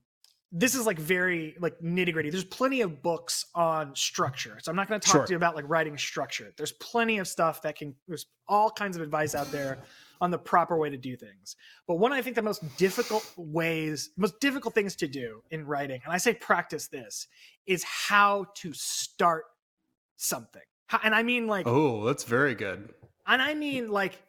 this 0.57 0.73
is 0.73 0.85
like 0.85 0.97
very 0.97 1.53
like 1.59 1.77
nitty 1.81 2.13
gritty. 2.13 2.29
There's 2.29 2.45
plenty 2.45 2.79
of 2.79 3.03
books 3.03 3.45
on 3.53 3.93
structure. 3.93 4.57
So 4.61 4.69
I'm 4.71 4.75
not 4.77 4.87
going 4.87 5.01
to 5.01 5.05
talk 5.05 5.11
Sure. 5.17 5.25
to 5.25 5.31
you 5.33 5.37
about 5.37 5.53
like 5.53 5.65
writing 5.67 5.97
structure. 5.97 6.53
There's 6.55 6.71
plenty 6.71 7.17
of 7.17 7.27
stuff 7.27 7.61
that 7.63 7.75
can 7.75 7.93
there's 8.07 8.27
all 8.47 8.69
kinds 8.71 8.95
of 8.95 9.03
advice 9.03 9.35
out 9.35 9.51
there 9.51 9.79
on 10.21 10.31
the 10.31 10.37
proper 10.37 10.77
way 10.77 10.89
to 10.89 10.95
do 10.95 11.17
things. 11.17 11.57
But 11.87 11.95
one 11.95 12.13
I 12.13 12.21
think 12.21 12.37
the 12.37 12.41
most 12.41 12.63
difficult 12.77 13.29
ways, 13.35 14.11
most 14.15 14.39
difficult 14.39 14.73
things 14.73 14.95
to 14.95 15.07
do 15.09 15.43
in 15.51 15.65
writing, 15.65 15.99
and 16.05 16.13
I 16.13 16.17
say 16.17 16.33
practice 16.33 16.87
this, 16.87 17.27
is 17.65 17.83
how 17.83 18.45
to 18.55 18.71
start 18.71 19.43
something. 20.15 20.61
How- 20.87 21.01
And 21.03 21.13
I 21.13 21.23
mean 21.23 21.47
like 21.47 21.67
Oh, 21.67 22.05
that's 22.05 22.23
very 22.23 22.55
good. 22.55 22.93
and 23.27 23.41
I 23.41 23.55
mean 23.55 23.89
like 23.91 24.21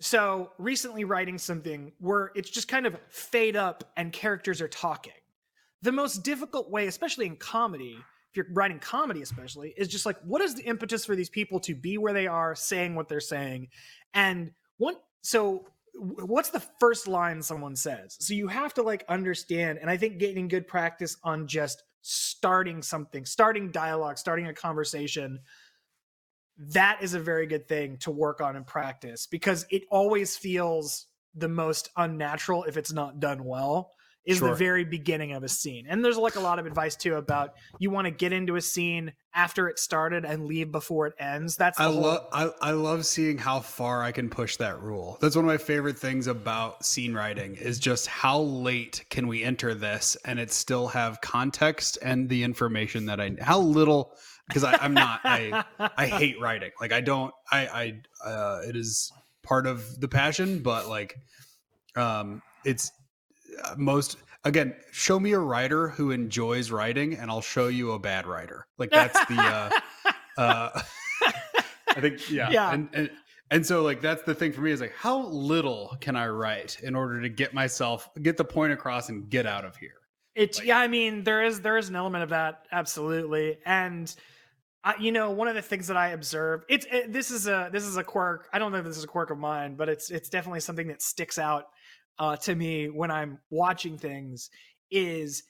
so 0.00 0.52
recently 0.58 1.02
writing 1.04 1.36
something 1.38 1.92
where 1.98 2.30
it's 2.36 2.50
just 2.50 2.68
kind 2.68 2.86
of 2.86 2.96
fade 3.08 3.56
up 3.56 3.82
and 3.96 4.12
characters 4.12 4.60
are 4.60 4.68
talking. 4.68 5.12
The 5.82 5.92
most 5.92 6.22
difficult 6.22 6.70
way, 6.70 6.86
especially 6.86 7.26
in 7.26 7.36
comedy, 7.36 7.96
if 8.30 8.36
you're 8.36 8.46
writing 8.52 8.78
comedy 8.78 9.22
especially, 9.22 9.74
is 9.76 9.88
just 9.88 10.06
like 10.06 10.16
what 10.22 10.40
is 10.40 10.54
the 10.54 10.62
impetus 10.62 11.04
for 11.04 11.16
these 11.16 11.30
people 11.30 11.60
to 11.60 11.74
be 11.74 11.98
where 11.98 12.12
they 12.12 12.26
are, 12.26 12.54
saying 12.54 12.94
what 12.94 13.08
they're 13.08 13.20
saying? 13.20 13.68
And 14.14 14.52
what 14.78 15.02
so 15.22 15.66
what's 15.94 16.50
the 16.50 16.62
first 16.80 17.06
line 17.06 17.42
someone 17.42 17.76
says? 17.76 18.16
So 18.20 18.34
you 18.34 18.48
have 18.48 18.72
to 18.74 18.82
like 18.82 19.04
understand 19.08 19.78
and 19.80 19.90
I 19.90 19.96
think 19.96 20.18
getting 20.18 20.48
good 20.48 20.66
practice 20.66 21.16
on 21.22 21.46
just 21.46 21.82
starting 22.00 22.82
something, 22.82 23.24
starting 23.24 23.70
dialogue, 23.70 24.18
starting 24.18 24.46
a 24.46 24.54
conversation 24.54 25.40
that 26.58 26.98
is 27.02 27.14
a 27.14 27.20
very 27.20 27.46
good 27.46 27.66
thing 27.66 27.96
to 27.98 28.10
work 28.10 28.40
on 28.40 28.56
and 28.56 28.66
practice 28.66 29.26
because 29.26 29.66
it 29.70 29.82
always 29.90 30.36
feels 30.36 31.06
the 31.34 31.48
most 31.48 31.88
unnatural 31.96 32.64
if 32.64 32.76
it's 32.76 32.92
not 32.92 33.20
done 33.20 33.44
well 33.44 33.92
is 34.24 34.38
Sure. 34.38 34.50
the 34.50 34.54
very 34.54 34.84
beginning 34.84 35.32
of 35.32 35.42
a 35.42 35.48
scene 35.48 35.86
and 35.88 36.04
there's 36.04 36.16
like 36.16 36.36
a 36.36 36.40
lot 36.40 36.58
of 36.58 36.66
advice 36.66 36.94
too 36.94 37.14
about 37.16 37.50
you 37.80 37.90
want 37.90 38.04
to 38.06 38.10
get 38.10 38.32
into 38.32 38.54
a 38.56 38.60
scene 38.60 39.12
after 39.34 39.68
it 39.68 39.78
started 39.78 40.24
and 40.24 40.46
leave 40.46 40.70
before 40.70 41.06
it 41.08 41.14
ends 41.18 41.56
that's 41.56 41.80
I 41.80 41.84
whole- 41.84 42.00
love 42.02 42.26
I, 42.32 42.50
I 42.60 42.70
love 42.72 43.04
seeing 43.04 43.36
how 43.38 43.60
far 43.60 44.02
I 44.02 44.12
can 44.12 44.30
push 44.30 44.56
that 44.58 44.80
rule. 44.80 45.18
That's 45.20 45.34
one 45.34 45.44
of 45.44 45.48
my 45.48 45.58
favorite 45.58 45.98
things 45.98 46.26
about 46.28 46.84
scene 46.84 47.14
writing 47.14 47.56
is 47.56 47.78
just 47.80 48.06
how 48.06 48.40
late 48.40 49.04
can 49.10 49.26
we 49.26 49.42
enter 49.42 49.74
this 49.74 50.16
and 50.24 50.38
it 50.38 50.52
still 50.52 50.86
have 50.88 51.20
context 51.20 51.98
and 52.02 52.28
the 52.28 52.44
information 52.44 53.06
that 53.06 53.20
I 53.20 53.36
how 53.40 53.58
little 53.60 54.12
because 54.46 54.64
I'm 54.64 54.94
not 54.94 55.20
I 55.24 55.64
I 55.96 56.06
hate 56.06 56.40
writing. 56.40 56.70
Like 56.80 56.92
I 56.92 57.00
don't 57.00 57.32
I 57.50 58.00
I 58.24 58.28
uh 58.28 58.60
it 58.68 58.76
is 58.76 59.10
part 59.42 59.66
of 59.66 59.98
the 60.00 60.06
passion, 60.08 60.60
but 60.62 60.88
like 60.88 61.16
um 61.96 62.42
it's 62.64 62.92
most 63.76 64.18
again, 64.44 64.74
show 64.90 65.20
me 65.20 65.32
a 65.32 65.38
writer 65.38 65.88
who 65.88 66.10
enjoys 66.10 66.70
writing 66.70 67.14
and 67.14 67.30
I'll 67.30 67.40
show 67.40 67.68
you 67.68 67.92
a 67.92 67.98
bad 67.98 68.26
writer. 68.26 68.66
Like 68.78 68.90
that's 68.90 69.18
the 69.26 69.40
uh 69.40 69.70
uh 70.40 70.80
I 71.94 72.00
think 72.00 72.30
yeah. 72.30 72.50
Yeah. 72.50 72.72
And, 72.72 72.88
and 72.92 73.10
and 73.50 73.66
so 73.66 73.82
like 73.82 74.00
that's 74.00 74.22
the 74.22 74.34
thing 74.34 74.52
for 74.52 74.62
me 74.62 74.70
is 74.70 74.80
like 74.80 74.94
how 74.96 75.26
little 75.26 75.96
can 76.00 76.16
I 76.16 76.28
write 76.28 76.80
in 76.82 76.94
order 76.94 77.20
to 77.20 77.28
get 77.28 77.54
myself 77.54 78.08
get 78.22 78.36
the 78.36 78.44
point 78.44 78.72
across 78.72 79.08
and 79.08 79.28
get 79.28 79.46
out 79.46 79.64
of 79.64 79.76
here. 79.76 79.94
It's 80.34 80.58
Like- 80.58 80.68
yeah, 80.68 80.78
I 80.78 80.88
mean 80.88 81.24
there 81.24 81.44
is 81.44 81.60
there 81.60 81.76
is 81.76 81.88
an 81.88 81.96
element 81.96 82.24
of 82.24 82.30
that 82.30 82.66
absolutely, 82.72 83.58
and 83.66 84.14
I, 84.84 84.96
you 84.98 85.12
know, 85.12 85.30
one 85.30 85.46
of 85.46 85.54
the 85.54 85.62
things 85.62 85.86
that 85.86 85.96
I 85.96 86.08
observe, 86.08 86.64
it's 86.68 86.86
it, 86.90 87.12
this 87.12 87.30
is 87.30 87.46
a 87.46 87.68
this 87.72 87.84
is 87.84 87.96
a 87.96 88.02
quirk. 88.02 88.48
I 88.52 88.58
don't 88.58 88.72
know 88.72 88.78
if 88.78 88.84
this 88.84 88.96
is 88.96 89.04
a 89.04 89.08
quirk 89.08 89.30
of 89.30 89.38
mine, 89.38 89.76
but 89.76 89.88
it's 89.88 90.10
it's 90.10 90.28
definitely 90.28 90.60
something 90.60 90.88
that 90.88 91.02
sticks 91.02 91.38
out 91.38 91.66
uh, 92.18 92.36
to 92.36 92.54
me 92.54 92.88
when 92.88 93.10
I'm 93.10 93.38
watching 93.50 93.98
things. 93.98 94.50
Is 94.90 95.42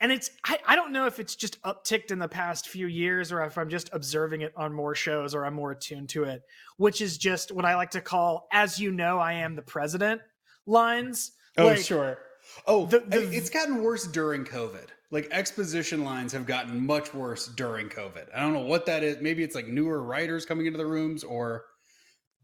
and 0.00 0.12
it's 0.12 0.30
I, 0.44 0.58
I 0.66 0.76
don't 0.76 0.92
know 0.92 1.06
if 1.06 1.18
it's 1.18 1.34
just 1.36 1.62
upticked 1.62 2.10
in 2.10 2.18
the 2.18 2.28
past 2.28 2.68
few 2.68 2.86
years 2.86 3.32
or 3.32 3.42
if 3.44 3.56
I'm 3.56 3.70
just 3.70 3.88
observing 3.92 4.42
it 4.42 4.52
on 4.56 4.72
more 4.74 4.94
shows 4.94 5.34
or 5.34 5.46
I'm 5.46 5.54
more 5.54 5.70
attuned 5.72 6.10
to 6.10 6.24
it, 6.24 6.42
which 6.76 7.00
is 7.00 7.16
just 7.16 7.50
what 7.52 7.64
I 7.64 7.76
like 7.76 7.92
to 7.92 8.02
call, 8.02 8.46
as 8.52 8.78
you 8.78 8.92
know, 8.92 9.18
I 9.18 9.34
am 9.34 9.56
the 9.56 9.62
president 9.62 10.20
lines. 10.66 11.32
Oh, 11.56 11.66
Like, 11.68 11.78
sure. 11.78 12.18
Oh, 12.66 12.84
the- 12.86 13.00
the- 13.00 13.30
it's 13.34 13.48
gotten 13.48 13.82
worse 13.82 14.06
during 14.06 14.44
COVID. 14.44 14.88
Like 15.10 15.28
exposition 15.30 16.04
lines 16.04 16.32
have 16.32 16.44
gotten 16.44 16.84
much 16.84 17.14
worse 17.14 17.46
during 17.46 17.88
COVID. 17.88 18.26
I 18.34 18.40
don't 18.40 18.52
know 18.52 18.60
what 18.66 18.84
that 18.86 19.02
is. 19.02 19.18
Maybe 19.22 19.42
it's 19.44 19.54
like 19.54 19.68
newer 19.68 20.02
writers 20.02 20.44
coming 20.44 20.66
into 20.66 20.76
the 20.76 20.86
rooms, 20.86 21.24
or, 21.24 21.64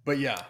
but 0.05 0.19
yeah. 0.19 0.41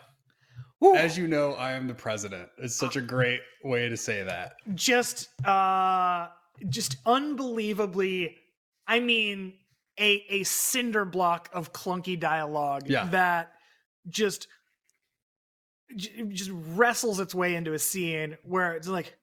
Whew. 0.81 0.97
As 0.97 1.17
you 1.17 1.29
know, 1.29 1.53
I 1.55 1.73
am 1.73 1.87
the 1.87 1.95
president. 1.95 2.49
It's 2.59 2.75
such 2.75 2.97
a 2.97 3.01
great 3.01 3.41
way 3.65 3.89
to 3.89 3.97
say 3.97 4.23
that. 4.25 4.55
just 4.75 5.29
uh 5.47 6.29
just 6.69 6.97
unbelievably 7.07 8.37
i 8.87 9.01
mean 9.01 9.55
a 9.99 10.25
a 10.29 10.43
cinder 10.45 11.05
block 11.07 11.49
of 11.55 11.73
clunky 11.73 12.19
dialogue 12.21 12.83
Yeah. 12.87 13.07
that 13.07 13.53
just 14.09 14.47
just 16.29 16.51
wrestles 16.53 17.19
its 17.19 17.35
way 17.35 17.55
into 17.55 17.73
a 17.73 17.79
scene 17.79 18.37
where 18.45 18.75
it's 18.75 18.89
like 18.89 19.17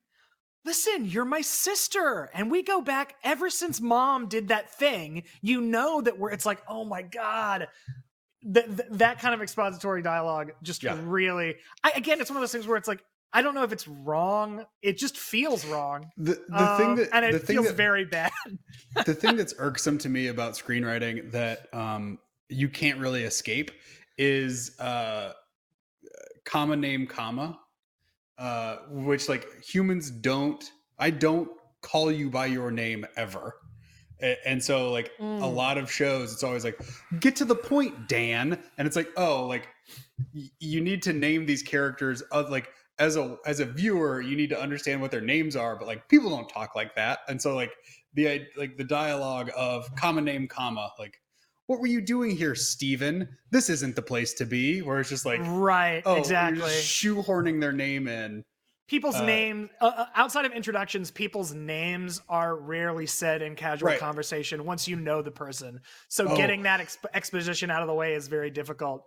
listen 0.65 1.05
you're 1.05 1.25
my 1.25 1.41
sister 1.41 2.29
and 2.33 2.49
we 2.51 2.61
go 2.63 2.81
back 2.81 3.15
ever 3.23 3.49
since 3.49 3.79
mom 3.79 4.27
did 4.27 4.47
that 4.49 4.69
thing 4.77 5.23
you 5.41 5.61
know 5.61 6.01
that 6.01 6.17
we're 6.17 6.31
it's 6.31 6.45
like 6.45 6.61
oh 6.67 6.83
my 6.83 7.01
god 7.03 7.67
Th- 8.53 8.65
th- 8.65 8.87
that 8.91 9.19
kind 9.19 9.33
of 9.33 9.41
expository 9.41 10.01
dialogue 10.01 10.51
just 10.63 10.83
Yeah. 10.83 10.97
really 11.03 11.55
I, 11.83 11.91
again 11.95 12.21
it's 12.21 12.29
one 12.29 12.37
of 12.37 12.41
those 12.41 12.51
things 12.51 12.65
where 12.67 12.77
it's 12.77 12.87
like 12.87 13.03
i 13.33 13.41
don't 13.41 13.53
know 13.55 13.63
if 13.63 13.73
it's 13.73 13.87
wrong 13.87 14.63
it 14.81 14.97
just 14.97 15.17
feels 15.17 15.65
wrong 15.65 16.09
The 16.17 16.39
the 16.47 16.67
thing 16.77 16.91
Um, 16.91 16.95
that 16.97 17.09
and 17.13 17.25
it 17.25 17.31
the 17.33 17.39
thing 17.39 17.55
feels 17.55 17.67
that, 17.67 17.75
very 17.75 18.05
bad 18.05 18.31
the 19.05 19.13
thing 19.13 19.35
that's 19.35 19.53
irksome 19.57 19.97
to 19.99 20.09
me 20.09 20.27
about 20.27 20.53
screenwriting 20.53 21.31
that 21.31 21.67
um, 21.73 22.19
you 22.49 22.69
can't 22.69 22.99
really 22.99 23.23
escape 23.23 23.71
is 24.17 24.79
uh, 24.79 25.33
comma 26.45 26.75
name 26.75 27.05
comma, 27.05 27.59
uh, 28.37 28.77
which 28.89 29.27
like 29.29 29.45
humans 29.61 30.09
don't. 30.09 30.63
I 30.97 31.09
don't 31.09 31.49
call 31.81 32.11
you 32.11 32.29
by 32.29 32.47
your 32.47 32.71
name 32.71 33.05
ever, 33.15 33.55
and 34.19 34.63
so 34.63 34.91
like 34.91 35.11
a 35.19 35.23
Mm. 35.23 35.55
lot 35.55 35.77
of 35.77 35.91
shows, 35.91 36.33
it's 36.33 36.43
always 36.43 36.63
like 36.63 36.79
get 37.19 37.35
to 37.37 37.45
the 37.45 37.55
point, 37.55 38.07
Dan, 38.07 38.57
and 38.77 38.87
it's 38.87 38.95
like 38.95 39.09
oh 39.17 39.45
like 39.47 39.67
y- 40.33 40.49
you 40.59 40.81
need 40.81 41.01
to 41.03 41.13
name 41.13 41.45
these 41.45 41.63
characters 41.63 42.21
of 42.31 42.49
like 42.49 42.69
as 42.99 43.15
a 43.15 43.37
as 43.45 43.59
a 43.59 43.65
viewer 43.65 44.21
you 44.21 44.35
need 44.35 44.49
to 44.49 44.59
understand 44.59 44.99
what 44.99 45.11
their 45.11 45.21
names 45.21 45.55
are 45.55 45.75
but 45.75 45.85
like 45.85 46.07
people 46.09 46.29
don't 46.31 46.49
talk 46.49 46.75
like 46.75 46.95
that. 46.95 47.19
And 47.27 47.39
so 47.41 47.55
like 47.55 47.71
the 48.15 48.45
like 48.57 48.77
the 48.77 48.83
dialogue 48.83 49.51
of 49.55 49.93
comma 49.95 50.21
name 50.21 50.47
comma 50.47 50.91
like 50.97 51.21
what 51.67 51.79
were 51.79 51.87
you 51.87 52.01
doing 52.01 52.35
here 52.35 52.55
Steven? 52.55 53.27
this 53.51 53.69
isn't 53.69 53.95
the 53.95 54.01
place 54.01 54.33
to 54.35 54.45
be. 54.45 54.81
Where 54.81 54.99
it's 54.99 55.09
just 55.09 55.25
like 55.25 55.41
right 55.43 56.01
oh 56.05 56.15
exactly. 56.15 56.61
shoehorning 56.61 57.59
their 57.61 57.73
name 57.73 58.07
in 58.07 58.43
people's 58.87 59.15
uh, 59.15 59.25
names 59.25 59.69
uh, 59.81 59.85
uh, 59.85 60.05
outside 60.15 60.45
of 60.45 60.51
introductions 60.51 61.11
people's 61.11 61.53
names 61.53 62.21
are 62.29 62.55
rarely 62.55 63.05
said 63.05 63.41
in 63.41 63.55
casual 63.55 63.87
Right. 63.89 63.99
conversation 63.99 64.65
once 64.65 64.87
you 64.87 64.95
know 64.95 65.21
the 65.21 65.31
person 65.31 65.81
so 66.07 66.27
Oh. 66.27 66.35
getting 66.37 66.63
that 66.63 66.79
exp- 66.79 67.05
exposition 67.13 67.69
out 67.69 67.81
of 67.81 67.87
the 67.87 67.93
way 67.93 68.13
is 68.13 68.27
very 68.27 68.49
difficult 68.49 69.05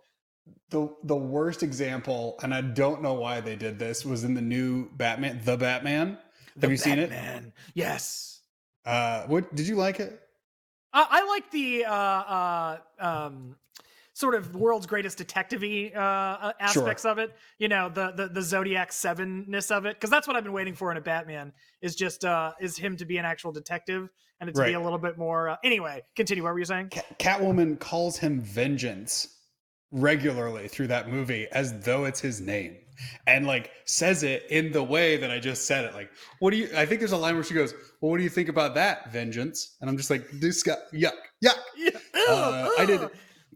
the 0.69 0.89
the 1.03 1.15
worst 1.15 1.61
example 1.63 2.37
and 2.43 2.53
i 2.53 2.61
don't 2.61 3.01
know 3.01 3.13
why 3.13 3.39
they 3.41 3.55
did 3.55 3.77
this 3.77 4.05
was 4.05 4.23
in 4.23 4.33
the 4.33 4.41
new 4.41 4.89
batman 4.95 5.39
the 5.43 5.55
batman 5.57 6.17
have 6.55 6.63
The 6.63 6.69
you 6.71 6.77
seen 6.77 6.99
it 6.99 7.09
Batman. 7.09 7.53
yes 7.73 8.41
uh 8.85 9.23
what 9.27 9.53
did 9.55 9.67
you 9.67 9.75
like 9.75 9.99
it 9.99 10.19
I, 10.93 11.07
I 11.09 11.25
like 11.25 11.49
the 11.51 11.85
uh, 11.85 11.93
uh, 11.93 12.77
um, 12.99 13.55
sort 14.21 14.35
of 14.35 14.55
world's 14.55 14.85
greatest 14.85 15.17
detective 15.17 15.63
uh, 15.63 15.97
uh, 15.99 16.53
aspects 16.59 17.03
of 17.03 17.17
it. 17.17 17.35
You 17.59 17.67
know, 17.67 17.89
the 17.89 18.13
the, 18.15 18.27
the 18.29 18.41
Zodiac 18.41 18.93
Seven 18.93 19.45
ness 19.49 19.71
of 19.71 19.85
it, 19.85 19.95
because 19.95 20.09
that's 20.09 20.27
what 20.27 20.37
I've 20.37 20.43
been 20.43 20.53
waiting 20.53 20.75
for 20.75 20.91
in 20.91 20.97
a 20.97 21.01
Batman. 21.01 21.51
Is 21.81 21.95
just 21.95 22.23
uh, 22.23 22.53
is 22.61 22.77
him 22.77 22.95
to 22.97 23.05
be 23.05 23.17
an 23.17 23.25
actual 23.25 23.51
detective 23.51 24.09
and 24.39 24.49
it 24.49 24.55
to 24.55 24.63
be 24.63 24.73
a 24.73 24.79
little 24.79 24.99
bit 24.99 25.17
more. 25.17 25.49
Uh, 25.49 25.57
anyway, 25.63 26.03
continue. 26.15 26.43
What 26.43 26.53
were 26.53 26.59
you 26.59 26.65
saying? 26.65 26.89
Cat- 26.89 27.19
Catwoman 27.19 27.79
calls 27.79 28.17
him 28.17 28.39
Vengeance 28.41 29.37
regularly 29.91 30.69
through 30.69 30.87
that 30.87 31.09
movie 31.09 31.47
as 31.51 31.77
though 31.81 32.05
it's 32.05 32.21
his 32.21 32.39
name 32.39 32.77
and 33.27 33.45
like 33.45 33.71
says 33.85 34.23
it 34.23 34.45
in 34.49 34.71
the 34.71 34.83
way 34.83 35.17
that 35.17 35.31
I 35.31 35.39
just 35.39 35.65
said 35.65 35.85
it. 35.85 35.93
Like, 35.93 36.09
what 36.39 36.51
do 36.51 36.57
you, 36.57 36.69
I 36.75 36.85
think 36.85 36.99
there's 36.99 37.11
a 37.11 37.17
line 37.17 37.35
where 37.35 37.43
she 37.43 37.53
goes, 37.53 37.73
Well, 37.99 38.11
what 38.11 38.17
do 38.17 38.23
you 38.23 38.29
think 38.29 38.49
about 38.49 38.75
that, 38.75 39.11
Vengeance? 39.11 39.77
And 39.81 39.89
I'm 39.89 39.97
just 39.97 40.09
like, 40.09 40.29
This 40.31 40.63
guy, 40.63 40.75
yuck, 40.93 41.11
yuck. 41.43 41.57
Yeah. 41.77 41.89
Uh, 42.29 42.69
I 42.77 42.85
did. 42.85 43.01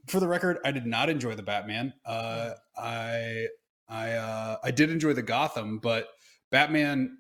For 0.08 0.20
the 0.20 0.28
record, 0.28 0.60
I 0.64 0.72
did 0.72 0.86
not 0.86 1.10
enjoy 1.10 1.36
the 1.36 1.44
Batman. 1.44 1.94
Uh, 2.06 2.52
I, 2.78 3.48
I, 3.88 4.12
uh, 4.12 4.58
I 4.64 4.72
did 4.72 4.90
enjoy 4.90 5.14
the 5.14 5.22
Gotham, 5.22 5.80
but 5.80 6.10
Batman 6.52 7.18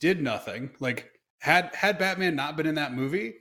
did 0.00 0.22
nothing. 0.22 0.70
Like, 0.80 1.10
had 1.40 1.74
had 1.74 1.98
Batman 1.98 2.36
not 2.36 2.56
been 2.56 2.66
in 2.66 2.74
that 2.76 2.92
movie, 2.92 3.34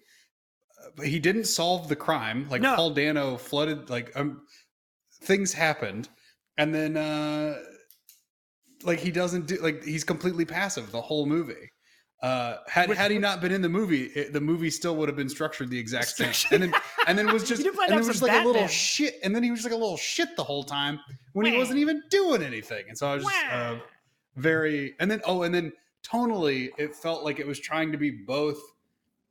uh, 0.82 0.90
but 0.96 1.08
he 1.08 1.20
didn't 1.20 1.46
solve 1.46 1.90
the 1.90 1.96
crime. 1.96 2.48
Like 2.50 2.62
No. 2.62 2.76
Paul 2.76 2.92
Dano 2.92 3.38
flooded. 3.38 3.90
Like 3.90 4.12
um, 4.16 4.42
things 5.22 5.54
happened, 5.54 6.08
and 6.58 6.74
then 6.74 6.96
uh, 6.96 7.58
like 8.84 9.00
he 9.00 9.12
doesn't 9.12 9.48
do. 9.48 9.58
Like 9.58 9.84
he's 9.84 10.04
completely 10.06 10.46
passive 10.46 10.92
the 10.92 11.02
whole 11.02 11.26
movie. 11.26 11.70
Uh, 12.22 12.58
had 12.68 12.90
had 12.92 13.12
he 13.12 13.18
not 13.18 13.40
been 13.40 13.52
in 13.52 13.62
the 13.62 13.70
movie, 13.70 14.06
it, 14.08 14.34
the 14.34 14.42
movie 14.42 14.70
still 14.70 14.96
would 14.98 15.08
have 15.08 15.16
been 15.16 15.30
structured 15.30 15.70
the 15.70 15.80
exact 15.80 16.10
same. 16.10 16.34
And 16.52 16.64
then 16.64 16.74
and 17.08 17.18
then 17.18 17.30
it 17.30 17.34
was 17.34 17.44
just 17.48 17.66
and 17.66 17.76
then 17.88 18.00
it 18.00 18.06
was 18.06 18.22
like 18.22 18.44
a 18.44 18.46
little 18.46 18.68
shit. 18.68 19.16
And 19.24 19.34
then 19.34 19.42
he 19.42 19.52
was 19.52 19.64
like 19.64 19.72
a 19.72 19.78
little 19.78 19.98
shit 19.98 20.36
the 20.36 20.44
whole 20.44 20.64
time 20.64 21.00
when 21.34 21.46
he 21.46 21.58
wasn't 21.58 21.80
even 21.80 22.04
doing 22.10 22.44
anything. 22.44 22.86
And 22.90 22.98
so 22.98 23.08
I 23.08 23.16
was 23.16 23.24
just 23.24 23.46
uh, 23.52 23.78
very 24.36 24.96
and 25.00 25.10
then 25.10 25.22
oh 25.26 25.44
and 25.44 25.54
then 25.54 25.72
tonally 26.04 26.70
it 26.78 26.96
felt 26.96 27.24
like 27.24 27.40
it 27.40 27.48
was 27.48 27.60
trying 27.60 27.92
to 27.92 27.98
be 27.98 28.10
both 28.10 28.58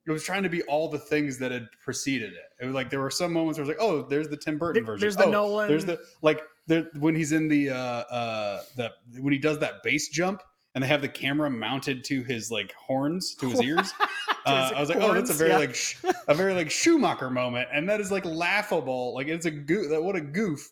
it 0.06 0.10
was 0.10 0.24
trying 0.24 0.42
to 0.42 0.48
be 0.48 0.62
all 0.62 0.88
the 0.88 0.98
things 0.98 1.38
that 1.38 1.50
had 1.50 1.66
preceded 1.82 2.32
it 2.32 2.62
it 2.62 2.66
was 2.66 2.74
like 2.74 2.90
there 2.90 3.00
were 3.00 3.10
some 3.10 3.32
moments 3.32 3.58
where 3.58 3.64
it 3.64 3.68
was 3.68 3.76
like 3.76 3.84
oh 3.84 4.02
there's 4.08 4.28
the 4.28 4.36
tim 4.36 4.58
burton 4.58 4.84
There- 4.84 4.92
version 4.92 5.00
there's 5.00 5.16
the 5.16 5.24
oh, 5.24 5.30
Nolan- 5.30 5.68
there's 5.68 5.84
the 5.84 5.98
like 6.22 6.42
there 6.66 6.88
when 6.98 7.14
he's 7.14 7.32
in 7.32 7.48
the 7.48 7.70
uh 7.70 7.74
uh 7.76 8.62
the 8.76 8.92
when 9.18 9.32
he 9.32 9.38
does 9.38 9.58
that 9.60 9.82
base 9.82 10.08
jump 10.08 10.42
and 10.74 10.84
they 10.84 10.88
have 10.88 11.00
the 11.02 11.08
camera 11.08 11.50
mounted 11.50 12.04
to 12.04 12.22
his 12.22 12.50
like 12.50 12.72
horns 12.74 13.34
to 13.34 13.48
his 13.50 13.60
ears 13.70 13.92
uh, 14.46 14.70
i 14.74 14.80
was 14.80 14.88
like 14.88 14.98
oh 15.00 15.12
that's 15.14 15.30
a 15.30 15.34
very 15.34 15.50
yeah. 15.50 15.58
like 15.58 15.74
sh- 15.74 15.96
a 16.28 16.34
very 16.34 16.54
like 16.54 16.70
schumacher 16.70 17.30
moment 17.30 17.68
and 17.72 17.88
that 17.88 18.00
is 18.00 18.10
like 18.12 18.24
laughable 18.24 19.14
like 19.14 19.26
it's 19.28 19.46
a 19.46 19.50
goof 19.50 19.88
that 19.90 20.02
what 20.02 20.16
a 20.16 20.20
goof 20.20 20.70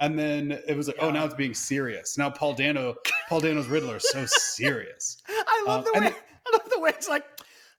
and 0.00 0.18
then 0.18 0.58
it 0.66 0.76
was 0.76 0.88
like, 0.88 0.96
oh, 0.98 1.12
now 1.12 1.24
it's 1.24 1.34
being 1.34 1.54
serious. 1.54 2.18
Now 2.18 2.28
Paul 2.28 2.54
Dano, 2.54 2.96
Paul 3.28 3.38
Dano's 3.38 3.68
Riddler 3.68 3.98
is 3.98 4.10
so 4.10 4.24
serious. 4.26 5.16
I 5.28 5.64
love 5.64 5.86
Um, 5.86 5.92
the 5.94 6.00
way. 6.00 6.06
then- 6.06 6.14
I 6.44 6.56
love 6.56 6.68
the 6.74 6.80
way 6.80 6.90
it's 6.90 7.08
like 7.08 7.31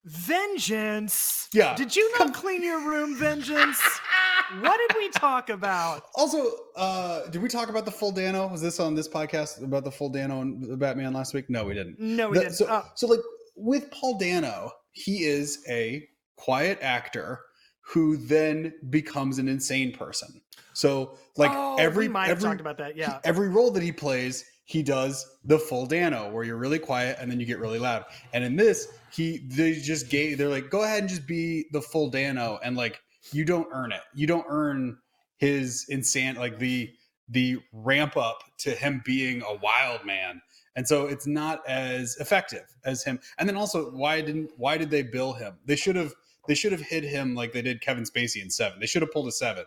vengeance. 0.05 1.47
Yeah. 1.53 1.75
Did 1.75 1.95
you 1.95 2.11
not 2.19 2.33
clean 2.33 2.63
your 2.63 2.79
room, 2.79 3.15
vengeance? 3.15 3.81
what 4.61 4.79
did 4.87 4.97
we 4.97 5.09
talk 5.09 5.49
about? 5.49 6.03
Also, 6.15 6.45
uh, 6.75 7.27
did 7.29 7.41
we 7.41 7.49
talk 7.49 7.69
about 7.69 7.85
the 7.85 7.91
full 7.91 8.11
Dano? 8.11 8.47
Was 8.47 8.61
this 8.61 8.79
on 8.79 8.95
this 8.95 9.07
podcast 9.07 9.63
about 9.63 9.83
the 9.83 9.91
full 9.91 10.09
Dano 10.09 10.41
and 10.41 10.63
the 10.63 10.77
Batman 10.77 11.13
last 11.13 11.33
week? 11.33 11.49
No, 11.49 11.65
we 11.65 11.73
didn't. 11.73 11.99
No, 11.99 12.29
we 12.29 12.37
The- 12.37 12.43
didn't. 12.45 12.55
So, 12.55 12.65
Uh, 12.67 12.83
so 12.95 13.07
like 13.07 13.19
with 13.55 13.89
Paul 13.91 14.17
Dano, 14.17 14.71
he 14.91 15.23
is 15.23 15.63
a 15.69 16.07
quiet 16.35 16.79
actor 16.81 17.39
who 17.81 18.17
then 18.17 18.73
becomes 18.89 19.39
an 19.39 19.47
insane 19.47 19.91
person. 19.91 20.41
So 20.73 21.17
like 21.37 21.51
oh, 21.53 21.75
every 21.77 22.07
we 22.07 22.13
might 22.13 22.27
have 22.27 22.37
every 22.37 22.49
talked 22.49 22.61
about 22.61 22.77
that. 22.77 22.95
Yeah. 22.95 23.19
every 23.23 23.49
role 23.49 23.71
that 23.71 23.83
he 23.83 23.91
plays, 23.91 24.43
he 24.65 24.81
does 24.81 25.25
the 25.43 25.59
full 25.59 25.85
Dano, 25.85 26.31
where 26.31 26.43
you're 26.43 26.57
really 26.57 26.79
quiet 26.79 27.17
and 27.19 27.29
then 27.29 27.39
you 27.39 27.45
get 27.45 27.59
really 27.59 27.79
loud. 27.79 28.05
And 28.33 28.43
in 28.43 28.55
this, 28.55 28.87
he 29.11 29.39
they 29.47 29.73
just 29.73 30.09
gave 30.09 30.37
they're 30.37 30.49
like, 30.49 30.69
go 30.69 30.83
ahead 30.83 31.01
and 31.01 31.09
just 31.09 31.27
be 31.27 31.65
the 31.71 31.81
full 31.81 32.09
Dano, 32.09 32.59
and 32.63 32.77
like 32.77 33.01
you 33.31 33.45
don't 33.45 33.67
earn 33.73 33.91
it. 33.91 34.01
You 34.13 34.27
don't 34.27 34.45
earn 34.49 34.97
his 35.37 35.85
insane 35.89 36.35
like 36.35 36.59
the 36.59 36.91
the 37.29 37.57
ramp 37.71 38.17
up 38.17 38.43
to 38.59 38.71
him 38.71 39.01
being 39.05 39.41
a 39.41 39.55
wild 39.55 40.05
man. 40.05 40.41
And 40.75 40.87
so 40.87 41.07
it's 41.07 41.27
not 41.27 41.61
as 41.67 42.17
effective 42.17 42.65
as 42.83 43.03
him. 43.03 43.19
And 43.37 43.47
then 43.47 43.55
also, 43.55 43.91
why 43.91 44.21
didn't 44.21 44.51
why 44.57 44.77
did 44.77 44.89
they 44.89 45.03
bill 45.03 45.33
him? 45.33 45.57
They 45.65 45.75
should 45.75 45.95
have 45.95 46.13
they 46.47 46.55
should 46.55 46.71
have 46.71 46.81
hit 46.81 47.03
him 47.03 47.35
like 47.35 47.53
they 47.53 47.61
did 47.61 47.81
Kevin 47.81 48.03
Spacey 48.03 48.41
in 48.41 48.49
Seven. 48.49 48.79
They 48.79 48.87
should 48.87 49.01
have 49.01 49.11
pulled 49.11 49.27
a 49.27 49.31
Seven, 49.31 49.65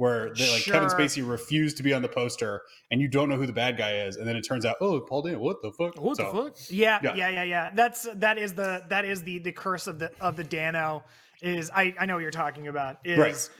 where 0.00 0.32
they, 0.32 0.50
like 0.50 0.62
Kevin 0.62 0.88
Spacey 0.88 1.28
refused 1.28 1.76
to 1.76 1.82
be 1.82 1.92
on 1.92 2.00
the 2.00 2.08
poster, 2.08 2.62
and 2.90 3.02
you 3.02 3.06
don't 3.06 3.28
know 3.28 3.36
who 3.36 3.44
the 3.44 3.52
bad 3.52 3.76
guy 3.76 3.98
is, 3.98 4.16
and 4.16 4.26
then 4.26 4.34
it 4.34 4.40
turns 4.40 4.64
out, 4.64 4.76
oh, 4.80 4.98
Paul 4.98 5.20
Dano, 5.20 5.38
what 5.38 5.60
the 5.60 5.70
fuck? 5.72 6.00
What 6.00 6.16
So, 6.16 6.24
the 6.24 6.42
fuck? 6.44 6.56
Yeah, 6.70 6.98
yeah. 7.02 7.14
yeah, 7.14 7.28
yeah, 7.28 7.42
yeah, 7.42 7.70
That's 7.74 8.08
that 8.14 8.38
is 8.38 8.54
the 8.54 8.82
that 8.88 9.04
is 9.04 9.22
the 9.22 9.40
the 9.40 9.52
curse 9.52 9.86
of 9.86 9.98
the 9.98 10.10
of 10.18 10.36
the 10.36 10.44
Dano 10.44 11.04
is 11.42 11.70
I 11.74 11.94
I 12.00 12.06
know 12.06 12.14
what 12.14 12.22
you're 12.22 12.30
talking 12.30 12.68
about 12.68 12.96
is 13.04 13.18
Right. 13.18 13.30
it's 13.32 13.50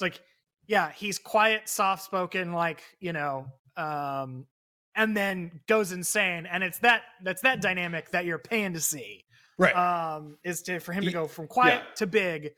like 0.00 0.20
yeah 0.66 0.90
he's 0.92 1.18
quiet 1.18 1.66
soft 1.66 2.02
spoken 2.02 2.52
like 2.52 2.82
you 3.00 3.12
know 3.14 3.46
um 3.78 4.46
and 4.94 5.16
then 5.16 5.60
goes 5.66 5.92
insane 5.92 6.46
and 6.46 6.62
it's 6.64 6.78
that 6.80 7.02
that's 7.22 7.40
that 7.42 7.60
dynamic 7.62 8.10
that 8.10 8.24
you're 8.24 8.38
paying 8.38 8.72
to 8.72 8.80
see 8.80 9.24
right 9.58 9.74
um 9.76 10.36
is 10.44 10.62
to 10.62 10.78
for 10.80 10.92
him 10.92 11.04
to 11.04 11.12
go 11.12 11.26
from 11.26 11.46
quiet 11.46 11.82
yeah. 11.86 11.94
to 11.94 12.06
big 12.06 12.50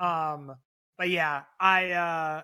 um 0.00 0.52
but 0.98 1.08
yeah 1.08 1.42
i 1.60 1.90
uh 1.92 2.42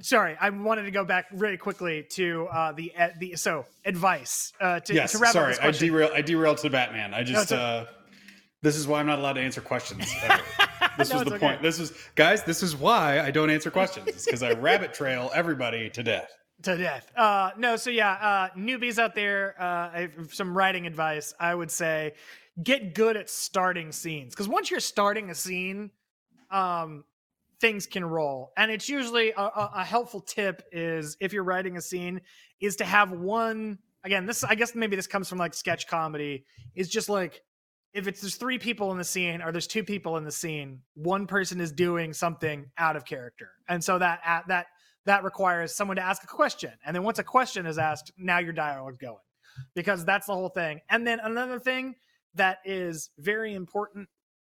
sorry 0.00 0.36
i 0.40 0.50
wanted 0.50 0.82
to 0.82 0.90
go 0.90 1.04
back 1.04 1.26
really 1.32 1.56
quickly 1.56 2.04
to 2.10 2.46
uh 2.52 2.72
the 2.72 2.92
uh, 2.98 3.08
the 3.18 3.34
so 3.36 3.64
advice 3.84 4.52
uh 4.60 4.80
to, 4.80 4.94
yes 4.94 5.12
to 5.12 5.18
wrap 5.18 5.30
up 5.30 5.32
sorry 5.54 5.58
i 5.60 5.70
derailed 5.70 6.12
i 6.12 6.20
derailed 6.20 6.58
to 6.58 6.68
batman 6.70 7.14
i 7.14 7.22
just 7.22 7.44
it's 7.44 7.52
o- 7.52 7.56
uh 7.56 7.86
this 8.62 8.76
is 8.76 8.86
why 8.86 9.00
i'm 9.00 9.06
not 9.06 9.18
allowed 9.18 9.34
to 9.34 9.40
answer 9.40 9.60
questions 9.60 10.06
this 10.98 11.10
No, 11.10 11.16
was 11.16 11.24
the 11.24 11.34
okay. 11.34 11.38
point 11.38 11.62
this 11.62 11.78
was 11.78 11.92
guys 12.14 12.42
this 12.44 12.62
is 12.62 12.76
why 12.76 13.20
i 13.20 13.30
don't 13.30 13.50
answer 13.50 13.70
questions 13.70 14.08
it's 14.08 14.24
because 14.24 14.42
i 14.42 14.52
rabbit 14.52 14.92
trail 14.94 15.30
everybody 15.34 15.88
to 15.90 16.02
death 16.02 16.30
to 16.62 16.74
death. 16.74 17.12
Uh, 17.14 17.50
no, 17.58 17.76
so 17.76 17.90
yeah, 17.90 18.12
uh, 18.12 18.48
newbies 18.58 18.98
out 18.98 19.14
there, 19.14 19.54
uh, 19.60 19.64
I- 19.64 20.08
some 20.32 20.56
writing 20.56 20.86
advice. 20.86 21.34
I 21.38 21.54
would 21.54 21.70
say 21.70 22.14
get 22.62 22.94
good 22.94 23.14
at 23.18 23.28
starting 23.28 23.92
scenes 23.92 24.32
because 24.32 24.48
once 24.48 24.70
you're 24.70 24.80
starting 24.80 25.28
a 25.28 25.34
scene, 25.34 25.90
um, 26.50 27.04
things 27.60 27.86
can 27.86 28.04
roll. 28.04 28.52
And 28.56 28.70
it's 28.70 28.88
usually 28.88 29.30
a, 29.30 29.42
a, 29.74 29.84
helpful 29.84 30.20
tip 30.20 30.62
is 30.72 31.16
if 31.20 31.32
you're 31.32 31.44
writing 31.44 31.76
a 31.76 31.80
scene, 31.80 32.20
is 32.60 32.76
to 32.76 32.84
have 32.84 33.12
one. 33.12 33.78
Again, 34.04 34.26
this 34.26 34.44
I 34.44 34.54
guess 34.54 34.74
maybe 34.74 34.96
this 34.96 35.06
comes 35.06 35.28
from 35.28 35.38
like 35.38 35.54
sketch 35.54 35.88
comedy. 35.88 36.44
Is 36.74 36.88
just 36.88 37.08
like 37.08 37.42
if 37.92 38.06
it's 38.06 38.20
there's 38.20 38.36
three 38.36 38.58
people 38.58 38.92
in 38.92 38.98
the 38.98 39.04
scene 39.04 39.42
or 39.42 39.52
there's 39.52 39.66
two 39.66 39.82
people 39.82 40.16
in 40.16 40.24
the 40.24 40.32
scene, 40.32 40.80
one 40.94 41.26
person 41.26 41.60
is 41.60 41.72
doing 41.72 42.12
something 42.12 42.66
out 42.78 42.96
of 42.96 43.04
character, 43.04 43.50
and 43.68 43.82
so 43.82 43.98
that 43.98 44.20
at, 44.24 44.46
that 44.48 44.66
that 45.06 45.24
requires 45.24 45.74
someone 45.74 45.96
to 45.96 46.04
ask 46.04 46.22
a 46.22 46.26
question. 46.26 46.72
And 46.84 46.94
then 46.94 47.02
once 47.02 47.18
a 47.18 47.24
question 47.24 47.64
is 47.64 47.78
asked, 47.78 48.12
now 48.18 48.38
your 48.38 48.52
dialogue's 48.52 48.98
going 48.98 49.16
because 49.74 50.04
that's 50.04 50.26
the 50.26 50.34
whole 50.34 50.48
thing. 50.48 50.80
And 50.90 51.06
then 51.06 51.20
another 51.20 51.58
thing 51.58 51.94
that 52.34 52.58
is 52.64 53.10
very 53.18 53.54
important 53.54 54.08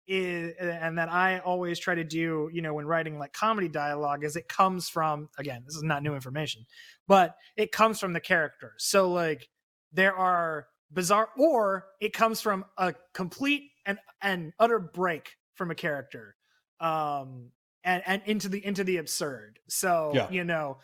is, 0.07 0.55
and 0.59 0.99
that 0.99 1.09
I 1.09 1.39
always 1.41 1.79
try 1.79 1.95
to 1.95 2.05
do, 2.05 2.51
you 2.53 2.63
know, 2.63 2.75
when 2.75 2.87
writing 2.87 3.19
like 3.19 3.33
comedy 3.33 3.69
dialogue 3.69 4.25
is 4.25 4.37
it 4.37 4.49
comes 4.49 4.89
from, 4.89 5.29
again, 5.39 5.63
this 5.65 5.77
is 5.77 5.83
not 5.83 6.03
new 6.03 6.15
information, 6.15 6.67
but 7.07 7.37
it 7.57 7.73
comes 7.73 8.01
from 8.01 8.13
the 8.13 8.21
characters. 8.21 8.85
So 8.85 9.11
like 9.13 9.49
there 9.93 10.15
are 10.15 10.67
bizarre, 10.93 11.29
or 11.39 11.87
it 12.01 12.13
comes 12.13 12.41
from 12.41 12.65
a 12.77 12.95
complete 13.15 13.71
and, 13.87 13.99
and 14.21 14.53
utter 14.59 14.79
break 14.79 15.37
from 15.55 15.71
a 15.71 15.75
character. 15.75 16.37
Um, 16.81 17.51
and, 17.85 18.03
and 18.07 18.23
into 18.27 18.49
the 18.49 18.65
into 18.65 18.85
the 18.85 18.99
absurd. 18.99 19.59
So 19.69 20.13
Yeah. 20.15 20.31
you 20.31 20.45
know, 20.45 20.79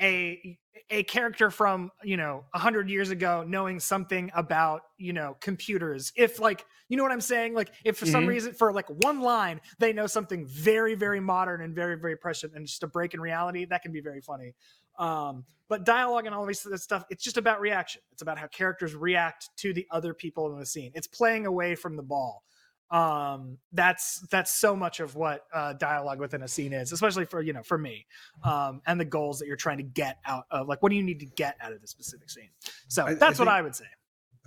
a 0.00 0.58
a 0.88 1.02
character 1.04 1.50
from 1.50 1.90
you 2.02 2.16
know 2.16 2.44
a 2.54 2.58
hundred 2.58 2.88
years 2.90 3.10
ago 3.10 3.44
knowing 3.46 3.80
something 3.80 4.30
about 4.34 4.82
you 4.98 5.12
know 5.12 5.36
computers. 5.40 6.12
If 6.16 6.38
like 6.38 6.64
you 6.88 6.96
know 6.96 7.02
what 7.02 7.12
I'm 7.12 7.20
saying, 7.20 7.54
like 7.54 7.72
if 7.84 7.98
for 7.98 8.06
some 8.06 8.26
Mhm. 8.26 8.28
reason 8.28 8.54
for 8.54 8.72
like 8.72 8.88
one 8.88 9.20
line 9.20 9.60
they 9.78 9.92
know 9.92 10.06
something 10.06 10.46
very 10.46 10.94
very 10.94 11.20
modern 11.20 11.62
and 11.62 11.74
very 11.74 11.96
very 11.96 12.16
prescient 12.16 12.54
and 12.54 12.66
just 12.66 12.82
a 12.82 12.86
break 12.86 13.14
in 13.14 13.20
reality, 13.20 13.64
that 13.66 13.82
can 13.82 13.92
be 13.92 14.00
very 14.00 14.20
funny. 14.20 14.54
Um, 14.98 15.44
but 15.68 15.84
dialogue 15.84 16.26
and 16.26 16.34
all 16.34 16.44
this 16.46 16.66
stuff, 16.76 17.04
it's 17.10 17.22
just 17.22 17.36
about 17.36 17.60
reaction. 17.60 18.02
It's 18.10 18.22
about 18.22 18.38
how 18.38 18.48
characters 18.48 18.94
react 18.94 19.50
to 19.58 19.72
the 19.72 19.86
other 19.90 20.12
people 20.14 20.52
in 20.52 20.58
the 20.58 20.66
scene. 20.66 20.90
It's 20.94 21.06
playing 21.06 21.46
away 21.46 21.76
from 21.76 21.96
the 21.96 22.02
ball 22.02 22.42
um 22.90 23.56
that's 23.72 24.20
that's 24.30 24.50
so 24.52 24.74
much 24.74 24.98
of 25.00 25.14
what 25.14 25.44
uh 25.54 25.72
dialogue 25.74 26.18
within 26.18 26.42
a 26.42 26.48
scene 26.48 26.72
is 26.72 26.90
especially 26.90 27.24
for 27.24 27.40
you 27.40 27.52
know 27.52 27.62
for 27.62 27.78
me 27.78 28.04
um 28.42 28.82
and 28.86 29.00
the 29.00 29.04
goals 29.04 29.38
that 29.38 29.46
you're 29.46 29.56
trying 29.56 29.76
to 29.76 29.84
get 29.84 30.18
out 30.26 30.44
of 30.50 30.66
like 30.66 30.82
what 30.82 30.90
do 30.90 30.96
you 30.96 31.02
need 31.02 31.20
to 31.20 31.26
get 31.26 31.56
out 31.60 31.72
of 31.72 31.80
the 31.80 31.86
specific 31.86 32.28
scene? 32.28 32.48
So 32.88 33.04
I- 33.04 33.10
I 33.10 33.14
that's 33.14 33.38
what 33.38 33.46
i 33.48 33.62
would 33.62 33.76
say. 33.76 33.84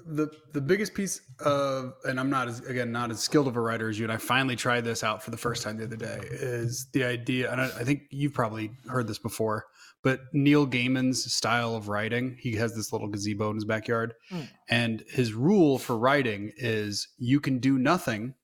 the 0.06 0.28
the 0.52 0.60
biggest 0.60 0.94
piece 0.94 1.22
of 1.40 1.94
and 2.04 2.20
I'm 2.20 2.30
not 2.30 2.48
as 2.50 2.60
again 2.62 2.92
not 2.92 3.12
as 3.12 3.22
skilled 3.22 3.48
of 3.48 3.56
a 3.56 3.62
writer 3.62 3.88
as 3.90 3.98
you 3.98 4.04
and 4.06 4.12
I 4.12 4.18
finally 4.18 4.58
tried 4.58 4.84
this 4.84 5.04
out 5.04 5.24
for 5.24 5.32
the 5.32 5.38
first 5.38 5.64
time 5.64 5.78
the 5.78 5.86
other 5.86 5.96
day 5.96 6.20
is 6.32 6.88
the 6.92 7.06
idea 7.06 7.50
and 7.52 7.62
I, 7.62 7.66
I 7.66 7.84
think 7.86 8.02
you've 8.10 8.34
probably 8.34 8.72
heard 8.90 9.08
this 9.08 9.20
before 9.20 9.68
but 10.04 10.20
Neil 10.34 10.68
Gaiman's 10.68 11.32
style 11.34 11.76
of 11.76 11.88
writing 11.88 12.38
he 12.40 12.54
has 12.58 12.76
this 12.76 12.92
little 12.94 13.08
gazebo 13.08 13.50
in 13.50 13.56
his 13.56 13.66
backyard 13.66 14.14
Mm. 14.32 14.50
and 14.70 15.04
his 15.10 15.34
rule 15.34 15.80
for 15.80 15.98
writing 15.98 16.52
is 16.58 17.08
you 17.18 17.40
can 17.40 17.60
do 17.60 17.78
nothing 17.80 18.36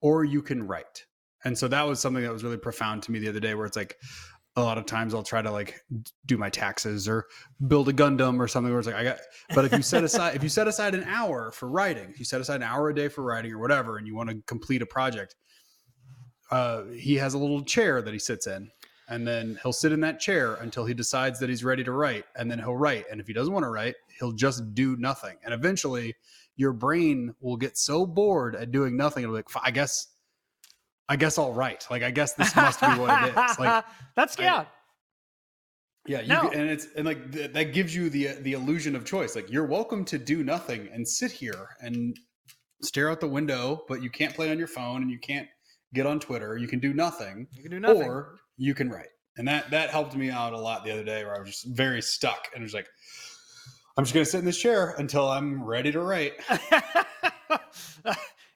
or 0.00 0.24
you 0.24 0.42
can 0.42 0.66
write 0.66 1.04
and 1.44 1.56
so 1.58 1.68
that 1.68 1.82
was 1.86 2.00
something 2.00 2.22
that 2.22 2.32
was 2.32 2.42
really 2.42 2.56
profound 2.56 3.02
to 3.04 3.12
me 3.12 3.18
the 3.18 3.28
other 3.28 3.40
day 3.40 3.54
where 3.54 3.66
it's 3.66 3.76
like 3.76 3.96
a 4.56 4.62
lot 4.62 4.78
of 4.78 4.86
times 4.86 5.14
I'll 5.14 5.24
try 5.24 5.42
to 5.42 5.50
like 5.50 5.80
do 6.26 6.38
my 6.38 6.48
taxes 6.48 7.08
or 7.08 7.26
build 7.66 7.88
a 7.88 7.92
Gundam 7.92 8.38
or 8.38 8.46
something 8.46 8.70
where 8.70 8.78
it's 8.78 8.86
like 8.86 8.96
I 8.96 9.02
got 9.02 9.18
but 9.54 9.64
if 9.64 9.72
you 9.72 9.82
set 9.82 10.04
aside 10.04 10.36
if 10.36 10.42
you 10.44 10.48
set 10.48 10.68
aside 10.68 10.94
an 10.94 11.02
hour 11.04 11.50
for 11.50 11.68
writing, 11.68 12.08
if 12.10 12.20
you 12.20 12.24
set 12.24 12.40
aside 12.40 12.56
an 12.56 12.62
hour 12.62 12.88
a 12.88 12.94
day 12.94 13.08
for 13.08 13.22
writing 13.24 13.52
or 13.52 13.58
whatever, 13.58 13.98
and 13.98 14.06
you 14.06 14.14
want 14.14 14.30
to 14.30 14.36
complete 14.46 14.80
a 14.80 14.86
project, 14.86 15.34
uh, 16.50 16.84
he 16.96 17.16
has 17.16 17.34
a 17.34 17.38
little 17.38 17.64
chair 17.64 18.00
that 18.00 18.12
he 18.12 18.18
sits 18.20 18.46
in, 18.46 18.70
and 19.08 19.26
then 19.26 19.58
he'll 19.62 19.72
sit 19.72 19.92
in 19.92 20.00
that 20.00 20.20
chair 20.20 20.54
until 20.54 20.84
he 20.84 20.94
decides 20.94 21.38
that 21.40 21.48
he's 21.48 21.64
ready 21.64 21.84
to 21.84 21.92
write, 21.92 22.24
and 22.36 22.50
then 22.50 22.58
he'll 22.58 22.76
write. 22.76 23.04
And 23.10 23.20
if 23.20 23.26
he 23.26 23.32
doesn't 23.32 23.52
want 23.52 23.64
to 23.64 23.70
write, 23.70 23.94
he'll 24.18 24.32
just 24.32 24.74
do 24.74 24.96
nothing. 24.96 25.36
And 25.44 25.52
eventually, 25.54 26.14
your 26.56 26.72
brain 26.72 27.34
will 27.40 27.56
get 27.56 27.76
so 27.76 28.06
bored 28.06 28.54
at 28.56 28.70
doing 28.70 28.96
nothing, 28.96 29.24
it'll 29.24 29.34
be 29.34 29.38
like, 29.38 29.48
I 29.64 29.70
guess, 29.70 30.08
I 31.08 31.16
guess 31.16 31.38
I'll 31.38 31.52
write. 31.52 31.86
Like, 31.90 32.02
I 32.02 32.10
guess 32.10 32.34
this 32.34 32.54
must 32.56 32.80
be 32.80 32.86
what 32.86 33.28
it 33.28 33.36
is. 33.36 33.58
Like, 33.58 33.84
that's 34.14 34.38
I- 34.38 34.42
yeah 34.42 34.64
yeah, 36.06 36.20
you 36.20 36.28
No. 36.28 36.50
and 36.50 36.68
it's 36.70 36.86
and 36.96 37.06
like 37.06 37.32
th- 37.32 37.52
that 37.52 37.72
gives 37.72 37.94
you 37.94 38.10
the 38.10 38.34
the 38.40 38.52
illusion 38.52 38.94
of 38.94 39.04
choice. 39.04 39.34
Like 39.34 39.50
you're 39.50 39.66
welcome 39.66 40.04
to 40.06 40.18
do 40.18 40.44
nothing 40.44 40.88
and 40.92 41.06
sit 41.06 41.32
here 41.32 41.68
and 41.80 42.16
stare 42.82 43.10
out 43.10 43.20
the 43.20 43.28
window, 43.28 43.84
but 43.88 44.02
you 44.02 44.10
can't 44.10 44.34
play 44.34 44.50
on 44.50 44.58
your 44.58 44.66
phone 44.66 45.00
and 45.02 45.10
you 45.10 45.18
can't 45.18 45.48
get 45.94 46.04
on 46.06 46.20
Twitter. 46.20 46.58
You 46.58 46.68
can 46.68 46.78
do 46.78 46.92
nothing, 46.92 47.46
you 47.52 47.62
can 47.62 47.70
do 47.70 47.80
nothing 47.80 48.02
or 48.02 48.36
you 48.56 48.74
can 48.74 48.90
write. 48.90 49.08
And 49.36 49.48
that 49.48 49.70
that 49.70 49.90
helped 49.90 50.14
me 50.14 50.30
out 50.30 50.52
a 50.52 50.58
lot 50.58 50.84
the 50.84 50.92
other 50.92 51.04
day, 51.04 51.24
where 51.24 51.34
I 51.36 51.40
was 51.40 51.50
just 51.50 51.66
very 51.66 52.00
stuck 52.00 52.48
and 52.54 52.62
was 52.62 52.74
like, 52.74 52.86
I'm 53.96 54.04
just 54.04 54.14
gonna 54.14 54.24
sit 54.24 54.38
in 54.38 54.44
this 54.44 54.58
chair 54.58 54.94
until 54.98 55.28
I'm 55.28 55.62
ready 55.64 55.90
to 55.92 56.00
write. 56.00 56.34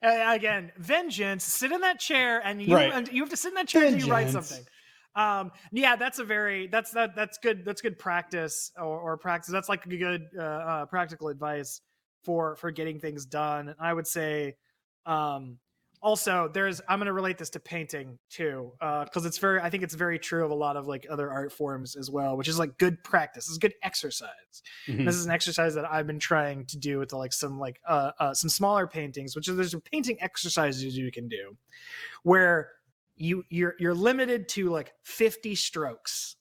Again 0.03 0.70
vengeance 0.76 1.42
sit 1.42 1.72
in 1.72 1.80
that 1.80 1.99
chair 1.99 2.40
and 2.44 2.62
you 2.62 2.74
Right. 2.74 2.92
and 2.92 3.09
you 3.09 3.20
have 3.22 3.30
to 3.30 3.36
sit 3.36 3.49
in 3.49 3.55
that 3.55 3.66
chair 3.66 3.84
until 3.84 3.99
you 3.99 4.12
write 4.12 4.30
something 4.30 4.64
um 5.16 5.51
yeah 5.72 5.96
that's 5.96 6.20
a 6.20 6.24
very 6.24 6.68
that's 6.68 6.92
that 6.92 7.16
that's 7.16 7.38
good 7.38 7.64
that's 7.64 7.80
good 7.80 7.99
practice 7.99 8.70
or, 8.76 9.01
or 9.01 9.16
practice 9.16 9.51
that's 9.51 9.68
like 9.68 9.84
a 9.86 9.96
good 9.96 10.28
uh, 10.38 10.42
uh 10.42 10.86
practical 10.86 11.28
advice 11.28 11.80
for 12.22 12.55
for 12.57 12.70
getting 12.70 13.01
things 13.01 13.26
done 13.26 13.74
i 13.80 13.92
would 13.92 14.07
say 14.07 14.55
um 15.05 15.59
also 16.01 16.49
there's 16.53 16.80
i'm 16.88 16.99
going 16.99 17.07
to 17.07 17.12
relate 17.12 17.38
this 17.38 17.51
to 17.51 17.61
painting 17.61 18.18
too 18.30 18.72
uh 18.80 19.05
because 19.05 19.24
it's 19.26 19.38
very 19.38 19.61
i 19.61 19.68
think 19.70 19.82
it's 19.82 19.94
very 19.94 20.18
true 20.18 20.44
of 20.44 20.51
a 20.51 20.55
lot 20.55 20.76
of 20.76 20.86
like 20.86 21.07
other 21.11 21.30
art 21.30 21.53
forms 21.53 21.96
as 21.96 22.11
well 22.11 22.36
which 22.36 22.49
is 22.49 22.59
like 22.59 22.76
good 22.78 23.03
practice 23.03 23.49
is 23.49 23.59
good 23.59 23.74
exercise 23.82 24.28
Mhm. 24.88 25.05
this 25.05 25.14
is 25.14 25.24
an 25.26 25.30
exercise 25.32 25.74
that 25.74 25.84
I've 25.90 26.07
been 26.07 26.18
trying 26.18 26.66
to 26.66 26.78
do 26.78 26.99
with 26.99 27.12
like 27.12 27.32
some 27.32 27.59
like 27.59 27.80
uh, 27.86 28.11
uh 28.18 28.34
some 28.34 28.51
smaller 28.51 28.86
paintings, 28.86 29.36
which 29.36 29.49
is 29.49 29.57
there's 29.57 29.70
some 29.70 29.80
painting 29.80 30.20
exercises 30.20 30.96
you 30.96 31.12
can 31.12 31.28
do 31.28 31.57
where 32.22 32.70
you 33.16 33.44
you're 33.51 33.74
you're 33.78 33.94
limited 33.94 34.49
to 34.51 34.70
like 34.70 34.92
50 35.05 35.55
strokes. 35.55 36.36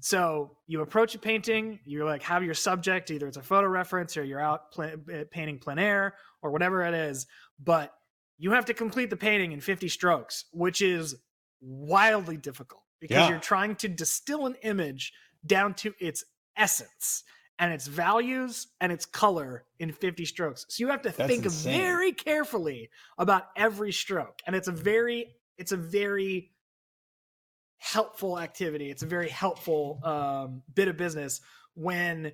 So 0.00 0.56
you 0.66 0.80
approach 0.82 1.14
a 1.14 1.18
painting, 1.18 1.80
you 1.84 2.04
like 2.04 2.22
have 2.22 2.44
your 2.44 2.54
subject, 2.54 3.10
either 3.10 3.26
it's 3.26 3.36
a 3.36 3.42
photo 3.42 3.66
reference 3.66 4.16
or 4.16 4.22
you're 4.24 4.40
out 4.40 4.70
pla- 4.70 4.92
uh, 5.12 5.24
painting 5.30 5.58
plein 5.58 5.78
air 5.78 6.14
or 6.42 6.52
whatever 6.52 6.82
it 6.84 6.94
is, 6.94 7.26
but 7.58 7.92
you 8.38 8.52
have 8.52 8.64
to 8.66 8.74
complete 8.74 9.10
the 9.10 9.16
painting 9.16 9.52
in 9.52 9.60
50 9.60 9.88
strokes, 9.88 10.44
which 10.52 10.80
is 10.80 11.16
wildly 11.60 12.36
difficult 12.36 12.82
because 13.00 13.16
Yeah. 13.16 13.28
you're 13.30 13.38
trying 13.40 13.76
to 13.76 13.88
distill 13.88 14.46
an 14.46 14.54
image 14.62 15.12
down 15.44 15.74
to 15.74 15.94
its 15.98 16.24
essence 16.56 17.24
and 17.58 17.72
its 17.72 17.86
values 17.88 18.68
and 18.80 18.92
its 18.92 19.04
color 19.06 19.64
in 19.80 19.92
50 19.92 20.24
strokes. 20.24 20.64
So 20.68 20.82
you 20.84 20.88
have 20.88 21.02
to 21.02 21.10
That's 21.10 21.28
think 21.28 21.44
insane. 21.44 21.80
very 21.80 22.12
carefully 22.12 22.90
about 23.18 23.48
every 23.56 23.92
stroke. 23.92 24.40
And 24.46 24.54
it's 24.54 24.68
a 24.68 24.72
very 24.72 25.34
it's 25.56 25.72
a 25.72 25.76
very 25.76 26.52
helpful 27.78 28.38
activity. 28.38 28.90
It's 28.90 29.02
a 29.02 29.06
very 29.06 29.28
helpful 29.28 30.00
um, 30.04 30.62
bit 30.72 30.86
of 30.88 30.96
business 30.96 31.40
when 31.74 32.32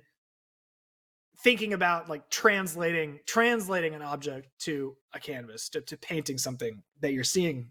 thinking 1.45 1.73
about 1.73 2.09
like 2.09 2.27
translating 2.31 3.19
translating 3.27 3.93
an 3.93 4.01
object 4.01 4.47
to 4.57 4.95
a 5.13 5.19
canvas 5.19 5.69
to, 5.69 5.79
to 5.79 5.95
painting 5.95 6.39
something 6.39 6.81
that 7.01 7.13
you're 7.13 7.23
seeing. 7.23 7.69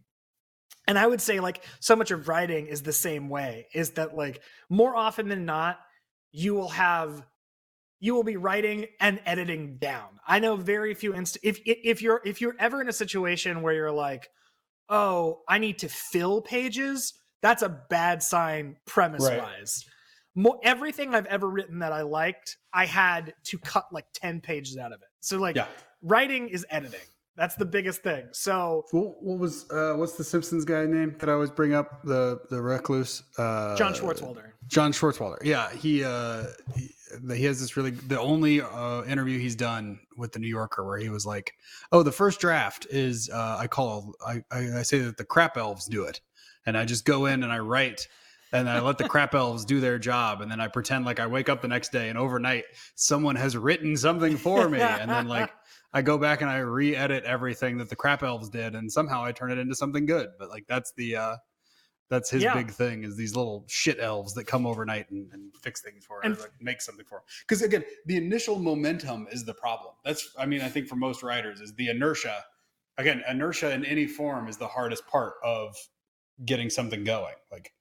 And 0.86 0.96
i 0.96 1.04
would 1.04 1.20
say 1.20 1.40
like 1.40 1.64
so 1.80 1.96
much 1.96 2.12
of 2.12 2.28
writing 2.28 2.68
is 2.68 2.82
the 2.82 2.92
same 2.92 3.28
way 3.28 3.66
is 3.74 3.90
that 3.90 4.16
like 4.16 4.40
more 4.70 4.94
often 4.94 5.28
than 5.28 5.44
not 5.44 5.80
you 6.30 6.54
will 6.54 6.68
have 6.68 7.24
you 7.98 8.14
will 8.14 8.22
be 8.22 8.36
writing 8.36 8.86
and 9.00 9.18
editing 9.26 9.78
down. 9.78 10.20
I 10.28 10.38
know 10.38 10.54
very 10.54 10.94
few 10.94 11.12
inst 11.12 11.38
if 11.42 11.58
if 11.66 12.00
you're 12.00 12.20
if 12.24 12.40
you're 12.40 12.54
ever 12.60 12.80
in 12.80 12.88
a 12.88 12.92
situation 12.92 13.60
where 13.60 13.74
you're 13.74 13.90
like 13.90 14.28
oh 14.88 15.40
i 15.48 15.58
need 15.58 15.78
to 15.78 15.88
fill 15.88 16.42
pages 16.42 17.14
that's 17.42 17.62
a 17.62 17.68
bad 17.90 18.22
sign 18.22 18.76
premise 18.86 19.24
Right. 19.24 19.40
Wise. 20.36 20.44
Mo- 20.44 20.60
everything 20.62 21.14
I've 21.14 21.26
ever 21.26 21.48
written 21.48 21.78
that 21.80 21.92
I 21.92 22.02
liked, 22.02 22.56
I 22.72 22.86
had 22.86 23.34
to 23.44 23.58
cut 23.58 23.86
like 23.92 24.06
10 24.14 24.40
pages 24.40 24.76
out 24.76 24.92
of 24.92 25.00
it. 25.02 25.08
So 25.20 25.38
like 25.38 25.56
Yeah. 25.56 25.66
writing 26.02 26.48
is 26.48 26.66
editing. 26.70 27.00
That's 27.36 27.56
the 27.56 27.64
biggest 27.64 28.02
thing. 28.02 28.28
So 28.32 28.84
What, 28.92 29.20
what 29.22 29.38
was 29.40 29.68
uh, 29.70 29.94
what's 29.96 30.12
the 30.12 30.22
Simpsons 30.22 30.64
guy 30.64 30.86
name 30.86 31.16
that 31.18 31.28
I 31.28 31.32
always 31.32 31.50
bring 31.50 31.74
up? 31.74 32.04
The 32.04 32.38
the 32.48 32.62
recluse. 32.62 33.24
Uh, 33.36 33.74
John 33.76 33.92
Swartzwelder. 33.92 34.52
John 34.68 34.92
Swartzwelder. 34.92 35.38
Yeah, 35.42 35.68
he 35.72 36.04
uh 36.04 36.44
he, 36.76 36.90
he 37.34 37.44
has 37.44 37.60
this 37.60 37.76
really 37.76 37.90
the 37.90 38.20
only 38.20 38.60
uh, 38.60 39.02
interview 39.04 39.40
he's 39.40 39.56
done 39.56 39.98
with 40.16 40.30
the 40.32 40.38
New 40.38 40.46
Yorker 40.48 40.84
where 40.86 40.98
he 40.98 41.08
was 41.08 41.26
like, 41.26 41.54
"Oh, 41.90 42.04
the 42.04 42.12
first 42.12 42.38
draft 42.40 42.86
is 42.88 43.28
uh, 43.30 43.56
I 43.58 43.66
call 43.66 44.14
I, 44.24 44.44
I 44.52 44.78
I 44.78 44.82
say 44.82 44.98
that 45.00 45.16
the 45.16 45.24
crap 45.24 45.56
elves 45.56 45.86
do 45.86 46.04
it, 46.04 46.20
and 46.66 46.78
I 46.78 46.84
just 46.84 47.04
go 47.04 47.26
in 47.26 47.42
and 47.42 47.52
I 47.52 47.58
write." 47.58 48.06
And 48.54 48.70
I 48.70 48.80
let 48.80 48.98
the 48.98 49.08
crap 49.08 49.34
elves 49.34 49.64
do 49.64 49.80
their 49.80 49.98
job, 49.98 50.40
and 50.40 50.50
then 50.50 50.60
I 50.60 50.68
pretend 50.68 51.04
like 51.04 51.18
I 51.20 51.26
wake 51.26 51.48
up 51.48 51.60
the 51.60 51.68
next 51.68 51.90
day, 51.92 52.08
and 52.08 52.16
overnight 52.16 52.64
someone 52.94 53.36
has 53.36 53.56
written 53.56 53.96
something 53.96 54.36
for 54.36 54.68
me, 54.68 54.80
and 54.80 55.10
then 55.10 55.26
like 55.28 55.50
I 55.92 56.02
go 56.02 56.16
back 56.18 56.40
and 56.40 56.48
I 56.50 56.58
re-edit 56.58 57.24
everything 57.24 57.78
that 57.78 57.90
the 57.90 57.96
crap 57.96 58.22
elves 58.22 58.48
did, 58.48 58.74
and 58.74 58.90
somehow 58.90 59.24
I 59.24 59.32
turn 59.32 59.50
it 59.50 59.58
into 59.58 59.74
something 59.74 60.06
good. 60.06 60.28
But 60.38 60.50
like 60.50 60.64
that's 60.68 60.92
the 60.96 61.16
uh 61.16 61.36
that's 62.10 62.30
his 62.30 62.42
Yeah. 62.44 62.54
big 62.54 62.70
thing 62.70 63.02
is 63.02 63.16
these 63.16 63.34
little 63.34 63.64
shit 63.68 63.98
elves 63.98 64.34
that 64.34 64.44
come 64.46 64.66
overnight 64.66 65.10
and, 65.10 65.32
and 65.32 65.52
fix 65.62 65.80
things 65.82 66.04
for 66.04 66.22
him, 66.22 66.32
And- 66.32 66.40
like 66.40 66.52
make 66.60 66.80
something 66.80 67.04
for 67.06 67.18
him. 67.18 67.24
Because 67.40 67.62
again, 67.62 67.82
the 68.06 68.16
initial 68.16 68.58
momentum 68.60 69.26
is 69.32 69.44
the 69.44 69.54
problem. 69.54 69.94
That's 70.04 70.28
I 70.38 70.46
mean 70.46 70.60
I 70.60 70.68
think 70.68 70.86
for 70.86 70.96
most 70.96 71.22
writers 71.24 71.60
is 71.60 71.74
the 71.74 71.88
inertia. 71.88 72.44
Again, 72.98 73.24
inertia 73.28 73.72
in 73.72 73.84
any 73.84 74.06
form 74.06 74.46
is 74.46 74.58
the 74.58 74.68
hardest 74.68 75.04
part 75.08 75.34
of 75.42 75.74
getting 76.44 76.70
something 76.70 77.02
going. 77.02 77.34
Like 77.50 77.72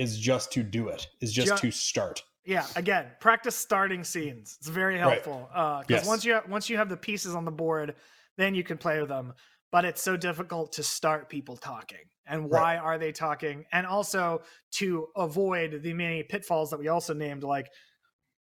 is 0.00 0.18
just 0.18 0.50
to 0.52 0.62
do 0.62 0.88
it. 0.88 1.06
Is 1.20 1.32
just 1.32 1.62
Ju- 1.62 1.70
to 1.70 1.70
start. 1.70 2.24
Yeah, 2.44 2.66
again, 2.74 3.06
practice 3.20 3.54
starting 3.54 4.02
scenes. 4.02 4.56
It's 4.58 4.68
very 4.68 4.94
Right. 4.94 5.02
helpful 5.22 5.48
uh, 5.54 5.80
because 5.80 6.02
Yes. 6.02 6.06
once 6.08 6.24
you 6.24 6.32
have, 6.32 6.48
once 6.48 6.70
you 6.70 6.78
have 6.78 6.88
the 6.88 6.96
pieces 6.96 7.34
on 7.34 7.44
the 7.44 7.50
board, 7.52 7.94
then 8.38 8.54
you 8.54 8.64
can 8.64 8.78
play 8.78 8.98
with 8.98 9.10
them. 9.10 9.34
But 9.70 9.84
it's 9.84 10.02
so 10.02 10.16
difficult 10.16 10.72
to 10.72 10.82
start 10.82 11.28
people 11.28 11.56
talking, 11.56 12.08
and 12.26 12.50
Right. 12.50 12.60
why 12.60 12.76
are 12.78 12.98
they 12.98 13.12
talking? 13.12 13.66
And 13.72 13.86
also 13.86 14.42
to 14.72 15.08
avoid 15.16 15.82
the 15.82 15.92
many 15.92 16.22
pitfalls 16.22 16.70
that 16.70 16.78
we 16.80 16.88
also 16.88 17.12
named, 17.14 17.44
like 17.44 17.68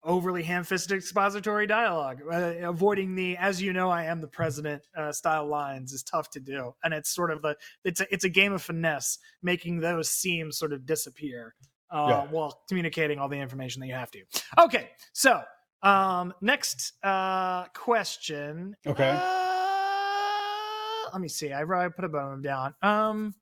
overly 0.06 0.44
ham-fisted 0.44 0.96
expository 0.98 1.68
dialogue. 1.68 2.22
Uh, 2.32 2.54
avoiding 2.62 3.16
the 3.16 3.36
"as 3.38 3.62
you 3.62 3.74
know, 3.74 3.90
I 3.90 4.04
am 4.06 4.22
the 4.22 4.28
president" 4.28 4.84
uh, 4.96 5.12
style 5.12 5.48
lines 5.48 5.92
is 5.92 6.04
tough 6.04 6.30
to 6.32 6.40
do, 6.40 6.74
and 6.84 6.94
it's 6.94 7.10
sort 7.10 7.32
of 7.32 7.44
a 7.44 7.56
it's 7.84 8.00
a 8.02 8.14
it's 8.14 8.24
a 8.24 8.30
game 8.30 8.54
of 8.54 8.62
finesse, 8.62 9.18
making 9.42 9.80
those 9.80 10.10
seams 10.10 10.58
sort 10.58 10.72
of 10.74 10.86
disappear 10.86 11.56
uh, 11.92 12.06
Yeah. 12.10 12.26
while 12.28 12.62
communicating 12.70 13.20
all 13.20 13.28
the 13.30 13.40
information 13.40 13.82
that 13.82 13.88
you 13.88 13.94
have 13.96 14.12
to. 14.12 14.22
Okay, 14.60 14.90
so 15.14 15.42
um, 15.84 16.34
next 16.42 16.94
uh, 17.04 17.66
question. 17.74 18.76
Okay. 18.88 19.10
Uh, 19.10 19.22
let 21.12 21.22
me 21.22 21.28
see. 21.28 21.52
I, 21.54 21.62
I 21.64 21.90
put 21.90 22.06
a 22.06 22.10
bone 22.10 22.42
down. 22.42 22.74
Um. 22.82 23.36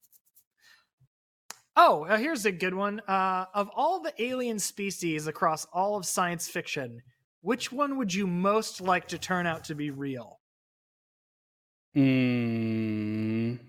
Oh, 1.76 2.06
uh, 2.06 2.18
here's 2.18 2.46
a 2.46 2.52
good 2.52 2.74
one. 2.76 3.02
Uh, 3.08 3.46
of 3.54 3.70
all 3.76 4.00
the 4.00 4.14
alien 4.22 4.60
species 4.60 5.28
across 5.28 5.66
all 5.74 5.96
of 5.96 6.06
science 6.06 6.48
fiction, 6.48 7.02
which 7.42 7.72
one 7.72 7.98
would 7.98 8.14
you 8.14 8.28
most 8.28 8.80
like 8.80 9.08
to 9.10 9.18
turn 9.18 9.48
out 9.48 9.64
to 9.66 9.76
be 9.76 9.90
real? 9.90 10.40
Mm. 11.96 13.60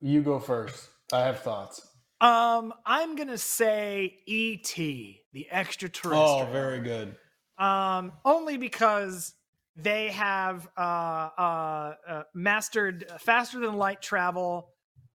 You 0.00 0.22
go 0.22 0.38
first. 0.38 0.88
I 1.12 1.20
have 1.20 1.40
thoughts. 1.40 1.86
Um, 2.20 2.72
I'm 2.84 3.14
gonna 3.16 3.38
say 3.38 4.18
E.T., 4.26 5.20
the 5.32 5.48
extraterrestrial. 5.50 6.46
Oh, 6.48 6.52
very 6.52 6.80
good. 6.80 7.14
um, 7.58 8.12
only 8.24 8.56
because 8.56 9.34
they 9.76 10.08
have 10.08 10.66
uh, 10.78 10.80
uh, 10.80 11.94
uh, 12.08 12.22
mastered 12.34 13.04
faster 13.20 13.60
than 13.60 13.74
light 13.76 14.00
travel, 14.00 14.70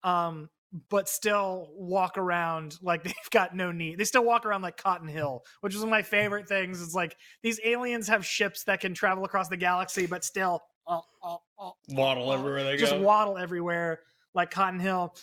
um, 0.04 0.50
but 0.90 1.10
still 1.10 1.70
walk 1.74 2.18
around 2.18 2.78
like 2.82 3.04
they've 3.06 3.14
got 3.32 3.56
no 3.56 3.72
need. 3.72 3.98
They 3.98 4.04
still 4.04 4.24
walk 4.24 4.46
around 4.46 4.62
like 4.62 4.78
Cotton 4.78 5.08
Hill, 5.08 5.44
which 5.62 5.74
is 5.74 5.80
one 5.80 5.90
of 5.90 5.92
my 5.92 6.02
favorite 6.02 6.48
things. 6.48 6.82
It's 6.82 6.94
like 6.94 7.16
these 7.42 7.60
aliens 7.64 8.08
have 8.08 8.26
ships 8.26 8.64
that 8.66 8.80
can 8.80 8.94
travel 8.94 9.26
across 9.26 9.48
the 9.48 9.58
galaxy, 9.58 10.06
but 10.06 10.24
still 10.24 10.62
uh, 10.88 11.02
uh, 11.24 11.38
uh, 11.60 11.72
Waddle 11.90 12.32
everywhere 12.34 12.64
they 12.64 12.78
just 12.78 12.92
go. 12.92 12.98
Just 12.98 13.06
waddle 13.06 13.38
everywhere 13.38 14.02
like 14.34 14.52
Cotton 14.52 14.80
Hill. 14.80 15.16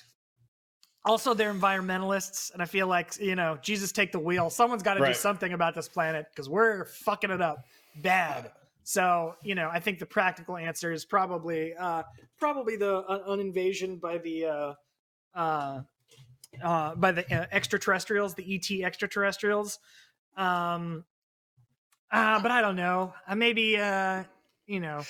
Also, 1.05 1.35
they're 1.35 1.55
environmentalists, 1.55 2.53
and 2.53 2.61
I 2.61 2.65
feel 2.65 2.89
like 2.89 3.19
you 3.21 3.37
know, 3.37 3.59
Jesus, 3.63 3.93
take 3.93 4.11
the 4.11 4.19
wheel. 4.19 4.51
Someone's 4.51 4.83
got 4.83 4.95
to 4.95 5.07
do 5.07 5.15
something 5.15 5.53
about 5.53 5.75
this 5.75 5.89
planet 5.89 6.27
because 6.31 6.49
we're 6.49 6.87
fucking 6.87 7.31
it 7.31 7.41
up 7.41 7.65
bad. 8.03 8.51
So, 8.83 9.35
you 9.43 9.55
know, 9.55 9.69
I 9.73 9.81
think 9.81 9.99
the 9.99 10.07
practical 10.07 10.57
answer 10.57 10.93
is 10.93 11.05
probably 11.05 11.75
uh, 11.75 12.03
probably 12.39 12.77
the 12.77 12.99
uh, 12.99 13.23
an 13.29 13.41
invasion 13.41 13.99
by 13.99 14.19
the 14.19 14.77
uh, 15.37 15.81
uh, 16.63 16.95
by 16.95 17.13
the 17.13 17.35
uh, 17.35 17.47
extraterrestrials, 17.53 18.35
the 18.35 18.55
ET 18.55 18.85
extraterrestrials. 18.85 19.79
Um, 20.37 21.05
uh, 22.11 22.41
but 22.41 22.51
I 22.51 22.61
don't 22.61 22.77
know. 22.77 23.13
Uh, 23.29 23.35
maybe 23.35 23.77
uh, 23.77 24.25
you 24.67 24.81
know, 24.81 25.03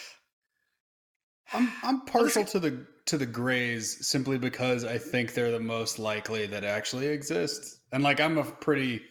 I'm 1.53 1.71
I'm 1.83 2.01
partial 2.03 2.45
to 2.45 2.59
the 2.59 2.87
to 3.07 3.17
the 3.17 3.27
grays 3.27 4.07
simply 4.07 4.39
because 4.39 4.85
I 4.85 4.99
think 4.99 5.35
they're 5.35 5.53
the 5.53 5.61
most 5.61 5.99
likely 5.99 6.47
that 6.47 6.65
actually 6.65 7.07
exist. 7.07 7.81
And 7.93 8.03
like 8.03 8.21
I'm 8.21 8.39
a 8.39 8.45
pretty 8.45 9.03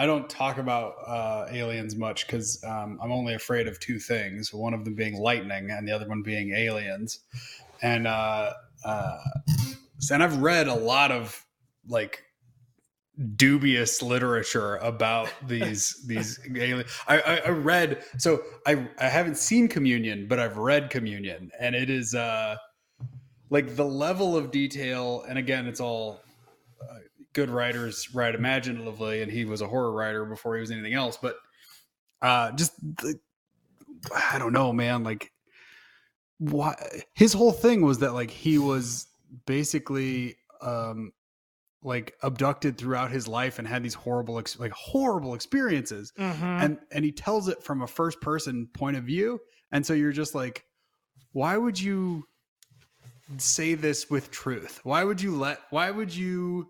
I 0.00 0.06
don't 0.06 0.30
talk 0.30 0.58
about 0.58 0.94
uh, 1.06 1.46
aliens 1.50 1.96
much 1.96 2.26
because 2.26 2.62
um, 2.64 3.00
I'm 3.02 3.10
only 3.10 3.34
afraid 3.34 3.66
of 3.66 3.80
two 3.80 3.98
things. 3.98 4.54
One 4.54 4.72
of 4.72 4.84
them 4.84 4.94
being 4.94 5.18
lightning, 5.18 5.70
and 5.70 5.88
the 5.88 5.92
other 5.92 6.08
one 6.08 6.22
being 6.22 6.54
aliens. 6.54 7.18
And 7.82 8.06
uh, 8.06 8.52
uh, 8.84 9.18
and 10.10 10.22
I've 10.22 10.38
read 10.38 10.68
a 10.68 10.74
lot 10.74 11.10
of 11.12 11.44
like 11.88 12.22
dubious 13.36 14.00
literature 14.02 14.76
about 14.76 15.32
these 15.46 16.04
these 16.06 16.38
alien. 16.54 16.86
I, 17.06 17.20
I, 17.20 17.36
I 17.46 17.48
read 17.50 18.02
so 18.18 18.42
I 18.66 18.88
I 18.98 19.08
haven't 19.08 19.36
seen 19.36 19.68
Communion, 19.68 20.26
but 20.28 20.38
I've 20.38 20.56
read 20.56 20.90
Communion, 20.90 21.50
and 21.58 21.74
it 21.74 21.90
is 21.90 22.14
uh 22.14 22.56
like 23.50 23.76
the 23.76 23.84
level 23.84 24.36
of 24.36 24.50
detail. 24.50 25.24
And 25.28 25.38
again, 25.38 25.66
it's 25.66 25.80
all 25.80 26.20
uh, 26.82 26.98
good 27.32 27.50
writers 27.50 28.14
write 28.14 28.34
imaginatively, 28.34 29.22
and 29.22 29.32
he 29.32 29.44
was 29.44 29.62
a 29.62 29.66
horror 29.66 29.92
writer 29.92 30.24
before 30.24 30.54
he 30.54 30.60
was 30.60 30.70
anything 30.70 30.94
else. 30.94 31.18
But 31.20 31.36
uh 32.22 32.52
just 32.52 32.72
the, 32.98 33.18
I 34.14 34.38
don't 34.38 34.52
know, 34.52 34.72
man. 34.72 35.02
Like 35.02 35.32
why 36.38 36.76
his 37.14 37.32
whole 37.32 37.52
thing 37.52 37.82
was 37.82 37.98
that 37.98 38.14
like 38.14 38.30
he 38.30 38.58
was 38.58 39.07
basically 39.46 40.36
um 40.60 41.12
like 41.82 42.14
abducted 42.22 42.76
throughout 42.76 43.10
his 43.10 43.28
life 43.28 43.58
and 43.58 43.68
had 43.68 43.82
these 43.82 43.94
horrible 43.94 44.38
ex- 44.38 44.58
like 44.58 44.72
horrible 44.72 45.34
experiences 45.34 46.12
mhm. 46.18 46.42
and 46.42 46.78
and 46.90 47.04
he 47.04 47.12
tells 47.12 47.48
it 47.48 47.62
from 47.62 47.82
a 47.82 47.86
first 47.86 48.20
person 48.20 48.68
point 48.74 48.96
of 48.96 49.04
view 49.04 49.38
and 49.70 49.86
so 49.86 49.92
you're 49.92 50.12
just 50.12 50.34
like 50.34 50.64
why 51.32 51.56
would 51.56 51.80
you 51.80 52.24
say 53.36 53.74
this 53.74 54.10
with 54.10 54.30
truth 54.30 54.80
why 54.82 55.04
would 55.04 55.20
you 55.20 55.36
let 55.36 55.60
why 55.70 55.90
would 55.90 56.14
you 56.14 56.66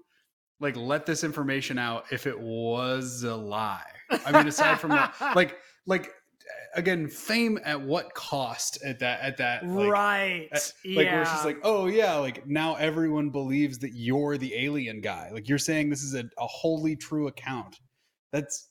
like 0.60 0.76
let 0.76 1.06
this 1.06 1.24
information 1.24 1.78
out 1.78 2.04
if 2.10 2.26
it 2.26 2.38
was 2.38 3.22
a 3.22 3.34
lie 3.34 3.80
i 4.26 4.32
mean 4.32 4.46
aside 4.46 4.78
from 4.78 4.90
that 4.90 5.14
like 5.34 5.56
like 5.86 6.12
again 6.78 7.08
fame 7.08 7.58
at 7.64 7.80
what 7.80 8.14
cost 8.14 8.78
at 8.84 9.00
that 9.00 9.20
at 9.20 9.36
that 9.36 9.66
like, 9.66 9.90
right. 9.90 10.72
yeah. 10.84 10.96
like 10.96 11.06
where 11.08 11.22
it's 11.22 11.30
just 11.32 11.44
like 11.44 11.58
oh 11.64 11.86
yeah 11.86 12.14
like 12.14 12.46
now 12.46 12.76
everyone 12.76 13.30
believes 13.30 13.78
that 13.78 13.94
you're 13.94 14.38
the 14.38 14.54
alien 14.54 15.00
guy 15.00 15.28
like 15.32 15.48
you're 15.48 15.58
saying 15.58 15.90
this 15.90 16.04
is 16.04 16.14
a, 16.14 16.20
a 16.38 16.46
wholly 16.46 16.94
true 16.94 17.26
account 17.26 17.80
that's 18.32 18.68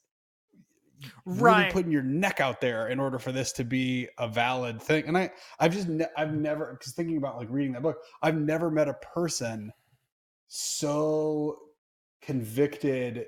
really 1.26 1.42
Right. 1.42 1.72
putting 1.72 1.92
your 1.92 2.02
neck 2.02 2.40
out 2.40 2.60
there 2.62 2.88
in 2.88 3.00
order 3.00 3.20
for 3.20 3.32
this 3.32 3.52
to 3.54 3.64
be 3.64 4.08
a 4.18 4.28
valid 4.28 4.82
thing 4.82 5.04
and 5.06 5.18
i 5.18 5.30
i've 5.60 5.74
just 5.74 5.90
ne- 5.90 6.08
i've 6.18 6.34
never 6.34 6.78
because 6.80 6.94
thinking 6.94 7.18
about 7.18 7.38
like 7.38 7.50
reading 7.52 7.74
that 7.74 7.84
book 7.84 7.98
i've 8.24 8.38
never 8.40 8.72
met 8.72 8.88
a 8.88 8.96
person 8.96 9.72
so 10.48 11.58
convicted 12.22 13.26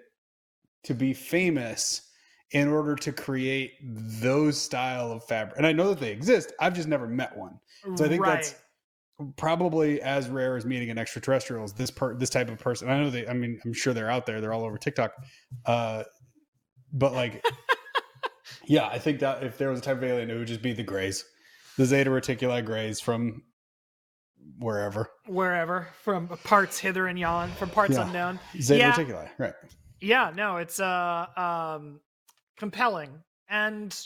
to 0.84 0.93
be 0.93 1.13
famous 1.13 2.09
in 2.52 2.68
order 2.68 2.95
to 2.95 3.12
create 3.12 3.74
those 3.84 4.60
style 4.60 5.12
of 5.12 5.24
fabric 5.26 5.58
and 5.58 5.68
i 5.68 5.72
know 5.72 5.89
that 5.89 6.00
they 6.00 6.12
exist 6.12 6.52
i've 6.60 6.74
just 6.74 6.88
never 6.88 7.08
met 7.08 7.36
one 7.38 7.60
so 7.95 8.06
I 8.06 8.10
think 8.10 8.26
that's 8.26 8.56
probably 9.38 10.02
as 10.02 10.30
rare 10.30 10.56
as 10.56 10.66
meeting 10.66 10.89
an 10.89 10.97
extraterrestrial 10.97 11.64
is 11.66 11.74
this 11.74 11.91
per 11.91 12.16
this 12.16 12.30
type 12.30 12.50
of 12.50 12.58
person. 12.60 12.89
I 12.89 13.00
know 13.00 13.10
they 13.10 13.28
I 13.28 13.34
mean 13.34 13.60
I'm 13.66 13.74
sure 13.74 13.93
they're 13.93 14.10
out 14.12 14.26
there. 14.26 14.39
They're 14.39 14.54
all 14.54 14.64
over 14.64 14.78
TikTok. 14.78 15.14
Uh 15.66 16.04
but 16.93 17.14
like 17.14 17.43
yeah, 18.66 18.88
I 18.88 19.00
think 19.00 19.20
that 19.20 19.43
if 19.43 19.58
there 19.58 19.70
was 19.70 19.80
a 19.80 19.82
type 19.82 19.97
of 19.97 20.04
alien 20.04 20.30
it 20.30 20.38
would 20.38 20.47
just 20.47 20.62
be 20.62 20.74
the 20.74 20.84
grays. 20.84 21.26
The 21.78 21.86
Zeta 21.86 22.10
Reticuli 22.10 22.64
grays 22.66 23.00
from 23.02 23.43
wherever. 24.58 25.10
wherever 25.26 25.88
from 26.04 26.28
parts 26.43 26.80
hither 26.80 27.08
and 27.08 27.18
yon, 27.20 27.50
from 27.52 27.70
parts 27.70 27.95
Yeah. 27.95 28.06
unknown. 28.08 28.39
Zeta 28.62 28.80
Yeah. 28.80 28.93
Reticuli, 28.93 29.30
right? 29.38 29.54
Yeah, 30.02 30.32
no, 30.36 30.58
it's 30.58 30.80
uh 30.80 31.26
um 31.36 32.00
compelling 32.60 33.24
and 33.49 33.97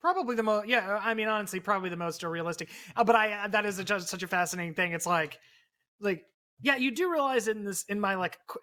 probably 0.00 0.36
the 0.36 0.42
most 0.42 0.68
yeah, 0.68 0.98
I 1.02 1.14
mean 1.14 1.28
honestly 1.28 1.60
probably 1.60 1.90
the 1.90 1.96
most 1.96 2.22
realistic. 2.22 2.70
Uh, 2.96 3.04
but 3.04 3.16
I 3.16 3.48
that 3.48 3.66
is 3.66 3.78
a, 3.78 3.84
just 3.84 4.08
such 4.08 4.22
a 4.22 4.28
fascinating 4.28 4.74
thing. 4.74 4.92
It's 4.92 5.06
like 5.06 5.38
like 6.00 6.24
yeah, 6.62 6.76
you 6.76 6.90
do 6.90 7.10
realize 7.10 7.48
in 7.48 7.64
this 7.64 7.84
in 7.88 8.00
my 8.00 8.14
like 8.14 8.38
qu- 8.46 8.60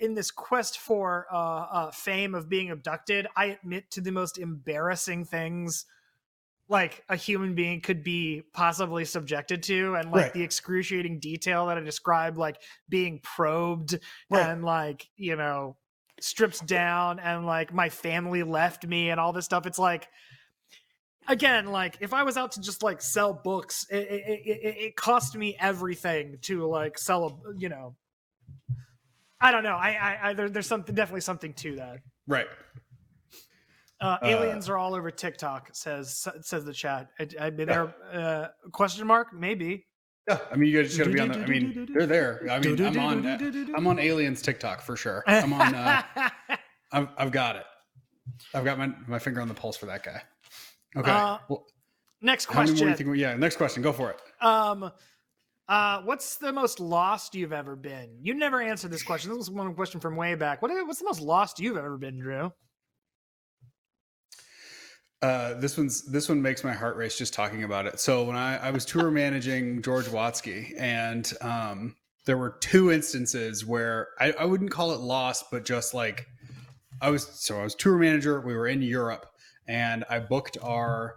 in 0.00 0.14
this 0.14 0.30
quest 0.30 0.78
for 0.78 1.26
uh, 1.32 1.36
uh 1.36 1.90
fame 1.92 2.34
of 2.34 2.48
being 2.48 2.70
abducted, 2.70 3.26
I 3.36 3.46
admit 3.46 3.90
to 3.92 4.00
the 4.00 4.12
most 4.12 4.38
embarrassing 4.38 5.24
things 5.24 5.86
like 6.68 7.02
a 7.08 7.16
human 7.16 7.54
being 7.54 7.80
could 7.80 8.04
be 8.04 8.42
possibly 8.52 9.04
subjected 9.04 9.62
to 9.62 9.94
and 9.94 10.10
like 10.10 10.24
Right. 10.24 10.32
the 10.34 10.42
excruciating 10.42 11.18
detail 11.18 11.66
that 11.66 11.78
I 11.78 11.80
described 11.80 12.36
like 12.36 12.60
being 12.88 13.20
probed 13.22 13.98
Right. 14.30 14.50
and 14.50 14.64
like 14.64 15.08
you 15.16 15.36
know 15.36 15.76
stripped 16.20 16.66
down 16.66 17.18
and 17.18 17.46
like 17.46 17.72
my 17.72 17.88
family 17.88 18.42
left 18.42 18.86
me 18.86 19.10
and 19.10 19.18
all 19.20 19.32
this 19.32 19.44
stuff. 19.44 19.66
It's 19.66 19.78
like 19.78 20.08
again 21.30 21.66
like 21.66 21.98
if 22.00 22.14
i 22.14 22.22
was 22.22 22.38
out 22.38 22.52
to 22.52 22.60
just 22.62 22.82
like 22.82 23.02
sell 23.02 23.34
books 23.34 23.84
it, 23.90 23.96
it, 23.98 24.40
it, 24.46 24.76
it- 24.78 24.96
cost 24.96 25.36
me 25.36 25.54
everything 25.60 26.38
to 26.40 26.64
like 26.66 26.96
sell 26.96 27.26
a 27.26 27.58
you 27.60 27.68
know 27.68 27.94
i 29.38 29.52
don't 29.52 29.62
know. 29.62 29.76
I 29.76 29.90
i, 29.90 30.30
I 30.30 30.32
there, 30.32 30.48
there's 30.48 30.66
something 30.66 30.94
definitely 30.94 31.20
something 31.20 31.52
to 31.54 31.76
that. 31.76 31.98
Right. 32.26 32.46
uh, 34.00 34.16
aliens 34.22 34.70
are 34.70 34.78
all 34.78 34.94
over 34.94 35.10
tiktok 35.10 35.68
says 35.74 36.26
says 36.40 36.64
the 36.64 36.72
chat. 36.72 37.08
I, 37.20 37.28
I 37.38 37.50
mean 37.56 37.66
they're 37.66 37.94
uh 38.10 38.48
question 38.72 39.06
mark? 39.06 39.34
Maybe 39.34 39.84
Yeah. 40.28 40.38
I 40.52 40.56
mean, 40.56 40.70
you 40.70 40.82
guys 40.82 40.94
just 40.94 40.98
gotta 40.98 41.10
be 41.10 41.20
on. 41.20 41.28
The, 41.28 41.38
I 41.38 41.46
mean, 41.46 41.88
they're 41.92 42.06
there. 42.06 42.46
I 42.50 42.58
mean, 42.58 42.80
I'm 42.84 42.98
on. 42.98 43.26
I'm 43.74 43.86
on 43.86 43.98
aliens 43.98 44.42
TikTok 44.42 44.82
for 44.82 44.96
sure. 44.96 45.24
I'm 45.26 45.52
on. 45.52 45.74
Uh, 45.74 46.02
I've, 46.92 47.08
I've 47.16 47.32
got 47.32 47.56
it. 47.56 47.64
I've 48.54 48.64
got 48.64 48.78
my 48.78 48.90
my 49.06 49.18
finger 49.18 49.40
on 49.40 49.48
the 49.48 49.54
pulse 49.54 49.76
for 49.76 49.86
that 49.86 50.02
guy. 50.02 50.22
Okay. 50.96 51.10
Uh, 51.10 51.38
well, 51.48 51.66
next 52.20 52.46
how 52.46 52.60
many 52.60 52.72
more 52.72 52.78
do 52.78 52.84
question 52.84 53.06
think? 53.06 53.18
Yeah. 53.18 53.34
Next 53.36 53.56
question. 53.56 53.82
Go 53.82 53.92
for 53.92 54.10
it. 54.10 54.20
Um, 54.44 54.90
uh, 55.68 56.02
what's 56.02 56.36
the 56.36 56.52
most 56.52 56.80
lost 56.80 57.34
you've 57.34 57.52
ever 57.52 57.76
been? 57.76 58.18
You 58.22 58.34
never 58.34 58.60
answered 58.60 58.90
this 58.90 59.02
question. 59.02 59.30
This 59.30 59.38
was 59.38 59.50
one 59.50 59.74
question 59.74 60.00
from 60.00 60.16
way 60.16 60.34
back. 60.34 60.60
What? 60.62 60.70
What's 60.86 60.98
the 60.98 61.04
most 61.06 61.20
lost 61.20 61.58
you've 61.60 61.76
ever 61.76 61.96
been, 61.96 62.18
Drew? 62.18 62.52
Uh, 65.20 65.54
this 65.54 65.76
one's 65.76 66.02
this 66.02 66.28
one 66.28 66.40
makes 66.40 66.62
my 66.62 66.72
heart 66.72 66.96
race 66.96 67.18
just 67.18 67.34
talking 67.34 67.64
about 67.64 67.86
it. 67.86 67.98
So 67.98 68.24
when 68.24 68.36
I, 68.36 68.56
I 68.58 68.70
was 68.70 68.84
tour 68.84 69.10
managing 69.10 69.82
George 69.82 70.06
Watsky, 70.06 70.74
and 70.78 71.30
um, 71.40 71.96
there 72.24 72.38
were 72.38 72.56
two 72.60 72.92
instances 72.92 73.66
where 73.66 74.08
I, 74.20 74.32
I 74.32 74.44
wouldn't 74.44 74.70
call 74.70 74.92
it 74.92 75.00
lost, 75.00 75.46
but 75.50 75.64
just 75.64 75.92
like 75.92 76.26
I 77.00 77.10
was. 77.10 77.24
So 77.24 77.58
I 77.58 77.64
was 77.64 77.74
tour 77.74 77.98
manager. 77.98 78.40
We 78.40 78.54
were 78.54 78.68
in 78.68 78.80
Europe, 78.80 79.26
and 79.66 80.04
I 80.08 80.20
booked 80.20 80.56
our 80.62 81.16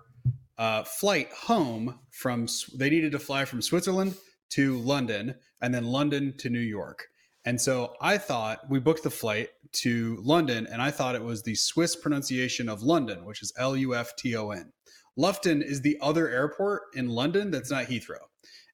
uh, 0.57 0.83
flight 0.83 1.31
home 1.31 1.99
from. 2.09 2.47
They 2.73 2.89
needed 2.89 3.11
to 3.11 3.19
fly 3.19 3.45
from 3.45 3.61
Switzerland 3.61 4.15
to 4.51 4.79
London, 4.79 5.35
and 5.61 5.73
then 5.75 5.85
London 5.85 6.33
to 6.39 6.49
New 6.49 6.59
York. 6.59 7.07
And 7.45 7.59
so 7.59 7.95
I 7.99 8.17
thought 8.17 8.69
we 8.69 8.79
booked 8.79 9.03
the 9.03 9.09
flight 9.09 9.49
to 9.73 10.19
London, 10.21 10.67
and 10.71 10.81
I 10.81 10.91
thought 10.91 11.15
it 11.15 11.23
was 11.23 11.43
the 11.43 11.55
Swiss 11.55 11.95
pronunciation 11.95 12.69
of 12.69 12.83
London, 12.83 13.25
which 13.25 13.41
is 13.41 13.51
L 13.57 13.75
U 13.75 13.95
F 13.95 14.15
T 14.15 14.35
O 14.35 14.51
N. 14.51 14.71
Lufton 15.17 15.61
is 15.61 15.81
the 15.81 15.97
other 16.01 16.29
airport 16.29 16.83
in 16.95 17.09
London 17.09 17.51
that's 17.51 17.71
not 17.71 17.85
Heathrow. 17.85 18.27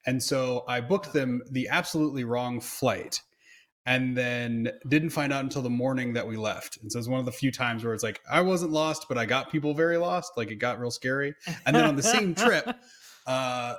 And 0.06 0.22
so 0.22 0.64
I 0.68 0.82
booked 0.82 1.14
them 1.14 1.42
the 1.52 1.68
absolutely 1.70 2.24
wrong 2.24 2.62
flight 2.62 3.22
and 3.86 4.18
then 4.18 4.70
didn't 4.88 5.10
find 5.12 5.32
out 5.32 5.44
until 5.44 5.62
the 5.62 5.70
morning 5.70 6.14
that 6.14 6.28
we 6.28 6.36
left. 6.36 6.78
And 6.82 6.92
so 6.92 7.00
it's 7.00 7.08
one 7.08 7.20
of 7.20 7.26
the 7.26 7.32
few 7.32 7.52
times 7.52 7.84
where 7.84 7.94
it's 7.94 8.04
like, 8.04 8.20
I 8.30 8.42
wasn't 8.42 8.72
lost, 8.72 9.06
but 9.08 9.18
I 9.18 9.26
got 9.26 9.52
people 9.52 9.74
very 9.74 9.98
lost. 9.98 10.34
Like 10.36 10.52
it 10.52 10.56
got 10.56 10.80
real 10.80 10.92
scary. 10.92 11.34
And 11.66 11.76
then 11.76 11.86
on 11.86 11.96
the 11.96 12.04
same 12.04 12.36
trip, 12.36 12.70
uh, 13.26 13.76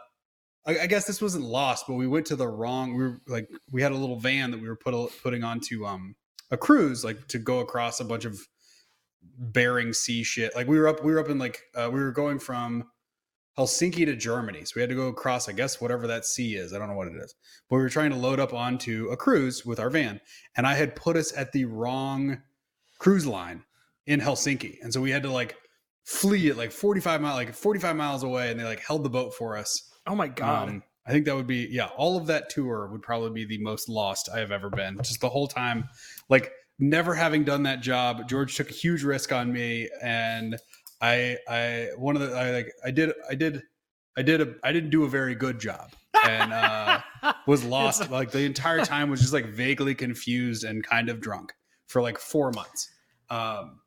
I, 0.69 0.81
I 0.83 0.87
guess 0.87 1.07
this 1.07 1.23
wasn't 1.23 1.45
lost, 1.45 1.87
but 1.89 1.95
we 1.95 2.07
went 2.07 2.27
to 2.27 2.37
the 2.37 2.47
wrong. 2.47 2.95
We 2.95 3.03
were 3.03 3.21
like, 3.27 3.49
we 3.73 3.83
had 3.83 3.93
a 3.93 3.97
little 3.97 4.19
van 4.19 4.51
that 4.51 4.61
we 4.61 4.69
were 4.69 4.77
put, 4.77 4.95
putting 5.23 5.43
onto 5.43 5.87
um, 5.87 6.14
a 6.51 6.57
cruise, 6.57 7.05
like 7.05 7.27
to 7.29 7.39
go 7.39 7.61
across 7.61 8.01
a 8.01 8.05
bunch 8.05 8.25
of 8.25 8.39
Bering 9.39 9.93
Sea 9.93 10.23
shit. 10.23 10.55
Like 10.55 10.69
we 10.69 10.79
were 10.79 10.89
up, 10.89 11.03
we 11.03 11.12
were 11.12 11.21
up 11.21 11.31
in 11.31 11.39
like, 11.39 11.62
uh, 11.75 11.89
we 11.91 11.99
were 11.99 12.12
going 12.12 12.39
from 12.39 12.85
Helsinki 13.59 14.05
to 14.05 14.14
Germany, 14.14 14.64
so 14.64 14.75
we 14.77 14.83
had 14.83 14.91
to 14.91 14.95
go 14.95 15.09
across, 15.09 15.49
I 15.49 15.53
guess, 15.53 15.81
whatever 15.81 16.07
that 16.07 16.25
sea 16.25 16.55
is. 16.55 16.73
I 16.73 16.79
don't 16.79 16.89
know 16.89 16.97
what 16.97 17.09
it 17.09 17.16
is, 17.16 17.35
but 17.69 17.77
we 17.77 17.83
were 17.83 17.89
trying 17.89 18.11
to 18.11 18.16
load 18.16 18.39
up 18.39 18.55
onto 18.55 19.09
a 19.11 19.16
cruise 19.16 19.66
with 19.66 19.81
our 19.81 19.91
van, 19.91 20.21
and 20.57 20.66
I 20.66 20.75
had 20.75 20.95
put 20.95 21.16
us 21.16 21.37
at 21.37 21.51
the 21.51 21.64
wrong 21.64 22.43
cruise 22.99 23.27
line 23.27 23.64
in 24.07 24.21
Helsinki, 24.21 24.77
and 24.83 24.93
so 24.93 25.01
we 25.01 25.11
had 25.11 25.25
to 25.25 25.33
like 25.33 25.57
flee 26.05 26.49
it 26.49 26.57
like 26.57 26.73
45 26.73 27.21
mile 27.21 27.35
like 27.35 27.53
45 27.53 27.95
miles 27.95 28.23
away 28.23 28.51
and 28.51 28.59
they 28.59 28.64
like 28.64 28.81
held 28.81 29.05
the 29.05 29.11
boat 29.11 29.35
for 29.35 29.59
us 29.59 29.88
Oh 30.09 30.14
my 30.14 30.28
god! 30.28 30.68
um, 30.68 30.82
I 31.06 31.12
think 31.12 31.24
that 31.26 31.36
would 31.36 31.46
be 31.46 31.68
yeah. 31.70 31.88
All 31.96 32.16
of 32.16 32.26
that 32.26 32.50
tour 32.50 32.88
would 32.90 33.02
probably 33.02 33.30
be 33.30 33.56
the 33.56 33.62
most 33.62 33.88
lost 33.88 34.28
I 34.32 34.40
have 34.40 34.50
ever 34.50 34.70
been. 34.70 34.96
Just 34.98 35.20
the 35.20 35.28
whole 35.28 35.46
time, 35.46 35.88
like 36.28 36.52
never 36.78 37.14
having 37.14 37.44
done 37.44 37.62
that 37.64 37.80
job. 37.80 38.28
George 38.28 38.56
took 38.56 38.70
a 38.70 38.74
huge 38.74 39.04
risk 39.04 39.32
on 39.32 39.52
me, 39.52 39.88
and 40.02 40.56
I 41.00 41.36
I 41.48 41.88
one 41.96 42.16
of 42.16 42.22
the 42.22 42.36
I 42.36 42.50
like 42.50 42.72
I 42.84 42.90
did 42.90 43.12
I 43.30 43.34
did 43.34 43.62
I 44.16 44.22
did 44.22 44.40
a 44.40 44.54
I 44.64 44.72
didn't 44.72 44.90
do 44.90 45.04
a 45.04 45.09
very 45.09 45.34
good 45.34 45.61
job, 45.61 45.92
and 46.26 46.52
uh, 46.52 47.00
was 47.46 47.64
lost. 47.64 48.11
like 48.11 48.30
the 48.30 48.40
entire 48.42 48.84
time 48.84 49.11
was 49.11 49.20
just 49.20 49.32
like 49.32 49.46
vaguely 49.46 49.94
confused 49.94 50.64
and 50.64 50.82
kind 50.82 51.09
of 51.09 51.20
drunk 51.20 51.52
for 51.86 52.02
like 52.02 52.18
four 52.18 52.50
months. 52.52 52.90
Um, 53.30 53.80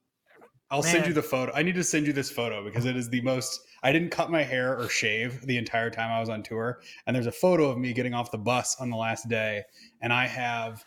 I'll 0.71 0.81
send 0.81 1.05
you 1.05 1.13
the 1.13 1.21
photo. 1.21 1.51
I 1.53 1.61
need 1.63 1.75
to 1.75 1.83
send 1.83 2.07
you 2.07 2.13
this 2.13 2.31
photo 2.31 2.63
because 2.63 2.85
it 2.85 2.95
is 2.95 3.09
the 3.09 3.21
most. 3.21 3.59
I 3.83 3.91
didn't 3.91 4.09
cut 4.09 4.31
my 4.31 4.41
hair 4.43 4.77
or 4.79 4.87
shave 4.89 5.45
the 5.45 5.57
entire 5.57 5.89
time 5.89 6.09
I 6.11 6.19
was 6.19 6.29
on 6.29 6.41
tour, 6.43 6.79
and 7.05 7.15
there's 7.15 7.27
a 7.27 7.31
photo 7.31 7.69
of 7.69 7.77
me 7.77 7.91
getting 7.93 8.13
off 8.13 8.31
the 8.31 8.37
bus 8.37 8.77
on 8.79 8.89
the 8.89 8.95
last 8.95 9.27
day, 9.27 9.63
and 10.01 10.13
I 10.13 10.27
have 10.27 10.83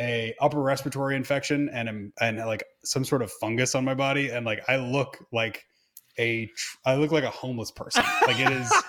a 0.00 0.34
upper 0.40 0.60
respiratory 0.62 1.16
infection 1.16 1.68
and 1.72 1.88
am- 1.88 2.12
and 2.20 2.38
like 2.38 2.64
some 2.82 3.04
sort 3.04 3.22
of 3.22 3.30
fungus 3.30 3.74
on 3.74 3.84
my 3.84 3.94
body, 3.94 4.30
and 4.30 4.44
like 4.46 4.62
I 4.68 4.76
look 4.76 5.26
like 5.32 5.66
a 6.18 6.50
I 6.86 6.94
look 6.96 7.12
like 7.12 7.24
a 7.24 7.30
homeless 7.30 7.70
person. 7.70 8.04
Like 8.26 8.40
it 8.40 8.50
is. 8.52 8.72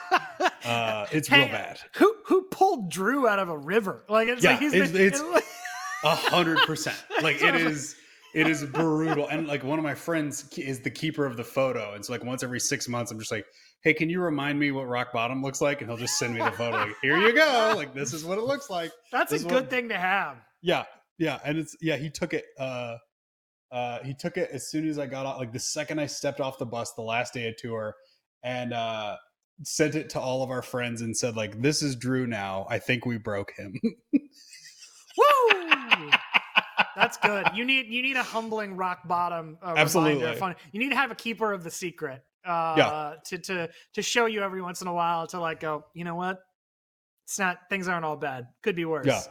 Uh, 0.65 1.05
it's 1.13 1.31
real 1.31 1.47
bad. 1.47 1.79
Who 1.95 2.13
who 2.25 2.41
pulled 2.51 2.89
Drew 2.91 3.25
out 3.25 3.39
of 3.39 3.47
a 3.47 3.57
river? 3.57 4.03
Like 4.09 4.27
it's 4.27 4.43
Yeah, 4.43 4.51
like 4.51 4.59
he's 4.59 4.73
it's- 4.73 4.91
it's- 4.93 5.21
A 6.03 6.13
hundred 6.13 6.57
percent. 6.59 6.97
Like 7.21 7.41
it 7.41 7.55
is. 7.61 7.95
It 8.37 8.47
is 8.47 8.63
brutal. 8.65 9.27
And 9.27 9.47
like 9.47 9.63
one 9.63 9.79
of 9.79 9.83
my 9.83 9.95
friends 9.95 10.47
is 10.57 10.79
the 10.81 10.91
keeper 10.91 11.25
of 11.25 11.37
the 11.37 11.43
photo, 11.43 11.93
and 11.95 12.05
so 12.05 12.13
like 12.13 12.23
once 12.23 12.43
every 12.43 12.59
six 12.59 12.87
months, 12.87 13.11
I'm 13.11 13.17
just 13.19 13.31
like, 13.31 13.45
"Hey, 13.81 13.93
can 13.93 14.09
you 14.09 14.21
remind 14.21 14.59
me 14.59 14.71
what 14.71 14.87
rock 14.87 15.11
bottom 15.11 15.41
looks 15.41 15.59
like?" 15.59 15.81
And 15.81 15.89
he'll 15.89 15.97
just 15.97 16.17
send 16.19 16.33
me 16.35 16.39
the 16.41 16.51
photo. 16.51 16.77
Like, 16.77 16.95
Here 17.01 17.17
you 17.17 17.33
go. 17.33 17.73
Like 17.75 17.93
this 17.93 18.13
is 18.13 18.23
what 18.23 18.37
it 18.37 18.43
looks 18.43 18.69
like. 18.69 18.91
that's 19.11 19.31
a 19.33 19.39
good 19.39 19.51
one- 19.51 19.67
thing 19.67 19.89
to 19.89 19.97
have. 19.97 20.37
Yeah, 20.61 20.83
yeah, 21.17 21.39
and 21.43 21.57
it's 21.57 21.75
yeah. 21.81 21.95
He 21.97 22.09
took 22.11 22.33
it. 22.33 22.45
uh 22.59 22.97
uh 23.71 23.99
He 24.03 24.13
took 24.13 24.37
it 24.37 24.49
as 24.53 24.69
soon 24.69 24.87
as 24.87 24.97
I 24.99 25.07
got 25.07 25.25
off 25.25 25.39
Like 25.39 25.51
the 25.51 25.59
second 25.59 25.99
I 25.99 26.05
stepped 26.05 26.39
off 26.39 26.57
the 26.59 26.65
bus, 26.65 26.93
the 26.93 27.01
last 27.01 27.33
day 27.33 27.47
of 27.49 27.55
tour, 27.57 27.95
and 28.43 28.71
uh 28.71 29.15
sent 29.63 29.95
it 29.95 30.11
to 30.11 30.19
all 30.19 30.43
of 30.43 30.51
our 30.51 30.61
friends 30.61 31.01
and 31.01 31.17
said 31.17 31.35
like, 31.35 31.59
"This 31.61 31.81
is 31.81 31.95
Drew 31.95 32.27
now. 32.27 32.67
I 32.69 32.77
think 32.77 33.05
we 33.07 33.17
broke 33.17 33.53
him." 33.57 33.73
Woo! 34.13 35.66
That's 36.97 37.17
good. 37.17 37.47
You 37.53 37.63
need 37.63 37.87
you 37.87 38.01
need 38.01 38.17
a 38.17 38.23
humbling 38.23 38.75
rock 38.75 39.07
bottom 39.07 39.57
uh, 39.61 39.75
Absolutely. 39.77 40.25
reminder. 40.25 40.57
You 40.71 40.79
need 40.79 40.89
to 40.89 40.95
have 40.95 41.11
a 41.11 41.15
keeper 41.15 41.53
of 41.53 41.63
the 41.63 41.71
secret. 41.71 42.23
Uh, 42.45 43.15
to 43.25 43.37
to 43.37 43.69
to 43.93 44.01
show 44.01 44.25
you 44.25 44.41
every 44.41 44.61
once 44.61 44.81
in 44.81 44.87
a 44.87 44.93
while 44.93 45.27
to 45.27 45.39
like 45.39 45.59
go. 45.59 45.85
You 45.93 46.05
know 46.05 46.15
what? 46.15 46.39
It's 47.25 47.37
not. 47.37 47.57
Things 47.69 47.87
aren't 47.87 48.05
all 48.05 48.15
bad. 48.15 48.47
Could 48.63 48.75
be 48.75 48.85
worse. 48.85 49.05
Yeah. 49.05 49.21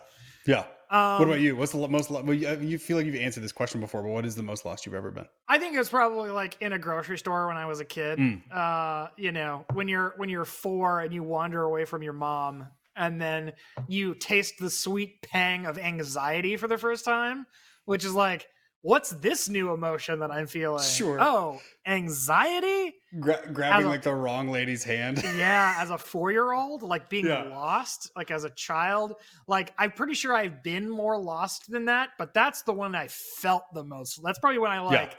yeah. 0.47 0.65
Um, 0.89 1.19
what 1.19 1.29
about 1.29 1.41
you? 1.41 1.57
What's 1.57 1.73
the 1.73 1.89
most? 1.89 2.11
Well, 2.11 2.33
you, 2.33 2.57
you 2.61 2.79
feel 2.79 2.97
like 2.97 3.07
you've 3.07 3.17
answered 3.17 3.43
this 3.43 3.53
question 3.53 3.81
before, 3.81 4.03
but 4.03 4.11
what 4.11 4.25
is 4.25 4.37
the 4.37 4.43
most 4.43 4.65
lost 4.65 4.87
you've 4.87 4.95
ever 4.95 5.11
been? 5.11 5.27
I 5.49 5.59
think 5.59 5.75
it 5.75 5.79
was 5.79 5.89
probably 5.89 6.31
like 6.31 6.57
in 6.61 6.73
a 6.73 6.79
grocery 6.79 7.19
store 7.19 7.49
when 7.49 7.57
I 7.57 7.67
was 7.67 7.81
a 7.81 7.85
kid. 7.85 8.19
Mm. 8.19 8.43
Uh, 8.53 9.09
you 9.17 9.33
know, 9.33 9.65
when 9.73 9.89
you're 9.89 10.15
when 10.17 10.29
you're 10.29 10.45
four 10.45 11.01
and 11.01 11.13
you 11.13 11.25
wander 11.25 11.63
away 11.63 11.87
from 11.87 12.03
your 12.03 12.13
mom, 12.13 12.69
and 12.97 13.21
then 13.21 13.53
you 13.89 14.15
taste 14.15 14.55
the 14.59 14.71
sweet 14.71 15.21
pang 15.23 15.67
of 15.67 15.79
anxiety 15.79 16.57
for 16.57 16.69
the 16.69 16.79
first 16.79 17.05
time, 17.05 17.47
which 17.85 18.05
is 18.05 18.15
like, 18.15 18.47
what's 18.83 19.11
this 19.11 19.49
new 19.49 19.73
emotion 19.73 20.21
that 20.21 20.31
I'm 20.31 20.47
feeling? 20.47 20.83
Sure. 20.83 21.19
Oh, 21.21 21.61
anxiety. 21.87 22.95
Gra- 23.21 23.51
grabbing 23.53 23.87
a- 23.87 23.89
like 23.89 24.03
the 24.03 24.15
wrong 24.15 24.49
lady's 24.49 24.85
hand. 24.85 25.23
Yeah, 25.37 25.75
as 25.79 25.91
a 25.91 25.99
four 25.99 26.31
year 26.31 26.53
old, 26.53 26.83
like 26.83 27.09
being 27.11 27.27
Yeah. 27.27 27.43
lost, 27.43 28.11
like 28.17 28.31
as 28.31 28.45
a 28.45 28.51
child, 28.51 29.15
like 29.49 29.75
I'm 29.79 29.91
pretty 29.91 30.15
sure 30.15 30.35
I've 30.35 30.63
been 30.63 30.89
more 30.89 31.19
lost 31.19 31.71
than 31.71 31.85
that, 31.87 32.11
but 32.19 32.33
that's 32.33 32.63
the 32.63 32.73
one 32.73 32.95
I 32.95 33.09
felt 33.09 33.65
the 33.75 33.85
most. 33.85 34.23
That's 34.23 34.39
probably 34.39 34.59
when 34.59 34.71
I 34.71 34.77
Yeah. 34.77 34.83
like, 34.83 35.17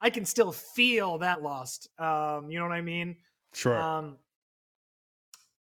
I 0.00 0.08
can 0.10 0.24
still 0.24 0.50
feel 0.52 1.18
that 1.18 1.42
lost. 1.42 1.88
Um, 2.00 2.50
you 2.50 2.58
know 2.58 2.64
what 2.66 2.72
I 2.74 2.80
mean? 2.80 3.16
Sure. 3.52 3.78
Um, 3.80 4.16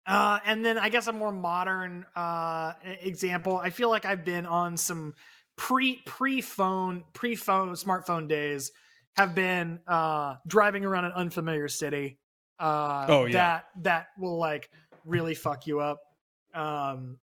Uh, 0.08 0.38
and 0.46 0.64
then 0.64 0.78
I 0.78 0.88
guess 0.88 1.06
a 1.06 1.12
more 1.12 1.30
modern 1.32 2.06
uh, 2.16 2.72
example. 3.02 3.58
I 3.58 3.70
feel 3.70 3.90
like 3.90 4.04
I've 4.06 4.24
been 4.24 4.46
on 4.46 4.76
some 4.78 5.14
pre 5.56 6.00
pre 6.06 6.40
phone 6.40 7.04
pre 7.12 7.36
phone 7.36 7.70
smartphone 7.74 8.26
days. 8.28 8.72
Have 9.16 9.34
been 9.34 9.80
uh, 9.86 10.36
driving 10.46 10.84
around 10.84 11.04
an 11.06 11.12
unfamiliar 11.12 11.68
city. 11.68 12.18
Uh, 12.58 13.06
Oh, 13.08 13.24
yeah. 13.26 13.32
that 13.32 13.64
that 13.82 14.06
will 14.18 14.38
like 14.38 14.70
really 15.04 15.34
fuck 15.34 15.66
you 15.66 15.80
up. 15.80 15.98
Um, 16.54 17.18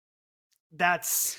that's 0.76 1.38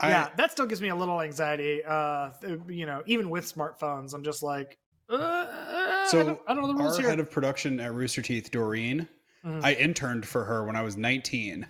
I, 0.00 0.10
yeah, 0.10 0.28
that 0.36 0.52
still 0.52 0.66
gives 0.66 0.82
me 0.82 0.88
a 0.88 0.96
little 0.96 1.20
anxiety. 1.22 1.82
Uh, 1.86 2.30
you 2.68 2.84
know, 2.84 3.02
even 3.06 3.30
with 3.30 3.44
smartphones, 3.52 4.12
I'm 4.12 4.24
just 4.24 4.42
like, 4.42 4.76
uh, 5.08 5.16
I 5.18 6.06
So 6.10 6.22
don't, 6.22 6.40
I 6.46 6.52
don't 6.52 6.62
know 6.62 6.68
the 6.68 6.74
rules 6.74 6.96
our 6.96 7.00
here. 7.02 7.10
head 7.10 7.20
of 7.20 7.30
production 7.30 7.80
at 7.80 7.94
Rooster 7.94 8.20
Teeth, 8.22 8.50
Doreen, 8.50 9.08
Mhm. 9.46 9.64
I 9.64 9.74
interned 9.74 10.26
for 10.26 10.44
her 10.44 10.64
when 10.64 10.76
I 10.76 10.82
was 10.82 10.96
19, 10.96 11.66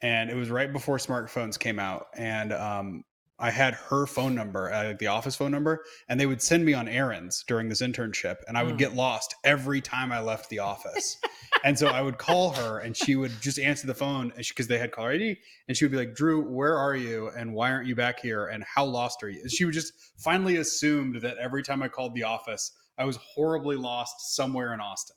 and 0.00 0.30
it 0.30 0.34
was 0.34 0.48
right 0.50 0.72
before 0.72 0.96
smartphones 0.98 1.58
came 1.58 1.78
out, 1.78 2.06
and 2.16 2.52
um, 2.52 3.04
I 3.38 3.50
had 3.50 3.74
her 3.74 4.06
phone 4.06 4.34
number, 4.34 4.72
uh, 4.72 4.94
the 4.98 5.06
office 5.08 5.36
phone 5.36 5.50
number, 5.50 5.84
and 6.08 6.18
they 6.18 6.26
would 6.26 6.42
send 6.42 6.64
me 6.64 6.74
on 6.74 6.88
errands 6.88 7.44
during 7.46 7.68
this 7.68 7.82
internship, 7.82 8.36
and 8.48 8.56
I 8.56 8.62
would 8.62 8.74
Mm. 8.76 8.78
get 8.78 8.94
lost 8.94 9.34
every 9.44 9.80
time 9.80 10.12
I 10.12 10.20
left 10.20 10.48
the 10.50 10.58
office. 10.60 11.18
and 11.64 11.78
so 11.78 11.88
I 11.88 12.00
would 12.00 12.16
call 12.16 12.52
her, 12.52 12.78
and 12.78 12.96
she 12.96 13.16
would 13.16 13.38
just 13.40 13.58
answer 13.58 13.86
the 13.86 13.94
phone 13.94 14.32
because 14.36 14.66
they 14.66 14.78
had 14.78 14.92
caller 14.92 15.12
ID, 15.12 15.38
and 15.68 15.76
she 15.76 15.84
would 15.84 15.92
be 15.92 15.98
like, 15.98 16.14
"Drew, 16.14 16.42
where 16.42 16.76
are 16.78 16.96
you? 16.96 17.28
And 17.28 17.52
why 17.52 17.70
aren't 17.70 17.86
you 17.86 17.94
back 17.94 18.20
here? 18.20 18.46
And 18.46 18.64
how 18.64 18.86
lost 18.86 19.22
are 19.22 19.28
you?" 19.28 19.46
She 19.48 19.66
would 19.66 19.74
just 19.74 19.92
finally 20.16 20.56
assumed 20.56 21.16
that 21.20 21.36
every 21.36 21.62
time 21.62 21.82
I 21.82 21.88
called 21.88 22.14
the 22.14 22.24
office, 22.24 22.72
I 22.96 23.04
was 23.04 23.16
horribly 23.16 23.76
lost 23.76 24.34
somewhere 24.34 24.72
in 24.72 24.80
Austin. 24.80 25.16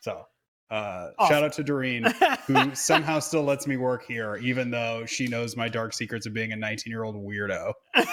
So, 0.00 0.26
uh, 0.70 1.10
Awesome. 1.18 1.34
shout 1.34 1.44
out 1.44 1.52
to 1.54 1.62
Doreen, 1.62 2.04
who 2.46 2.74
somehow 2.74 3.18
still 3.20 3.42
lets 3.42 3.66
me 3.66 3.76
work 3.76 4.04
here, 4.04 4.36
even 4.36 4.70
though 4.70 5.04
she 5.06 5.26
knows 5.26 5.56
my 5.56 5.68
dark 5.68 5.92
secrets 5.94 6.26
of 6.26 6.34
being 6.34 6.52
a 6.52 6.56
19 6.56 6.90
year 6.90 7.04
old 7.04 7.16
weirdo. 7.16 7.72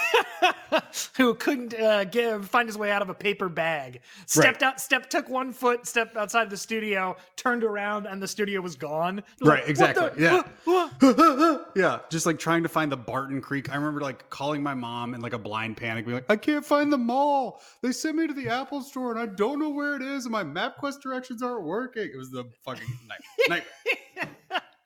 who 1.16 1.34
couldn't 1.34 1.74
uh, 1.74 2.04
give 2.04 2.48
find 2.48 2.68
his 2.68 2.76
way 2.76 2.90
out 2.90 3.02
of 3.02 3.08
a 3.08 3.14
paper 3.14 3.48
bag. 3.48 4.00
Stepped 4.26 4.62
out, 4.62 4.80
step 4.80 5.08
took 5.08 5.28
one 5.28 5.52
foot, 5.52 5.86
stepped 5.86 6.16
outside 6.16 6.50
the 6.50 6.56
studio, 6.56 7.16
turned 7.36 7.62
around, 7.64 8.06
and 8.06 8.22
the 8.22 8.28
studio 8.28 8.60
was 8.60 8.74
gone. 8.76 9.22
Like, 9.40 9.50
Right, 9.50 9.60
what 9.62 9.70
exactly, 9.70 10.08
the- 10.24 10.44
yeah. 10.66 11.62
yeah, 11.76 11.98
just 12.10 12.26
like 12.26 12.38
trying 12.38 12.62
to 12.62 12.68
find 12.68 12.90
the 12.90 12.96
Barton 12.96 13.40
Creek. 13.40 13.70
I 13.70 13.76
remember 13.76 14.00
like 14.00 14.28
calling 14.30 14.62
my 14.62 14.74
mom 14.74 15.14
in 15.14 15.20
like 15.20 15.32
a 15.34 15.38
blind 15.38 15.76
panic, 15.76 16.04
being 16.04 16.16
like, 16.16 16.30
I 16.30 16.36
can't 16.36 16.64
find 16.64 16.92
the 16.92 16.98
mall. 16.98 17.60
They 17.82 17.92
sent 17.92 18.16
me 18.16 18.26
to 18.26 18.34
the 18.34 18.48
Apple 18.48 18.82
store 18.82 19.10
and 19.12 19.20
I 19.20 19.26
don't 19.26 19.58
know 19.58 19.70
where 19.70 19.94
it 19.96 20.02
is, 20.02 20.24
and 20.26 20.32
my 20.32 20.44
MapQuest 20.44 21.00
directions 21.00 21.42
aren't 21.42 21.64
working. 21.64 22.10
It 22.12 22.16
was 22.16 22.30
the 22.30 22.44
fucking 22.64 22.86
night. 23.08 23.20
night. 23.48 23.64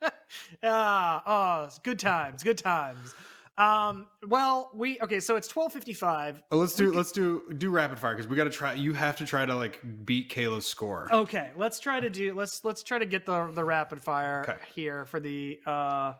ah, 0.63 1.23
oh, 1.27 1.65
it's 1.65 1.79
good 1.79 1.99
times, 1.99 2.43
good 2.43 2.59
times. 2.59 3.15
Um, 3.59 4.07
well, 4.27 4.71
we 4.75 4.99
okay, 5.01 5.21
so 5.21 5.37
it's 5.37 5.47
twelve 5.49 5.73
fifty 5.73 5.93
five. 5.93 6.41
Let's 6.51 6.75
do 6.75 6.93
let's 6.93 7.13
do 7.13 7.43
do 7.59 7.71
rapid 7.71 7.99
fire 7.99 8.15
because 8.15 8.29
we 8.29 8.37
got 8.37 8.45
to 8.45 8.51
try. 8.51 8.73
You 8.73 8.95
have 8.95 9.17
to 9.17 9.27
try 9.27 9.45
to 9.45 9.55
like 9.55 9.81
beat 10.07 10.31
Kayla's 10.31 10.67
score. 10.67 11.09
Okay, 11.13 11.51
let's 11.57 11.79
try 11.79 12.01
to 12.01 12.09
do 12.09 12.35
let's 12.35 12.65
let's 12.65 12.83
try 12.83 12.99
to 12.99 13.05
get 13.07 13.27
the 13.27 13.51
the 13.53 13.65
rapid 13.65 14.01
fire 14.01 14.47
Okay. 14.49 14.59
here 14.75 15.05
for 15.05 15.21
the 15.21 15.59
uh 15.67 16.15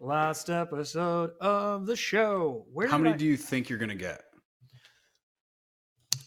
last 0.00 0.48
episode 0.48 1.32
of 1.40 1.84
the 1.86 1.96
show. 1.96 2.64
Where 2.72 2.88
How 2.88 2.96
many 2.98 3.14
I- 3.14 3.18
do 3.18 3.26
you 3.26 3.36
think 3.36 3.68
you're 3.68 3.78
gonna 3.78 3.94
get? 3.94 4.22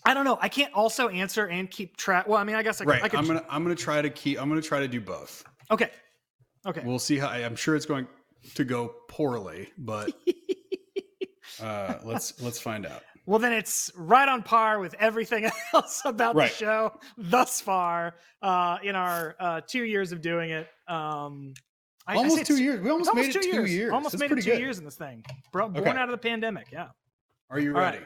I 0.10 0.14
don't 0.16 0.26
know. 0.26 0.40
I 0.42 0.50
can't 0.50 0.74
also 0.74 1.08
answer 1.10 1.46
and 1.48 1.70
keep 1.70 1.96
track. 1.98 2.28
Well, 2.28 2.38
I 2.40 2.44
mean, 2.44 2.56
I 2.56 2.64
guess 2.64 2.82
I 2.82 2.86
could. 2.86 2.90
Right. 2.92 3.04
I 3.04 3.10
could 3.10 3.20
I'm 3.20 3.28
gonna 3.28 3.46
I'm 3.50 3.62
gonna 3.64 3.76
try 3.76 4.02
to 4.02 4.10
keep. 4.10 4.42
I'm 4.42 4.50
gonna 4.50 4.62
try 4.62 4.80
to 4.80 4.88
do 4.88 5.00
both. 5.00 5.44
Okay. 5.70 5.92
Okay. 6.66 6.82
We'll 6.84 6.98
see 7.00 7.18
how. 7.20 7.30
I'm 7.30 7.56
sure 7.56 7.76
it's 7.76 7.86
going 7.86 8.08
to 8.56 8.64
go 8.64 8.96
poorly, 9.08 9.70
but 9.78 10.12
uh, 11.62 11.96
let's 12.04 12.42
let's 12.42 12.60
find 12.60 12.86
out. 12.86 13.04
Well, 13.26 13.38
then 13.40 13.54
it's 13.54 13.92
right 13.96 14.28
on 14.28 14.42
par 14.42 14.80
with 14.80 14.96
everything 14.96 15.48
else 15.74 16.02
about 16.06 16.36
Right. 16.36 16.50
the 16.50 16.56
show 16.58 17.00
thus 17.18 17.62
far 17.62 18.16
uh, 18.42 18.78
in 18.82 18.96
our 18.96 19.36
uh, 19.40 19.62
two 19.68 19.84
years 19.84 20.12
of 20.12 20.22
doing 20.22 20.50
it. 20.50 20.68
Um, 20.88 21.54
I- 22.08 22.14
I 22.14 22.16
almost 22.16 22.48
two 22.48 22.58
years. 22.62 22.82
We 22.82 22.90
it's 22.90 23.08
almost 23.08 23.14
made 23.16 23.36
it 23.36 23.42
two 23.44 23.66
years. 23.66 23.92
Almost 23.94 24.14
That's 24.14 24.20
made 24.22 24.32
it 24.32 24.42
two 24.44 24.50
good. 24.50 24.60
years 24.60 24.80
in 24.80 24.86
this 24.86 24.96
thing. 24.96 25.24
Bro, 25.52 25.70
born 25.70 25.88
Okay. 25.88 25.96
out 25.98 26.06
of 26.10 26.12
the 26.12 26.18
pandemic. 26.18 26.70
Yeah. 26.72 26.88
Are 27.52 27.60
you 27.60 27.76
All 27.76 27.80
right. 27.82 27.94
ready? 27.94 28.06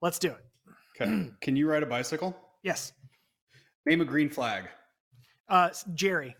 Let's 0.00 0.18
do 0.18 0.30
it. 0.30 0.38
Okay. 1.00 1.30
Can 1.40 1.56
you 1.56 1.68
ride 1.70 1.82
a 1.82 1.86
bicycle? 1.86 2.36
Yes. 2.62 2.92
Name 3.86 4.00
a 4.00 4.04
green 4.04 4.28
flag. 4.28 4.64
Uh, 5.48 5.70
Jerry. 5.94 6.36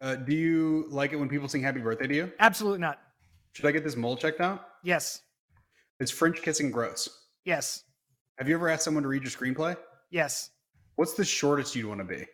Uh, 0.00 0.14
do 0.16 0.34
you 0.34 0.86
like 0.88 1.12
it 1.12 1.16
when 1.16 1.28
people 1.28 1.48
sing 1.48 1.62
happy 1.62 1.80
birthday 1.80 2.06
to 2.06 2.14
you? 2.14 2.32
Absolutely 2.38 2.78
not. 2.78 3.00
Should 3.52 3.66
I 3.66 3.72
get 3.72 3.82
this 3.82 3.96
mole 3.96 4.16
checked 4.16 4.40
out? 4.40 4.66
Yes. 4.84 5.22
Is 5.98 6.10
French 6.10 6.42
kissing 6.42 6.70
gross? 6.70 7.08
Yes. 7.44 7.84
Have 8.38 8.48
you 8.48 8.54
ever 8.54 8.68
asked 8.68 8.84
someone 8.84 9.02
to 9.02 9.08
read 9.08 9.22
your 9.22 9.30
screenplay? 9.30 9.76
Yes. 10.10 10.50
What's 10.96 11.14
the 11.14 11.24
shortest 11.24 11.74
you'd 11.74 11.86
want 11.86 12.00
to 12.00 12.04
be? 12.04 12.26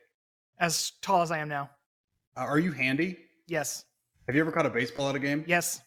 As 0.58 0.92
tall 1.00 1.22
as 1.22 1.30
I 1.30 1.38
am 1.38 1.48
now. 1.48 1.70
Uh, 2.36 2.40
are 2.40 2.58
you 2.58 2.72
handy? 2.72 3.16
Yes. 3.46 3.84
Have 4.26 4.34
you 4.34 4.40
ever 4.40 4.50
caught 4.52 4.66
a 4.66 4.70
baseball 4.70 5.08
at 5.08 5.14
a 5.14 5.18
game? 5.20 5.44
Yes. 5.46 5.80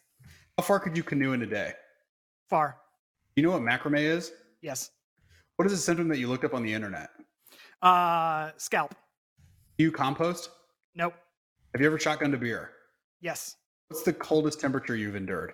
How 0.56 0.64
far 0.64 0.80
could 0.80 0.96
you 0.96 1.02
canoe 1.02 1.32
in 1.32 1.42
a 1.42 1.46
day? 1.46 1.72
Far. 2.48 2.78
You 3.36 3.42
know 3.42 3.50
what 3.50 3.62
macrame 3.62 4.00
is? 4.00 4.32
Yes. 4.62 4.90
What 5.56 5.66
is 5.66 5.72
a 5.72 5.78
symptom 5.78 6.08
that 6.08 6.18
you 6.18 6.28
looked 6.28 6.44
up 6.44 6.52
on 6.52 6.62
the 6.62 6.72
internet? 6.72 7.08
Uh, 7.80 8.50
scalp. 8.58 8.94
Do 9.78 9.84
you 9.84 9.90
compost? 9.90 10.50
Nope. 10.94 11.14
Have 11.72 11.80
you 11.80 11.86
ever 11.86 11.98
shotgunned 11.98 12.34
a 12.34 12.38
beer? 12.38 12.70
Yes. 13.20 13.56
What's 13.88 14.02
the 14.02 14.12
coldest 14.12 14.60
temperature 14.60 14.96
you've 14.96 15.16
endured? 15.16 15.52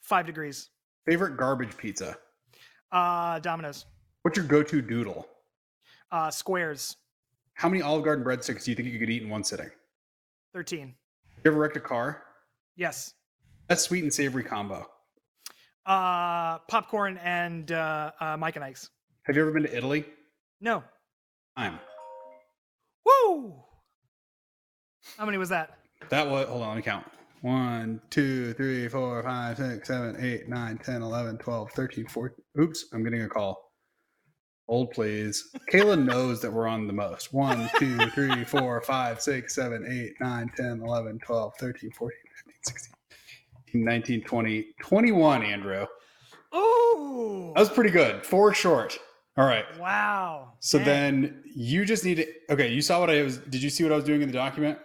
Five 0.00 0.26
degrees. 0.26 0.70
Favorite 1.06 1.36
garbage 1.36 1.76
pizza? 1.76 2.16
Uh, 2.90 3.38
Domino's. 3.40 3.84
What's 4.22 4.36
your 4.36 4.46
go-to 4.46 4.80
doodle? 4.80 5.26
Uh, 6.10 6.30
squares. 6.30 6.96
How 7.54 7.68
many 7.68 7.82
Olive 7.82 8.04
Garden 8.04 8.24
breadsticks 8.24 8.64
do 8.64 8.70
you 8.70 8.76
think 8.76 8.88
you 8.88 8.98
could 8.98 9.10
eat 9.10 9.22
in 9.22 9.28
one 9.28 9.44
sitting? 9.44 9.70
13. 10.54 10.94
You 11.44 11.50
ever 11.50 11.58
wrecked 11.58 11.76
a 11.76 11.80
car? 11.80 12.22
Yes. 12.76 13.14
That's 13.68 13.82
sweet 13.82 14.04
and 14.04 14.12
savory 14.12 14.44
combo. 14.44 14.86
Uh, 15.84 16.58
popcorn 16.68 17.18
and 17.18 17.72
uh, 17.72 18.12
uh, 18.20 18.36
Mike 18.38 18.56
and 18.56 18.64
Ike's. 18.64 18.88
Have 19.28 19.36
you 19.36 19.42
ever 19.42 19.52
been 19.52 19.64
to 19.64 19.76
Italy? 19.76 20.06
No. 20.58 20.82
I'm. 21.54 21.78
Woo! 23.04 23.56
How 25.18 25.26
many 25.26 25.36
was 25.36 25.50
that? 25.50 25.76
That 26.08 26.30
was, 26.30 26.48
hold 26.48 26.62
on, 26.62 26.68
let 26.68 26.76
me 26.76 26.82
count. 26.82 27.04
1, 27.42 28.00
2, 28.08 28.54
3, 28.54 28.88
4, 28.88 29.22
5, 29.22 29.56
6, 29.58 29.86
7, 29.86 30.16
8, 30.18 30.48
9, 30.48 30.78
10, 30.78 31.02
11, 31.02 31.36
12, 31.36 31.70
13, 31.72 32.06
14. 32.06 32.36
Oops, 32.58 32.84
I'm 32.94 33.04
getting 33.04 33.20
a 33.20 33.28
call. 33.28 33.70
Hold, 34.66 34.92
please. 34.92 35.44
Kayla 35.70 36.02
knows 36.06 36.40
that 36.40 36.50
we're 36.50 36.66
on 36.66 36.86
the 36.86 36.94
most. 36.94 37.34
1, 37.34 37.68
2, 37.78 37.98
3, 38.08 38.44
4, 38.44 38.80
5, 38.80 39.20
6, 39.20 39.54
7, 39.54 39.86
8, 39.86 40.12
9, 40.22 40.50
10, 40.56 40.80
11, 40.82 41.18
12, 41.18 41.52
13, 41.60 41.90
14, 41.90 42.18
15, 42.46 42.54
16, 42.62 43.84
19, 43.84 44.22
20, 44.22 44.66
21, 44.80 45.42
Andrew. 45.42 45.86
Ooh! 46.56 47.52
That 47.54 47.60
was 47.60 47.68
pretty 47.68 47.90
good. 47.90 48.24
Four 48.24 48.54
short. 48.54 48.98
All 49.38 49.46
right. 49.46 49.64
wow. 49.78 50.54
So 50.58 50.78
Dang. 50.78 50.86
then 50.86 51.42
you 51.44 51.84
just 51.84 52.04
need 52.04 52.16
to. 52.16 52.26
Okay, 52.50 52.72
you 52.72 52.82
saw 52.82 52.98
what 52.98 53.08
I 53.08 53.22
was. 53.22 53.38
Did 53.38 53.62
you 53.62 53.70
see 53.70 53.84
what 53.84 53.92
I 53.92 53.96
was 53.96 54.04
doing 54.04 54.20
in 54.20 54.26
the 54.28 54.34
document? 54.34 54.78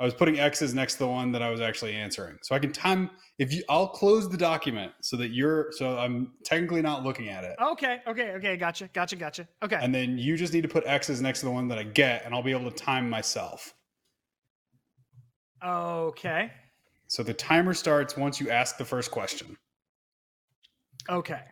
I 0.00 0.04
was 0.04 0.14
putting 0.14 0.40
X's 0.40 0.74
next 0.74 0.94
to 0.94 0.98
the 1.00 1.06
one 1.06 1.30
that 1.30 1.42
I 1.42 1.50
was 1.50 1.60
actually 1.60 1.94
answering, 1.94 2.36
so 2.42 2.56
I 2.56 2.58
can 2.58 2.72
time. 2.72 3.08
If 3.38 3.52
you, 3.52 3.62
I'll 3.68 3.86
close 3.86 4.28
the 4.28 4.36
document 4.36 4.90
so 5.00 5.16
that 5.16 5.28
you're. 5.28 5.68
So 5.72 5.96
I'm 5.96 6.32
technically 6.44 6.82
not 6.82 7.04
looking 7.04 7.28
at 7.28 7.44
it, 7.44 7.54
Okay, 7.62 8.00
okay, 8.08 8.30
okay. 8.32 8.56
Gotcha, 8.56 8.90
gotcha, 8.92 9.14
gotcha. 9.14 9.46
Okay. 9.62 9.78
and 9.80 9.94
then 9.94 10.18
you 10.18 10.36
just 10.36 10.52
need 10.52 10.62
to 10.62 10.68
put 10.68 10.84
X's 10.84 11.22
next 11.22 11.40
to 11.40 11.46
the 11.46 11.52
one 11.52 11.68
that 11.68 11.78
I 11.78 11.84
get, 11.84 12.24
and 12.24 12.34
I'll 12.34 12.42
be 12.42 12.50
able 12.50 12.68
to 12.68 12.76
time 12.76 13.08
myself. 13.08 13.74
okay. 15.64 16.50
So 17.06 17.22
the 17.22 17.34
timer 17.34 17.74
starts 17.74 18.16
once 18.16 18.40
you 18.40 18.50
ask 18.50 18.76
the 18.76 18.84
first 18.84 19.12
question. 19.12 19.56
Okay. 21.08 21.42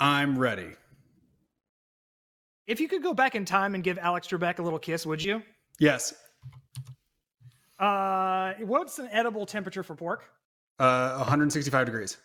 I'm 0.00 0.36
ready. 0.36 0.72
If 2.66 2.80
you 2.80 2.88
could 2.88 3.02
go 3.02 3.12
back 3.12 3.34
in 3.34 3.44
time 3.44 3.74
and 3.74 3.82
give 3.82 3.98
Alex 3.98 4.28
Trebek 4.28 4.58
a 4.58 4.62
little 4.62 4.78
kiss, 4.78 5.04
would 5.04 5.22
you? 5.22 5.42
Yes. 5.78 6.14
Uh, 7.78 8.54
what's 8.60 8.98
an 8.98 9.08
edible 9.10 9.46
temperature 9.46 9.82
for 9.82 9.96
pork? 9.96 10.24
Uh, 10.78 11.16
165 11.16 11.86
degrees. 11.86 12.16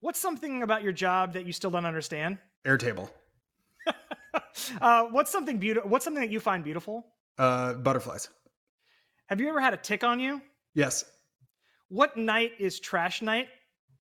What's 0.00 0.20
something 0.20 0.62
about 0.62 0.82
your 0.82 0.92
job 0.92 1.32
that 1.32 1.46
you 1.46 1.52
still 1.52 1.70
don't 1.70 1.86
understand? 1.86 2.38
Airtable. 2.64 3.10
uh, 4.80 5.04
what's 5.04 5.32
something 5.32 5.58
beautiful? 5.58 5.90
What's 5.90 6.04
something 6.04 6.22
that 6.22 6.30
you 6.30 6.40
find 6.40 6.62
beautiful? 6.62 7.06
Uh, 7.38 7.74
butterflies. 7.74 8.28
Have 9.26 9.40
you 9.40 9.48
ever 9.48 9.60
had 9.60 9.74
a 9.74 9.78
tick 9.78 10.04
on 10.04 10.20
you? 10.20 10.40
Yes. 10.74 11.04
What 11.88 12.16
night 12.16 12.52
is 12.58 12.78
trash 12.78 13.22
night? 13.22 13.48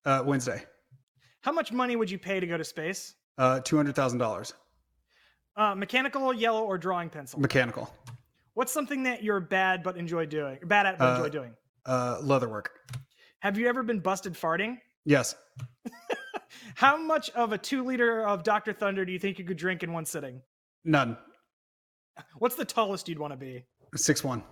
Uh, 0.06 0.22
Wednesday. 0.26 0.64
How 1.42 1.52
much 1.52 1.72
money 1.72 1.96
would 1.96 2.12
you 2.12 2.20
pay 2.20 2.40
to 2.40 2.48
go 2.48 2.58
to 2.58 2.64
space? 2.64 3.16
Uh, 3.38 3.60
two 3.62 3.78
hundred 3.78 3.96
thousand 3.96 4.20
dollars. 4.20 4.54
Uh, 5.56 5.76
mechanical, 5.76 6.34
yellow, 6.34 6.64
or 6.64 6.78
drawing 6.78 7.10
pencil? 7.10 7.40
Mechanical. 7.40 7.94
What's 8.56 8.72
something 8.72 9.04
that 9.04 9.24
you're 9.24 9.40
bad 9.40 9.84
but 9.84 9.98
enjoy 9.98 10.26
doing? 10.26 10.60
Bad 10.64 10.86
at 10.86 10.98
but 11.00 11.06
Uh, 11.06 11.16
enjoy 11.16 11.30
doing? 11.30 11.54
Uh, 11.86 12.18
leather 12.22 12.50
work. 12.50 12.72
Have 13.40 13.58
you 13.58 13.68
ever 13.68 13.84
been 13.84 14.00
busted 14.00 14.34
farting? 14.34 14.78
Yes. 15.06 15.36
How 16.76 16.98
much 16.98 17.30
of 17.32 17.52
a 17.52 17.58
two 17.58 17.84
liter 17.84 18.26
of 18.26 18.44
Dr. 18.44 18.74
Thunder 18.74 19.06
do 19.06 19.12
you 19.12 19.20
think 19.20 19.38
you 19.38 19.46
could 19.46 19.58
drink 19.58 19.84
in 19.84 19.92
one 19.92 20.06
sitting? 20.06 20.42
None. 20.86 21.18
What's 22.38 22.56
the 22.56 22.66
tallest 22.66 23.08
you'd 23.10 23.20
want 23.20 23.34
to 23.34 23.38
be? 23.38 23.66
Six 23.96 24.24
one. 24.24 24.44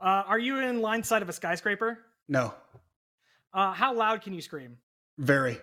Uh, 0.00 0.22
are 0.26 0.38
you 0.38 0.58
in 0.60 0.80
line 0.80 1.02
sight 1.02 1.22
of 1.22 1.28
a 1.28 1.32
skyscraper? 1.32 1.98
No. 2.28 2.54
Uh, 3.54 3.72
how 3.72 3.94
loud 3.94 4.20
can 4.22 4.34
you 4.34 4.42
scream? 4.42 4.76
Very. 5.18 5.58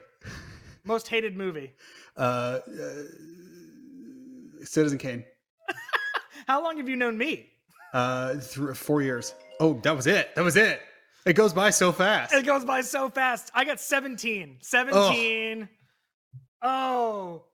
Most 0.86 1.08
hated 1.08 1.38
movie? 1.38 1.74
Uh, 2.18 2.22
uh, 2.22 2.60
Citizen 4.64 4.98
Kane. 4.98 5.24
How 6.48 6.64
long 6.64 6.78
have 6.78 6.90
you 6.90 6.96
known 6.96 7.18
me? 7.18 7.50
Uh, 7.94 8.34
th- 8.34 8.76
four 8.76 9.02
years. 9.02 9.36
Oh, 9.60 9.74
that 9.84 9.96
was 9.96 10.08
it. 10.08 10.34
That 10.36 10.44
was 10.44 10.56
it. 10.56 10.82
It 11.26 11.34
goes 11.34 11.54
by 11.54 11.70
so 11.70 11.92
fast. 11.92 12.34
It 12.34 12.46
goes 12.46 12.66
by 12.66 12.82
so 12.82 13.10
fast. 13.10 13.52
I 13.54 13.64
got 13.64 13.80
17. 13.80 14.58
17. 14.62 15.70
Oh. 16.62 17.46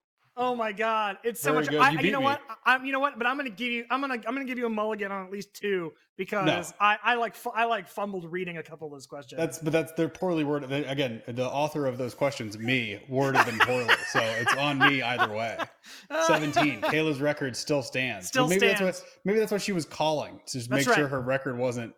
Oh 0.42 0.56
my 0.56 0.72
god. 0.72 1.18
It's 1.26 1.42
so 1.42 1.52
Very 1.52 1.64
much 1.64 1.70
good. 1.70 1.82
I, 1.82 1.92
You 1.92 2.00
you, 2.00 2.12
know 2.14 2.20
me. 2.20 2.26
what? 2.26 2.42
I'm 2.66 2.86
you 2.86 2.94
know 2.94 3.02
what? 3.02 3.18
But 3.18 3.28
I'm 3.28 3.38
going 3.38 3.50
to 3.50 3.56
give 3.56 3.68
you 3.72 3.84
I'm 3.92 4.02
to 4.02 4.28
I'm 4.28 4.36
to 4.38 4.46
give 4.46 4.58
you 4.58 4.66
a 4.66 4.70
mulligan 4.70 5.12
on 5.12 5.26
at 5.26 5.32
least 5.34 5.54
two 5.54 5.92
because 6.16 6.46
No. 6.48 6.64
I 6.80 6.98
I 7.04 7.16
like 7.16 7.36
I 7.54 7.66
like 7.66 7.90
fumbled 7.90 8.32
reading 8.32 8.58
a 8.58 8.64
couple 8.64 8.88
of 8.88 8.94
those 8.94 9.06
questions. 9.06 9.38
That's 9.38 9.60
but 9.60 9.74
that's 9.74 9.92
they're 9.94 10.08
poorly 10.08 10.46
worded. 10.46 10.72
Again, 10.72 11.22
the 11.28 11.46
author 11.46 11.86
of 11.86 11.98
those 11.98 12.14
questions, 12.14 12.58
me, 12.58 13.02
worded 13.10 13.46
them 13.46 13.60
poorly. 13.60 13.94
so 14.14 14.22
it's 14.22 14.56
on 14.56 14.80
me 14.80 15.02
either 15.02 15.32
way. 15.34 15.58
Seventeen. 16.26 16.80
Kayla's 16.84 17.20
record 17.20 17.54
still 17.58 17.84
stands. 17.84 18.28
Still 18.30 18.48
maybe 18.48 18.66
that's 18.68 18.78
stands. 18.80 19.02
what 19.02 19.10
maybe 19.26 19.40
that's 19.40 19.52
what 19.52 19.62
she 19.62 19.74
was 19.74 19.84
calling 19.86 20.40
to 20.48 20.54
just 20.54 20.70
That's 20.70 20.88
make 20.88 20.96
sure 20.96 21.10
her 21.10 21.20
record 21.20 21.58
wasn't 21.58 21.94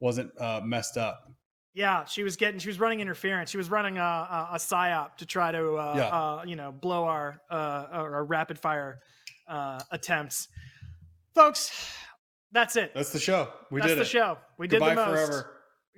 wasn't 0.00 0.32
uh, 0.40 0.62
messed 0.64 0.96
up. 0.96 1.30
Yeah, 1.74 2.04
she 2.04 2.22
was 2.22 2.36
getting, 2.36 2.60
she 2.60 2.68
was 2.68 2.78
running 2.78 3.00
interference. 3.00 3.50
She 3.50 3.56
was 3.56 3.68
running 3.68 3.98
a, 3.98 4.00
a, 4.00 4.48
a 4.52 4.56
psyop 4.58 5.16
to 5.16 5.26
try 5.26 5.50
to, 5.50 5.74
uh, 5.74 5.94
Yeah. 5.96 6.02
uh, 6.06 6.42
you 6.46 6.54
know, 6.56 6.70
blow 6.70 7.04
our, 7.04 7.40
uh, 7.50 7.86
our 7.90 8.24
rapid 8.24 8.58
fire 8.60 9.00
uh, 9.48 9.80
attempts. 9.90 10.48
Folks, 11.34 11.92
that's 12.52 12.76
it. 12.76 12.92
That's 12.94 13.10
the 13.10 13.18
show. 13.18 13.48
We 13.72 13.80
that's 13.80 13.90
did 13.90 13.98
the 13.98 14.02
it. 14.02 14.06
show. 14.06 14.38
We 14.56 14.68
Goodbye 14.68 14.90
did 14.90 14.98
the 14.98 15.06
most. 15.06 15.26
forever. 15.26 15.50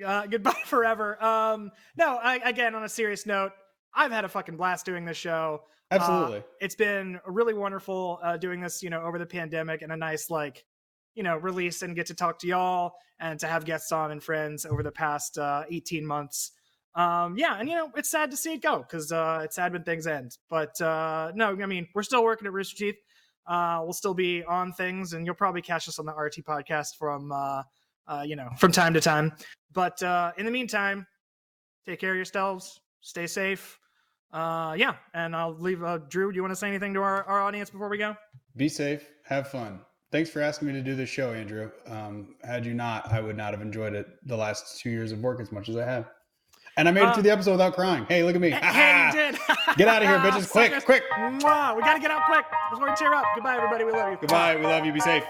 Uh, 0.05 0.27
goodbye 0.27 0.55
forever. 0.65 1.23
Um, 1.23 1.71
no, 1.99 2.17
I, 2.17 2.37
again, 2.45 2.75
on 2.75 2.85
a 2.85 2.89
serious 2.89 3.27
note, 3.27 3.53
I've 3.95 4.13
had 4.13 4.25
a 4.25 4.29
fucking 4.29 4.57
blast 4.57 4.87
doing 4.87 5.05
this 5.05 5.17
show. 5.19 5.61
Uh, 5.91 5.95
Absolutely. 5.97 6.43
it's 6.61 6.75
been 6.75 7.21
really 7.27 7.55
wonderful 7.55 8.19
uh, 8.23 8.37
doing 8.39 8.61
this, 8.61 8.83
you 8.83 8.89
know, 8.91 9.03
over 9.03 9.19
the 9.19 9.27
pandemic 9.27 9.83
and 9.83 9.93
a 9.93 9.97
nice, 9.97 10.31
like, 10.31 10.65
you 11.17 11.23
know, 11.23 11.37
release 11.37 11.83
and 11.83 11.97
get 11.97 12.07
to 12.07 12.15
talk 12.15 12.39
to 12.41 12.47
y'all 12.47 12.93
and 13.19 13.41
to 13.41 13.47
have 13.47 13.65
guests 13.65 13.91
on 13.91 14.13
and 14.13 14.23
friends 14.23 14.65
over 14.65 14.83
the 14.83 14.93
past 14.93 15.39
uh, 15.39 15.65
18 15.69 16.07
months. 16.07 16.53
Um, 16.95 17.37
yeah, 17.37 17.57
and 17.59 17.69
you 17.69 17.75
know, 17.75 17.91
it's 17.97 18.11
sad 18.11 18.31
to 18.31 18.37
see 18.37 18.55
it 18.55 18.63
go 18.63 18.79
because 18.79 19.11
uh, 19.11 19.41
it's 19.43 19.57
sad 19.57 19.73
when 19.73 19.83
things 19.83 20.07
end. 20.07 20.37
But 20.49 20.81
uh, 20.81 21.33
no, 21.35 21.51
I 21.51 21.67
mean, 21.67 21.89
we're 21.95 22.03
still 22.03 22.23
working 22.23 22.47
at 22.47 22.53
Rooster 22.53 22.77
Teeth. 22.77 22.97
Uh, 23.47 23.81
we'll 23.83 23.93
still 23.93 24.15
be 24.15 24.45
on 24.45 24.73
things, 24.73 25.13
and 25.13 25.25
you'll 25.27 25.35
probably 25.35 25.63
catch 25.63 25.89
us 25.89 25.99
on 25.99 26.07
the 26.07 26.13
RT 26.13 26.45
podcast 26.47 26.97
from, 26.99 27.33
uh, 27.33 27.63
uh, 28.09 28.23
you 28.27 28.35
know, 28.37 28.49
from 28.59 28.73
time 28.73 28.93
to 28.95 29.01
time. 29.01 29.33
But 29.73 30.03
in 30.37 30.45
the 30.45 30.51
meantime, 30.51 31.07
take 31.87 32.01
care 32.01 32.11
of 32.11 32.17
yourselves, 32.17 32.81
stay 33.01 33.27
safe. 33.27 33.79
Yeah, 34.33 34.95
and 35.15 35.37
I'll 35.37 35.55
leave. 35.55 35.83
Drew, 36.09 36.33
do 36.33 36.37
you 36.37 36.43
want 36.43 36.53
to 36.53 36.57
say 36.57 36.69
anything 36.69 36.95
to 36.95 37.01
our, 37.01 37.25
our 37.25 37.43
audience 37.43 37.71
before 37.71 37.89
we 37.89 37.99
go? 37.99 38.17
Be 38.57 38.69
safe. 38.69 39.07
Have 39.25 39.49
fun. 39.49 39.81
Thanks 40.13 40.31
for 40.31 40.41
asking 40.41 40.69
me 40.69 40.75
to 40.75 40.83
do 40.83 40.95
this 40.95 41.09
show, 41.11 41.33
Andrew. 41.33 41.71
Um, 41.89 42.37
had 42.45 42.65
you 42.65 42.75
not, 42.75 43.13
I 43.13 43.21
would 43.21 43.37
not 43.37 43.53
have 43.53 43.61
enjoyed 43.61 43.93
it 43.95 44.07
the 44.27 44.37
last 44.37 44.79
two 44.81 44.91
years 44.91 45.11
of 45.13 45.19
work 45.21 45.41
as 45.41 45.51
much 45.51 45.69
as 45.69 45.77
I 45.77 45.85
have. 45.85 46.07
And 46.79 46.89
I 46.89 46.93
made 46.93 47.03
it 47.03 47.07
Uh, 47.07 47.15
through 47.15 47.23
the 47.25 47.31
episode 47.31 47.53
without 47.53 47.75
crying. 47.75 48.05
Hey, 48.09 48.23
look 48.23 48.35
at 48.35 48.41
me. 48.41 48.51
Hey, 48.51 49.07
you 49.07 49.13
did. 49.33 49.41
Get 49.77 49.89
outta 49.89 50.07
here, 50.07 50.19
bitches. 50.19 50.51
Quick, 50.53 50.85
quick. 50.85 51.03
Mwah. 51.19 51.75
We 51.75 51.83
got 51.83 51.95
to 51.95 52.01
get 52.01 52.11
out 52.11 52.23
quick 52.27 52.45
before 52.71 52.89
we 52.89 52.95
tear 52.97 53.15
up. 53.15 53.25
Goodbye, 53.35 53.57
everybody. 53.57 53.85
We 53.85 53.93
love 53.93 54.13
you. 54.13 54.19
Goodbye. 54.21 54.57
We 54.57 54.63
love 54.63 54.85
you. 54.87 54.93
Be 54.93 55.01
safe. 55.01 55.25